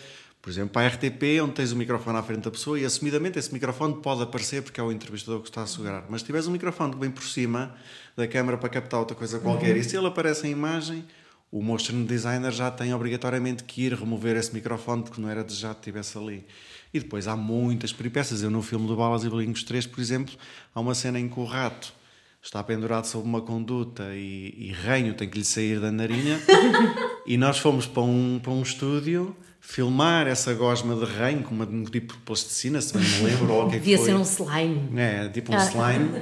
por 0.47 0.51
exemplo, 0.51 0.75
para 0.75 0.87
a 0.87 0.91
RTP, 0.91 1.43
onde 1.43 1.55
tens 1.55 1.73
o 1.73 1.77
microfone 1.77 2.17
à 2.17 2.23
frente 2.23 2.45
da 2.45 2.53
pessoa 2.53 2.79
e 2.79 2.85
assumidamente 2.85 3.37
esse 3.37 3.53
microfone 3.53 3.97
pode 4.01 4.23
aparecer 4.23 4.63
porque 4.63 4.79
é 4.79 4.83
o 4.85 4.93
entrevistador 4.93 5.41
que 5.41 5.49
está 5.49 5.65
a 5.65 5.67
segurar. 5.67 6.05
Mas 6.09 6.21
se 6.21 6.27
tiveres 6.27 6.47
um 6.47 6.53
microfone 6.53 6.95
vem 6.95 7.11
por 7.11 7.25
cima 7.25 7.75
da 8.17 8.29
câmara 8.29 8.57
para 8.57 8.69
captar 8.69 9.01
outra 9.01 9.17
coisa 9.17 9.41
qualquer 9.41 9.77
e 9.77 9.83
se 9.83 9.97
ele 9.97 10.07
aparece 10.07 10.47
em 10.47 10.53
imagem, 10.53 11.05
o 11.51 11.61
motion 11.61 12.05
designer 12.05 12.53
já 12.53 12.71
tem 12.71 12.95
obrigatoriamente 12.95 13.65
que 13.65 13.87
ir 13.87 13.95
remover 13.95 14.37
esse 14.37 14.55
microfone 14.55 15.03
porque 15.03 15.21
não 15.21 15.29
era 15.29 15.43
desejado 15.43 15.75
que 15.75 15.81
estivesse 15.81 16.17
ali. 16.17 16.47
E 16.95 17.01
depois 17.01 17.27
há 17.27 17.35
muitas 17.35 17.93
peripécias. 17.93 18.45
Eu 18.45 18.51
no 18.51 18.63
filme 18.63 18.87
do 18.87 18.95
Balas 18.95 19.25
e 19.25 19.29
Bolinhos 19.29 19.65
3, 19.65 19.85
por 19.89 20.01
exemplo, 20.01 20.33
há 20.73 20.79
uma 20.79 20.95
cena 20.95 21.19
em 21.19 21.29
que 21.29 21.41
o 21.41 21.45
rato 21.45 21.93
está 22.41 22.63
pendurado 22.63 23.07
sobre 23.07 23.27
uma 23.27 23.41
conduta 23.41 24.15
e, 24.15 24.55
e 24.57 24.71
ranho 24.71 25.13
tem 25.15 25.29
que 25.29 25.39
lhe 25.39 25.45
sair 25.45 25.81
da 25.81 25.91
narina 25.91 26.39
e 27.27 27.37
nós 27.37 27.59
fomos 27.59 27.85
para 27.85 28.05
um, 28.05 28.39
para 28.41 28.53
um 28.53 28.63
estúdio 28.63 29.37
filmar 29.69 30.29
essa 30.29 30.55
gosma 30.55 30.95
de 30.95 31.05
ranho 31.05 31.43
com 31.43 31.53
uma, 31.55 31.65
um 31.67 31.83
tipo 31.85 32.15
de 32.15 32.21
plasticina, 32.21 32.81
se 32.81 32.97
bem 32.97 33.03
me 33.03 33.23
lembro, 33.25 33.53
ou 33.53 33.67
o 33.67 33.69
que 33.69 33.77
é 33.77 33.79
que 33.81 33.85
Devia 33.85 33.99
foi. 33.99 34.07
ser 34.07 34.15
um 34.15 34.23
slime. 34.23 35.01
É, 35.01 35.29
tipo 35.29 35.53
um 35.53 35.57
Ah. 35.57 35.65
slime. 35.65 36.21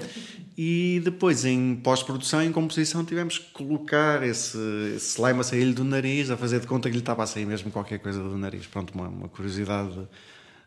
E 0.56 1.00
depois, 1.04 1.44
em 1.44 1.74
pós-produção, 1.76 2.40
em 2.42 2.50
composição, 2.52 3.04
tivemos 3.04 3.38
que 3.38 3.50
colocar 3.52 4.22
esse, 4.22 4.56
esse 4.96 5.08
slime 5.20 5.40
a 5.40 5.42
sair-lhe 5.42 5.74
do 5.74 5.84
nariz, 5.84 6.30
a 6.30 6.36
fazer 6.36 6.60
de 6.60 6.66
conta 6.66 6.88
que 6.88 6.94
lhe 6.94 7.02
estava 7.02 7.22
a 7.22 7.26
sair 7.26 7.44
mesmo 7.44 7.70
qualquer 7.70 7.98
coisa 7.98 8.22
do 8.22 8.36
nariz. 8.38 8.66
Pronto, 8.66 8.92
uma, 8.94 9.08
uma 9.08 9.28
curiosidade. 9.28 9.98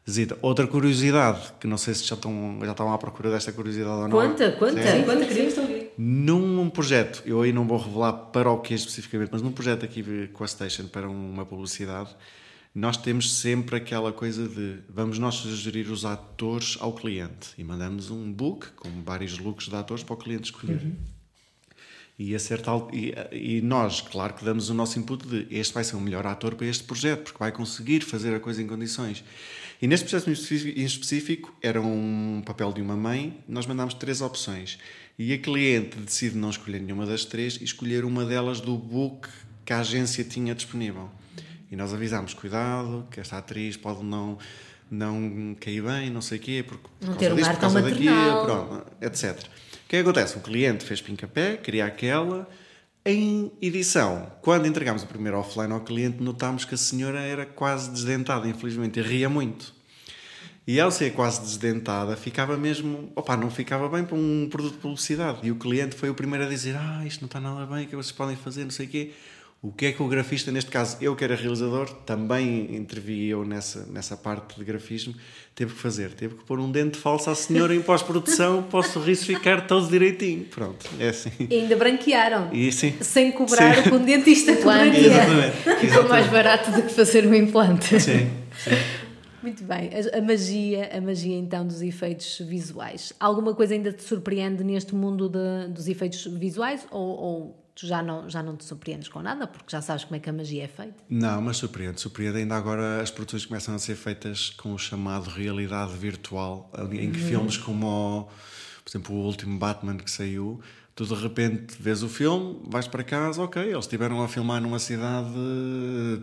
zita. 0.09 0.37
Outra 0.41 0.67
curiosidade, 0.67 1.53
que 1.59 1.65
não 1.67 1.77
sei 1.77 1.93
se 1.95 2.03
já 2.03 2.15
estão, 2.15 2.59
já 2.61 2.71
estavam 2.71 2.93
à 2.93 2.97
procura 2.97 3.31
desta 3.31 3.51
curiosidade 3.51 3.91
ou 4.01 4.07
não. 4.07 4.17
Conta, 4.29 4.51
conta, 4.51 4.81
Sim. 4.83 5.03
conta, 5.03 5.25
queremos 5.25 5.57
ouvir. 5.57 5.91
Num 5.97 6.69
projeto, 6.69 7.23
eu 7.25 7.41
aí 7.41 7.51
não 7.51 7.65
vou 7.65 7.77
revelar 7.77 8.13
para 8.13 8.51
o 8.51 8.59
que 8.59 8.73
é 8.73 8.77
especificamente, 8.77 9.29
mas 9.31 9.41
num 9.41 9.51
projeto 9.51 9.83
aqui 9.83 10.27
com 10.33 10.43
a 10.43 10.47
Station 10.47 10.85
para 10.87 11.09
uma 11.09 11.45
publicidade, 11.45 12.09
nós 12.77 12.95
temos 12.95 13.33
sempre 13.33 13.75
aquela 13.75 14.13
coisa 14.13 14.47
de 14.47 14.77
vamos 14.87 15.17
nós 15.17 15.33
sugerir 15.33 15.89
os 15.89 16.05
atores 16.05 16.77
ao 16.79 16.93
cliente 16.93 17.49
e 17.57 17.63
mandamos 17.63 18.11
um 18.11 18.31
book 18.31 18.67
com 18.75 19.01
vários 19.01 19.39
looks 19.39 19.67
de 19.67 19.75
atores 19.75 20.03
para 20.03 20.13
o 20.13 20.17
cliente 20.17 20.51
escolher. 20.51 20.93
E, 22.19 22.35
a 22.35 22.39
certa, 22.39 22.71
e, 22.93 23.15
e 23.31 23.61
nós, 23.61 24.01
claro 24.01 24.35
que 24.35 24.45
damos 24.45 24.69
o 24.69 24.75
nosso 24.75 24.99
input 24.99 25.27
de 25.27 25.47
este 25.49 25.73
vai 25.73 25.83
ser 25.83 25.95
o 25.95 25.99
melhor 25.99 26.27
ator 26.27 26.53
para 26.53 26.67
este 26.67 26.83
projeto, 26.83 27.23
porque 27.23 27.39
vai 27.39 27.51
conseguir 27.51 28.01
fazer 28.01 28.35
a 28.35 28.39
coisa 28.39 28.61
em 28.61 28.67
condições. 28.67 29.23
E 29.81 29.87
neste 29.87 30.15
específico, 30.15 30.79
em 30.79 30.85
específico, 30.85 31.57
era 31.63 31.81
um 31.81 32.43
papel 32.45 32.71
de 32.71 32.81
uma 32.81 32.95
mãe, 32.95 33.39
nós 33.47 33.65
mandámos 33.65 33.95
três 33.95 34.21
opções. 34.21 34.77
E 35.17 35.33
a 35.33 35.37
cliente 35.39 35.97
decide 35.97 36.37
não 36.37 36.51
escolher 36.51 36.79
nenhuma 36.79 37.07
das 37.07 37.25
três 37.25 37.55
e 37.55 37.63
escolher 37.63 38.05
uma 38.05 38.23
delas 38.23 38.61
do 38.61 38.77
book 38.77 39.27
que 39.65 39.73
a 39.73 39.79
agência 39.79 40.23
tinha 40.23 40.53
disponível. 40.53 41.09
E 41.71 41.75
nós 41.75 41.93
avisámos, 41.93 42.33
cuidado, 42.33 43.07
que 43.11 43.19
esta 43.19 43.37
atriz 43.37 43.75
pode 43.75 44.03
não, 44.03 44.37
não 44.89 45.55
cair 45.59 45.81
bem, 45.83 46.09
não 46.09 46.21
sei 46.21 46.37
o 46.37 46.41
quê, 46.41 46.63
porque 46.67 46.87
por 46.99 47.07
Não 47.07 47.15
causa 47.15 47.19
ter 47.19 47.33
um 47.33 47.45
ar 47.45 47.53
por 47.53 47.61
causa 47.61 47.81
maternal. 47.81 48.45
pronto, 48.45 48.85
etc. 49.01 49.43
O 49.43 49.89
que 49.89 49.95
é 49.95 50.03
que 50.03 50.09
acontece? 50.09 50.37
O 50.37 50.41
cliente 50.41 50.85
fez 50.85 51.01
pé 51.01 51.57
queria 51.57 51.85
aquela. 51.85 52.47
Em 53.05 53.51
edição, 53.61 54.29
quando 54.41 54.67
entregámos 54.67 55.01
o 55.03 55.07
primeiro 55.07 55.37
offline 55.39 55.71
ao 55.71 55.79
cliente, 55.79 56.21
notámos 56.21 56.65
que 56.65 56.75
a 56.75 56.77
senhora 56.77 57.21
era 57.21 57.45
quase 57.45 57.89
desdentada, 57.89 58.47
infelizmente, 58.49 58.99
e 58.99 59.01
ria 59.01 59.29
muito. 59.29 59.73
E 60.67 60.77
ao 60.81 60.91
ser 60.91 61.13
quase 61.13 61.39
desdentada, 61.39 62.17
ficava 62.17 62.57
mesmo. 62.57 63.09
Opa, 63.15 63.37
não 63.37 63.49
ficava 63.49 63.87
bem 63.87 64.03
para 64.03 64.17
um 64.17 64.49
produto 64.51 64.73
de 64.73 64.79
publicidade. 64.79 65.39
E 65.41 65.51
o 65.51 65.55
cliente 65.55 65.95
foi 65.95 66.09
o 66.09 66.13
primeiro 66.13 66.45
a 66.45 66.49
dizer: 66.49 66.75
Ah, 66.75 67.03
isto 67.05 67.21
não 67.21 67.27
está 67.27 67.39
nada 67.39 67.65
bem, 67.65 67.85
o 67.85 67.87
que 67.87 67.95
vocês 67.95 68.11
podem 68.11 68.35
fazer, 68.35 68.65
não 68.65 68.71
sei 68.71 68.85
o 68.85 68.89
quê. 68.89 69.13
O 69.67 69.71
que 69.73 69.87
é 69.87 69.91
que 69.91 70.01
o 70.01 70.07
grafista, 70.07 70.51
neste 70.51 70.71
caso 70.71 70.97
eu 71.01 71.15
que 71.15 71.23
era 71.23 71.35
realizador, 71.35 71.89
também 72.05 72.75
intervi 72.75 73.27
eu 73.27 73.43
nessa, 73.45 73.85
nessa 73.87 74.15
parte 74.15 74.57
de 74.57 74.63
grafismo, 74.63 75.13
teve 75.53 75.73
que 75.73 75.79
fazer? 75.79 76.13
Teve 76.13 76.35
que 76.35 76.43
pôr 76.45 76.59
um 76.59 76.71
dente 76.71 76.97
falso 76.97 77.29
à 77.29 77.35
senhora 77.35 77.75
em 77.75 77.81
pós-produção 77.81 78.63
para 78.71 78.79
o 78.79 78.83
sorriso 78.83 79.25
ficar 79.25 79.67
todo 79.67 79.87
direitinho. 79.89 80.45
Pronto, 80.45 80.85
é 80.99 81.09
assim. 81.09 81.31
E 81.49 81.53
ainda 81.55 81.75
branquearam. 81.75 82.49
E 82.53 82.71
sim. 82.71 82.93
Sem 83.01 83.31
cobrar 83.31 83.75
Sim. 83.75 83.81
o 83.81 83.83
que 83.83 83.93
um 83.93 84.05
dentista 84.05 84.55
cobraria. 84.55 85.07
Exatamente. 85.07 85.79
Ficou 85.87 86.07
mais 86.07 86.27
barato 86.27 86.71
do 86.71 86.83
que 86.83 86.93
fazer 86.93 87.25
um 87.27 87.33
implante. 87.33 87.99
Sim. 87.99 88.29
Muito 89.43 89.63
bem. 89.63 89.89
A, 90.13 90.17
a 90.17 90.21
magia, 90.21 90.89
a 90.97 91.01
magia 91.01 91.37
então 91.37 91.65
dos 91.65 91.81
efeitos 91.81 92.39
visuais. 92.39 93.13
Alguma 93.19 93.53
coisa 93.53 93.73
ainda 93.73 93.91
te 93.91 94.03
surpreende 94.03 94.63
neste 94.63 94.95
mundo 94.95 95.29
de- 95.29 95.67
dos 95.73 95.87
efeitos 95.87 96.25
visuais 96.25 96.85
ou, 96.91 97.01
ou 97.07 97.66
tu 97.77 97.85
já 97.85 98.01
não, 98.01 98.27
já 98.27 98.41
não 98.41 98.57
te 98.57 98.65
surpreendes 98.65 99.07
com 99.07 99.21
nada 99.21 99.45
porque 99.45 99.69
já 99.69 99.81
sabes 99.81 100.03
como 100.03 100.15
é 100.15 100.19
que 100.19 100.27
a 100.27 100.33
magia 100.33 100.63
é 100.63 100.67
feita? 100.67 100.95
Não, 101.07 101.39
mas 101.39 101.57
surpreende, 101.57 102.01
surpreende. 102.01 102.39
Ainda 102.39 102.55
agora 102.55 103.01
as 103.01 103.11
produções 103.11 103.45
começam 103.45 103.75
a 103.75 103.79
ser 103.79 103.95
feitas 103.95 104.49
com 104.49 104.73
o 104.73 104.79
chamado 104.79 105.29
realidade 105.29 105.93
virtual, 105.93 106.71
em 106.91 107.11
que 107.11 107.19
filmes 107.19 107.55
como, 107.55 107.85
o, 107.87 108.23
por 108.83 108.89
exemplo, 108.89 109.15
o 109.15 109.19
último 109.19 109.59
Batman 109.59 109.95
que 109.95 110.09
saiu, 110.09 110.59
tu 110.95 111.05
de 111.05 111.13
repente 111.13 111.75
vês 111.79 112.01
o 112.01 112.09
filme, 112.09 112.59
vais 112.65 112.87
para 112.87 113.03
casa, 113.03 113.43
ok, 113.43 113.61
eles 113.61 113.85
estiveram 113.85 114.23
a 114.23 114.27
filmar 114.27 114.59
numa 114.59 114.79
cidade 114.79 115.29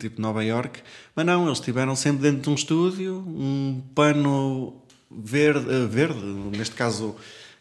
tipo 0.00 0.20
Nova 0.20 0.44
York, 0.44 0.82
mas 1.14 1.24
não, 1.24 1.46
eles 1.46 1.58
estiveram 1.58 1.94
sempre 1.94 2.22
dentro 2.22 2.42
de 2.42 2.50
um 2.50 2.54
estúdio, 2.54 3.18
um 3.28 3.80
pano 3.94 4.82
verde, 5.08 5.72
eh, 5.72 5.86
verde 5.86 6.20
neste 6.50 6.74
caso 6.74 7.14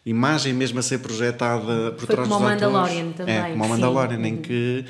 imagem 0.04 0.52
mesmo 0.52 0.78
a 0.78 0.82
ser 0.82 0.98
projetada 0.98 1.92
por 1.92 2.06
Foi 2.06 2.14
trás 2.14 2.28
como 2.28 2.40
dos 2.40 2.46
o 2.46 2.50
Mandalorian 2.50 3.00
atores. 3.10 3.16
também, 3.16 3.34
É, 3.36 3.50
como 3.50 3.60
o 3.62 3.66
sim. 3.66 3.70
Mandalorian, 3.72 4.26
em 4.28 4.36
que 4.36 4.84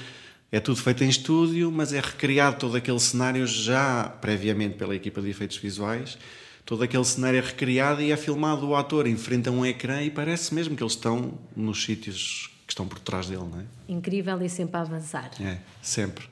é 0.51 0.61
tudo 0.61 0.81
feito 0.81 1.05
em 1.05 1.09
estúdio, 1.09 1.71
mas 1.71 1.93
é 1.93 2.01
recriado 2.01 2.57
todo 2.59 2.77
aquele 2.77 3.01
cenário 3.01 3.47
já 3.47 4.05
previamente 4.21 4.77
pela 4.77 4.95
equipa 4.95 5.21
de 5.21 5.31
efeitos 5.31 5.57
visuais. 5.57 6.19
Todo 6.65 6.83
aquele 6.83 7.05
cenário 7.05 7.39
é 7.39 7.43
recriado 7.43 8.01
e 8.01 8.11
é 8.11 8.17
filmado 8.17 8.67
o 8.67 8.75
ator 8.75 9.07
em 9.07 9.17
frente 9.17 9.49
a 9.49 9.53
um 9.53 9.67
ecrã 9.67 10.03
e 10.03 10.11
parece 10.11 10.55
mesmo 10.55 10.75
que 10.77 10.83
eles 10.83 10.95
estão 10.95 11.35
nos 11.55 11.85
sítios 11.85 12.51
que 12.67 12.73
estão 12.73 12.87
por 12.89 12.99
trás 12.99 13.27
dele, 13.29 13.43
não 13.43 13.61
é? 13.61 13.65
Incrível 13.87 14.41
e 14.41 14.49
sempre 14.49 14.79
a 14.79 14.81
avançar. 14.81 15.31
É, 15.41 15.59
sempre. 15.83 16.25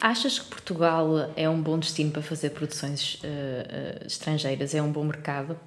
Achas 0.00 0.38
que 0.38 0.46
Portugal 0.46 1.30
é 1.36 1.48
um 1.48 1.60
bom 1.60 1.78
destino 1.78 2.10
para 2.10 2.22
fazer 2.22 2.50
produções 2.50 3.18
eh, 3.22 3.98
eh, 4.02 4.06
estrangeiras? 4.06 4.74
É 4.74 4.82
um 4.82 4.90
bom 4.90 5.04
mercado? 5.04 5.58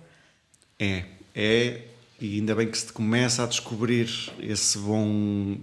É, 0.80 1.04
é, 1.36 1.82
e 2.20 2.36
ainda 2.36 2.56
bem 2.56 2.70
que 2.70 2.78
se 2.78 2.92
começa 2.92 3.44
a 3.44 3.46
descobrir 3.46 4.10
esse 4.40 4.78
bom. 4.80 5.58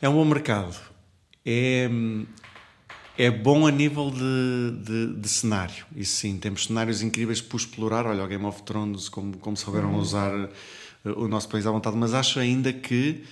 É 0.00 0.08
um 0.08 0.14
bom 0.14 0.24
mercado. 0.24 0.76
É, 1.44 1.90
é 3.18 3.30
bom 3.30 3.66
a 3.66 3.70
nível 3.70 4.10
de, 4.10 4.84
de, 4.84 5.20
de 5.20 5.28
cenário. 5.28 5.84
Isso 5.94 6.16
sim, 6.16 6.38
temos 6.38 6.66
cenários 6.66 7.02
incríveis 7.02 7.40
por 7.40 7.58
explorar. 7.58 8.06
Olha, 8.06 8.24
o 8.24 8.28
Game 8.28 8.44
of 8.44 8.62
Thrones, 8.62 9.08
como, 9.08 9.36
como 9.38 9.56
souberam 9.56 9.96
usar 9.96 10.32
eh, 11.04 11.10
o 11.16 11.26
nosso 11.26 11.48
país 11.48 11.66
à 11.66 11.70
vontade, 11.70 11.96
mas 11.96 12.14
acho 12.14 12.38
ainda 12.38 12.72
que 12.72 13.24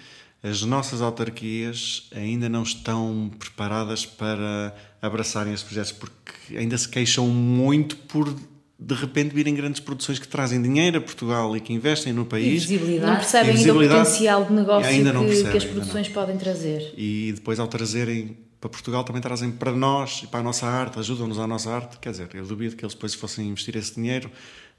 as 0.42 0.62
nossas 0.62 1.00
autarquias 1.00 2.09
ainda 2.14 2.48
não 2.48 2.62
estão 2.62 3.31
preparadas 3.38 4.07
para 4.07 4.74
abraçarem 5.00 5.52
esses 5.52 5.64
projetos, 5.64 5.92
porque 5.92 6.57
ainda 6.57 6.76
se 6.76 6.88
queixam 6.88 7.26
muito 7.28 7.96
por 7.96 8.35
de 8.78 8.94
repente 8.94 9.34
virem 9.34 9.54
grandes 9.54 9.80
produções 9.80 10.18
que 10.20 10.28
trazem 10.28 10.62
dinheiro 10.62 10.98
a 10.98 11.00
Portugal 11.00 11.56
e 11.56 11.60
que 11.60 11.72
investem 11.72 12.12
no 12.12 12.22
E 12.22 12.26
país 12.26 12.64
visibilidade. 12.64 13.10
Não 13.10 13.16
percebem 13.16 13.56
ainda 13.56 13.72
o 13.74 13.76
potencial 13.76 14.44
de 14.44 14.52
negócio 14.52 14.88
Ainda 14.88 15.12
não 15.12 15.22
que, 15.22 15.28
percebem, 15.28 15.52
que 15.52 15.58
as 15.58 15.64
produções 15.64 16.08
podem 16.08 16.36
trazer. 16.38 16.94
e 16.96 17.32
depois 17.34 17.58
ao 17.58 17.66
trazerem 17.66 18.38
para 18.60 18.70
Portugal 18.70 19.04
também 19.04 19.22
trazem 19.22 19.50
para 19.50 19.72
nós 19.72 20.22
e 20.24 20.26
para 20.26 20.40
a 20.40 20.42
nossa 20.42 20.66
arte, 20.66 20.98
ajudam-nos 20.98 21.38
à 21.38 21.46
nossa 21.46 21.70
arte. 21.70 21.98
Quer 21.98 22.10
dizer, 22.10 22.28
eu 22.34 22.44
duvido 22.46 22.76
que 22.76 22.84
eles 22.84 22.94
depois 22.94 23.14
fossem 23.14 23.48
investir 23.48 23.76
esse 23.76 23.94
dinheiro 23.94 24.30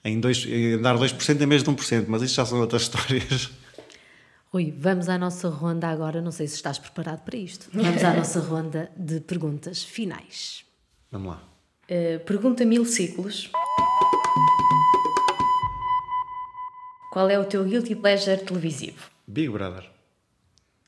em, 0.04 0.20
dois, 0.20 0.46
em 0.46 0.78
dar 0.82 0.98
2% 0.98 1.42
em 1.42 1.48
vez 1.48 1.64
de 1.64 1.70
1%, 1.70 2.06
mas 2.08 2.22
isso 2.22 2.36
já 2.36 2.46
são 2.46 2.60
outras 2.60 2.84
histórias. 2.84 3.50
Rui, 4.52 4.74
vamos 4.78 5.08
à 5.08 5.18
nossa 5.18 5.48
ronda 5.50 5.88
agora. 5.88 6.22
Não 6.22 6.32
sei 6.32 6.48
se 6.48 6.56
estás 6.56 6.80
preparado 6.80 7.22
para 7.24 7.38
isto. 7.38 7.70
Vamos 7.74 8.04
à 8.04 8.14
nossa 8.14 8.40
ronda 8.40 8.92
de 8.98 9.20
perguntas 9.20 9.84
finais. 9.84 10.64
Vamos 11.12 11.30
lá. 11.30 11.44
Uh, 11.90 12.20
pergunta 12.26 12.66
mil 12.66 12.84
ciclos. 12.86 13.50
Qual 17.12 17.30
é 17.30 17.40
o 17.40 17.44
teu 17.46 17.64
guilty 17.64 17.96
pleasure 17.96 18.38
televisivo? 18.38 18.98
Big 19.28 19.50
Brother. 19.50 19.84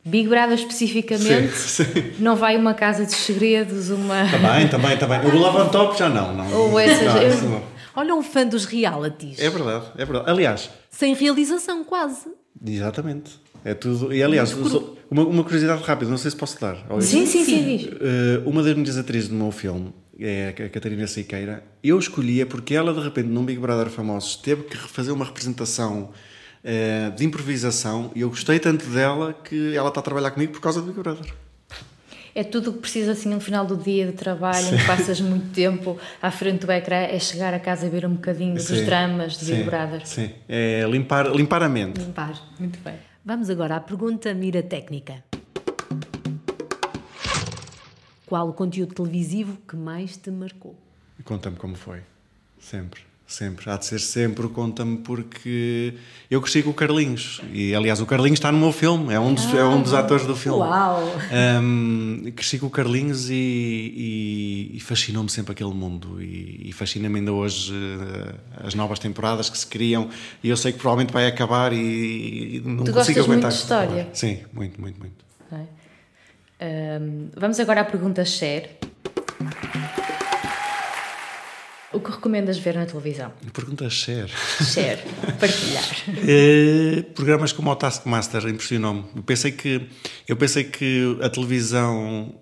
Big 0.04 0.28
Brother 0.28 0.56
especificamente? 0.58 1.54
Sim, 1.56 1.84
sim. 1.86 2.14
Não 2.20 2.36
vai 2.36 2.58
uma 2.58 2.74
casa 2.74 3.06
dos 3.06 3.16
segredos, 3.16 3.90
uma. 3.90 4.26
Também, 4.30 4.68
também, 4.68 4.98
também. 4.98 5.20
O 5.20 5.36
Love 5.38 5.58
on 5.60 5.70
Top 5.70 5.98
já 5.98 6.10
não. 6.10 6.34
não 6.36 6.52
Ou 6.54 6.80
essas- 6.80 7.04
não, 7.06 7.22
eu- 7.22 7.50
não. 7.50 7.64
Olha, 7.94 8.16
um 8.16 8.24
fã 8.24 8.46
dos 8.48 8.66
realities. 8.66 9.38
É 9.40 9.50
verdade, 9.50 9.86
é 9.98 10.06
verdade. 10.06 10.30
Aliás, 10.30 10.70
Sem 10.90 11.14
realização, 11.14 11.84
quase. 11.84 12.26
exatamente. 12.66 13.32
É 13.66 13.74
tudo. 13.74 14.14
E 14.14 14.24
aliás, 14.24 14.54
uma, 14.54 15.24
uma 15.24 15.44
curiosidade 15.44 15.84
rápida, 15.84 16.10
não 16.10 16.18
sei 16.18 16.32
se 16.32 16.38
posso 16.38 16.60
dar. 16.60 16.78
Sim, 17.02 17.26
sim, 17.26 17.44
sim, 17.44 17.78
diz. 17.78 17.88
Uh, 17.88 18.50
uma 18.50 18.64
das 18.64 18.74
minhas 18.76 18.98
atrizes 18.98 19.28
do 19.30 19.36
meu 19.36 19.52
filme 19.52 19.94
é 20.20 20.50
a 20.50 20.70
Catarina 20.70 21.08
Siqueira. 21.08 21.64
Eu 21.84 21.98
escolhia 21.98 22.46
porque 22.46 22.76
ela, 22.76 22.94
de 22.94 23.00
repente, 23.00 23.28
num 23.28 23.46
Big 23.46 23.60
Brother 23.60 23.90
Famosos, 23.90 24.36
teve 24.36 24.64
que 24.64 24.78
fazer 24.78 25.12
uma 25.12 25.26
representação 25.26 26.12
uh, 26.64 27.16
de 27.16 27.26
improvisação 27.26 28.12
e 28.16 28.22
eu 28.22 28.30
gostei 28.30 28.60
tanto 28.60 28.86
dela 28.90 29.34
que 29.34 29.76
ela 29.76 29.90
está 29.90 30.00
a 30.00 30.04
trabalhar 30.04 30.32
comigo 30.32 30.54
por 30.54 30.62
causa 30.62 30.82
do 30.82 30.88
Big 30.88 31.00
Brother. 31.00 31.32
É 32.34 32.44
tudo 32.46 32.70
o 32.70 32.74
que 32.74 32.80
precisa 32.80 33.12
assim 33.12 33.28
no 33.28 33.42
final 33.42 33.66
do 33.66 33.76
dia 33.76 34.06
de 34.06 34.14
trabalho, 34.14 34.66
em 34.68 34.78
que 34.78 34.86
passas 34.88 35.20
muito 35.20 35.54
tempo 35.54 35.98
à 36.22 36.32
frente 36.32 36.66
do 36.66 36.72
ecrã, 36.72 36.96
é 36.96 37.20
chegar 37.20 37.54
a 37.54 37.60
casa 37.60 37.88
e 37.88 37.90
ver 37.90 38.06
um 38.06 38.14
bocadinho 38.14 38.54
dos 38.54 38.64
Sim, 38.64 38.86
dramas 38.86 39.38
de 39.38 39.46
Big 39.46 39.58
sim, 39.58 39.64
Brother. 39.66 40.08
Sim, 40.08 40.30
é 40.48 40.86
limpar, 40.90 41.30
limpar 41.36 41.62
a 41.62 41.68
mente. 41.68 42.00
Limpar. 42.00 42.42
Muito 42.58 42.80
bem. 42.80 42.96
Vamos 43.26 43.50
agora 43.50 43.76
à 43.76 43.80
pergunta 43.82 44.34
mira 44.34 44.64
técnica. 44.64 45.31
Qual 48.32 48.48
o 48.48 48.54
conteúdo 48.54 48.94
televisivo 48.94 49.58
que 49.68 49.76
mais 49.76 50.16
te 50.16 50.32
marcou? 50.32 50.74
Conta-me 51.26 51.58
como 51.58 51.76
foi. 51.76 52.00
Sempre. 52.58 53.02
Sempre, 53.28 53.70
há 53.70 53.76
de 53.76 53.86
ser 53.86 54.00
sempre, 54.00 54.48
conta-me, 54.48 55.00
porque 55.00 55.96
eu 56.30 56.42
cresci 56.42 56.64
com 56.64 56.70
o 56.70 56.74
Carlinhos. 56.74 57.42
E 57.52 57.76
aliás, 57.76 58.00
o 58.00 58.06
Carlinhos 58.06 58.40
está 58.40 58.50
no 58.50 58.58
meu 58.58 58.72
filme, 58.72 59.14
é 59.14 59.20
um 59.20 59.34
dos, 59.34 59.46
ah, 59.54 59.58
é 59.58 59.66
um 59.66 59.82
dos 59.82 59.94
atores 59.94 60.26
do 60.26 60.34
filme. 60.34 60.60
Uau! 60.60 61.04
Um, 61.62 62.32
cresci 62.34 62.58
com 62.58 62.68
o 62.68 62.70
Carlinhos 62.70 63.30
e, 63.30 63.34
e, 63.34 64.72
e 64.76 64.80
fascinou-me 64.80 65.30
sempre 65.30 65.52
aquele 65.52 65.74
mundo. 65.74 66.22
E, 66.22 66.70
e 66.70 66.72
fascina-me 66.72 67.20
ainda 67.20 67.34
hoje 67.34 67.74
uh, 67.74 68.66
as 68.66 68.74
novas 68.76 68.98
temporadas 69.00 69.50
que 69.50 69.58
se 69.58 69.68
criam. 69.68 70.10
E 70.42 70.48
eu 70.48 70.56
sei 70.56 70.72
que 70.72 70.78
provavelmente 70.80 71.12
vai 71.12 71.28
acabar 71.28 71.74
e, 71.74 72.56
e 72.56 72.62
não 72.64 72.86
tu 72.86 72.94
consigo 72.94 73.20
aguentar. 73.20 73.52
Muito 73.52 73.62
história? 73.62 74.10
Sim, 74.14 74.40
muito, 74.54 74.80
muito, 74.80 74.98
muito. 75.02 75.26
Okay. 75.52 75.66
Um, 76.62 77.30
vamos 77.36 77.60
agora 77.60 77.82
à 77.82 77.86
pergunta 77.86 78.24
share. 78.24 78.70
O 81.92 82.00
que 82.00 82.12
recomendas 82.12 82.58
ver 82.60 82.76
na 82.76 82.86
televisão? 82.86 83.34
Pergunta 83.52 83.90
share. 83.90 84.30
Share, 84.30 85.00
partilhar. 85.40 85.84
é, 86.28 87.02
programas 87.16 87.52
como 87.52 87.72
o 87.72 87.76
Taskmaster 87.76 88.48
impressionou-me. 88.48 89.06
Eu 89.16 89.24
pensei 89.24 89.52
que, 89.52 89.90
eu 90.28 90.38
pensei 90.38 90.64
que 90.64 91.18
a 91.22 91.30
televisão 91.30 92.34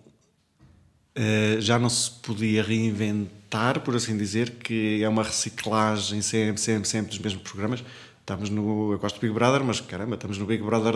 é, 1.16 1.58
já 1.62 1.80
não 1.80 1.90
se 1.90 2.12
podia 2.12 2.62
reinventar, 2.62 3.80
por 3.80 3.96
assim 3.96 4.18
dizer, 4.18 4.52
que 4.52 5.02
é 5.02 5.10
uma 5.10 5.24
reciclagem 5.24 6.22
sempre, 6.22 6.62
sempre, 6.62 6.88
sempre 6.88 7.10
dos 7.10 7.20
mesmos 7.20 7.42
programas. 7.44 7.84
Estamos 8.30 8.52
no. 8.52 8.92
Eu 8.92 9.00
gosto 9.00 9.16
do 9.16 9.22
Big 9.22 9.34
Brother, 9.34 9.64
mas 9.64 9.82
caramba, 9.82 10.14
estamos 10.14 10.38
no 10.38 10.46
Big 10.46 10.62
Brother 10.62 10.94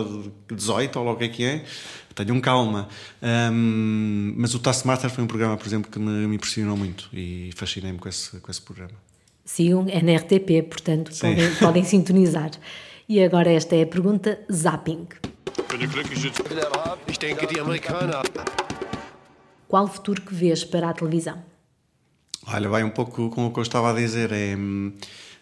18 0.48 1.00
ou 1.00 1.04
logo 1.04 1.16
o 1.16 1.18
que 1.18 1.26
é 1.26 1.28
que 1.30 1.44
é. 1.44 1.66
Tenham 2.14 2.40
calma. 2.40 2.88
Um, 3.24 4.36
mas 4.38 4.54
o 4.54 4.60
Taskmaster 4.60 5.10
foi 5.10 5.24
um 5.24 5.28
programa, 5.28 5.58
por 5.58 5.66
exemplo, 5.66 5.92
que 5.92 5.98
me, 5.98 6.28
me 6.28 6.36
impressionou 6.36 6.78
muito 6.78 7.10
e 7.12 7.50
fascinei-me 7.56 7.98
com 7.98 8.08
esse, 8.08 8.40
com 8.40 8.52
esse 8.52 8.62
programa. 8.62 8.94
Sigam, 9.44 9.88
é 9.90 10.00
na 10.04 10.16
RTP, 10.16 10.62
portanto 10.70 11.12
podem, 11.20 11.52
podem 11.60 11.84
sintonizar. 11.84 12.52
E 13.10 13.24
agora 13.24 13.52
esta 13.52 13.76
é 13.76 13.82
a 13.82 13.88
pergunta 13.88 14.40
Zapping. 14.52 15.08
Qual 19.68 19.86
o 19.86 19.88
futuro 19.88 20.22
que 20.22 20.36
vês 20.36 20.64
para 20.64 20.88
a 20.88 20.94
televisão? 20.94 21.44
Olha, 22.46 22.70
vai 22.70 22.84
um 22.84 22.92
pouco 22.92 23.32
com 23.32 23.48
o 23.48 23.52
que 23.52 23.58
eu 23.58 23.64
estava 23.64 23.90
a 23.90 23.94
dizer. 23.96 24.32
É, 24.32 24.56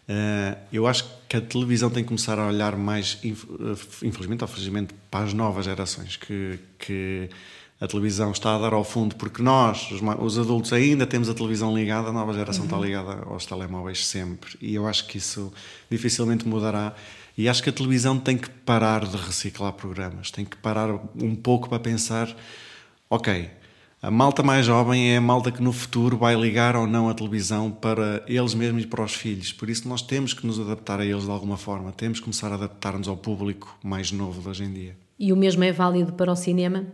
uh, 0.10 0.58
eu 0.72 0.88
acho 0.88 1.06
que 1.28 1.38
a 1.38 1.42
televisão 1.42 1.90
tem 1.90 2.04
que 2.04 2.08
começar 2.08 2.38
a 2.38 2.48
olhar 2.48 2.76
mais, 2.76 3.18
eh, 3.24 3.30
infelizmente 4.06 4.42
ou 4.44 4.48
felizmente, 4.48 4.94
para 5.10 5.26
as 5.26 5.34
novas 5.34 5.64
gerações, 5.64 6.18
que, 6.18 6.60
que 6.78 7.30
a 7.80 7.88
televisão 7.88 8.32
está 8.32 8.56
a 8.56 8.60
dar 8.60 8.74
ao 8.74 8.84
fundo, 8.84 9.16
porque 9.16 9.42
nós, 9.42 9.90
os, 9.92 10.02
os 10.20 10.38
adultos, 10.38 10.74
ainda 10.74 11.08
temos 11.08 11.30
a 11.30 11.34
televisão 11.34 11.76
ligada, 11.76 12.10
a 12.10 12.12
nova 12.12 12.34
geração 12.34 12.66
uhum. 12.66 12.70
está 12.70 12.80
ligada 12.80 13.24
aos 13.26 13.46
telemóveis 13.46 14.06
sempre. 14.06 14.58
E 14.62 14.76
eu 14.76 14.86
acho 14.88 15.08
que 15.08 15.18
isso 15.18 15.52
dificilmente 15.90 16.48
mudará. 16.48 16.94
E 17.38 17.48
acho 17.50 17.64
que 17.64 17.70
a 17.70 17.74
televisão 17.74 18.20
tem 18.20 18.38
que 18.38 18.50
parar 18.50 19.06
de 19.06 19.18
reciclar 19.18 19.72
programas, 19.74 20.30
tem 20.30 20.46
que 20.46 20.58
parar 20.58 20.94
um 21.16 21.34
pouco 21.34 21.70
para 21.70 21.80
pensar: 21.80 22.36
ok, 23.10 23.50
a 24.02 24.10
malta 24.10 24.42
mais 24.42 24.66
jovem 24.66 25.14
é 25.14 25.18
a 25.18 25.22
malta 25.22 25.52
que 25.52 25.62
no 25.62 25.72
futuro 25.72 26.18
vai 26.18 26.36
ligar 26.36 26.76
ou 26.76 26.88
não 26.88 27.08
a 27.08 27.14
televisão 27.14 27.70
para 27.70 28.24
eles 28.28 28.56
mesmos 28.56 28.84
e 28.84 28.88
para 28.88 29.04
os 29.04 29.14
filhos. 29.14 29.54
Por 29.54 29.70
isso 29.70 29.88
nós 29.88 30.02
temos 30.02 30.34
que 30.34 30.46
nos 30.48 30.60
adaptar 30.60 31.00
a 31.00 31.06
eles 31.06 31.26
de 31.26 31.30
alguma 31.30 31.56
forma. 31.56 31.92
Temos 31.92 32.18
que 32.18 32.24
começar 32.24 32.52
a 32.52 32.56
adaptar-nos 32.56 33.08
ao 33.08 33.16
público 33.16 33.78
mais 33.84 34.12
novo 34.12 34.42
de 34.42 34.50
hoje 34.50 34.64
em 34.64 34.74
dia. 34.74 34.98
E 35.20 35.32
o 35.32 35.38
mesmo 35.38 35.64
é 35.64 35.72
válido 35.72 36.14
para 36.14 36.32
o 36.32 36.36
cinema? 36.36 36.88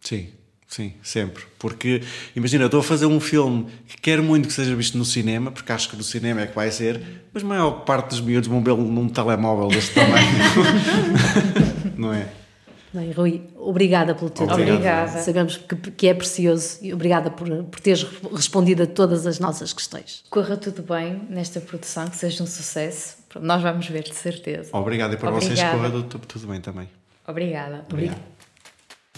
Sim, 0.00 0.26
sim, 0.66 0.94
sempre. 1.00 1.44
Porque, 1.60 2.02
imagina, 2.34 2.64
eu 2.64 2.66
estou 2.66 2.80
a 2.80 2.82
fazer 2.82 3.06
um 3.06 3.20
filme 3.20 3.66
que 3.86 3.96
quero 4.00 4.24
muito 4.24 4.48
que 4.48 4.52
seja 4.52 4.74
visto 4.74 4.98
no 4.98 5.04
cinema, 5.04 5.52
porque 5.52 5.70
acho 5.70 5.88
que 5.88 5.96
no 5.96 6.02
cinema 6.02 6.40
é 6.40 6.48
que 6.48 6.56
vai 6.56 6.72
ser, 6.72 7.00
mas 7.32 7.44
a 7.44 7.46
maior 7.46 7.70
parte 7.84 8.08
dos 8.08 8.20
miúdos 8.20 8.48
vão 8.48 8.64
vê-lo 8.64 8.82
num 8.82 9.08
telemóvel 9.08 9.68
desse 9.68 9.94
tamanho. 9.94 10.26
não 11.96 12.12
é? 12.12 12.28
Bem, 12.92 13.12
Rui, 13.12 13.42
obrigada 13.56 14.14
pelo 14.14 14.30
teu 14.30 14.46
tempo. 14.46 14.60
Obrigada. 14.60 15.20
Sabemos 15.20 15.56
que, 15.58 15.76
que, 15.90 16.08
é 16.08 16.14
precioso 16.14 16.78
e 16.80 16.92
obrigada 16.94 17.30
por, 17.30 17.46
por 17.64 17.80
teres 17.80 18.06
respondido 18.32 18.82
a 18.82 18.86
todas 18.86 19.26
as 19.26 19.38
nossas 19.38 19.72
questões. 19.72 20.24
Corra 20.30 20.56
tudo 20.56 20.82
bem 20.82 21.20
nesta 21.28 21.60
produção, 21.60 22.08
que 22.08 22.16
seja 22.16 22.42
um 22.42 22.46
sucesso. 22.46 23.18
Nós 23.40 23.62
vamos 23.62 23.86
ver, 23.88 24.04
de 24.04 24.14
certeza. 24.14 24.70
Obrigado 24.72 25.12
e 25.12 25.16
para 25.18 25.30
obrigada. 25.30 25.54
vocês 25.54 25.70
corra 25.70 25.90
tudo, 25.90 26.26
tudo 26.26 26.46
bem 26.46 26.60
também. 26.60 26.88
Obrigada. 27.26 27.84
Obrigado. 27.90 28.20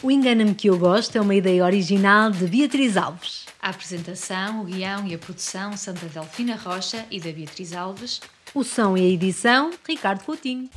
O 0.03 0.11
Engana-me 0.11 0.55
que 0.55 0.68
eu 0.68 0.79
gosto 0.79 1.16
é 1.16 1.21
uma 1.21 1.35
ideia 1.35 1.62
original 1.64 2.31
de 2.31 2.47
Beatriz 2.47 2.97
Alves. 2.97 3.47
A 3.62 3.68
apresentação, 3.68 4.62
o 4.62 4.64
guião 4.64 5.07
e 5.07 5.14
a 5.14 5.18
produção 5.18 5.77
são 5.77 5.93
da 5.93 6.07
Delfina 6.12 6.57
Rocha 6.57 7.05
e 7.11 7.21
da 7.21 7.31
Beatriz 7.31 7.75
Alves. 7.75 8.21
O 8.55 8.64
som 8.64 8.97
e 8.97 9.03
a 9.03 9.09
edição, 9.09 9.71
Ricardo 9.87 10.25
Coutinho. 10.25 10.68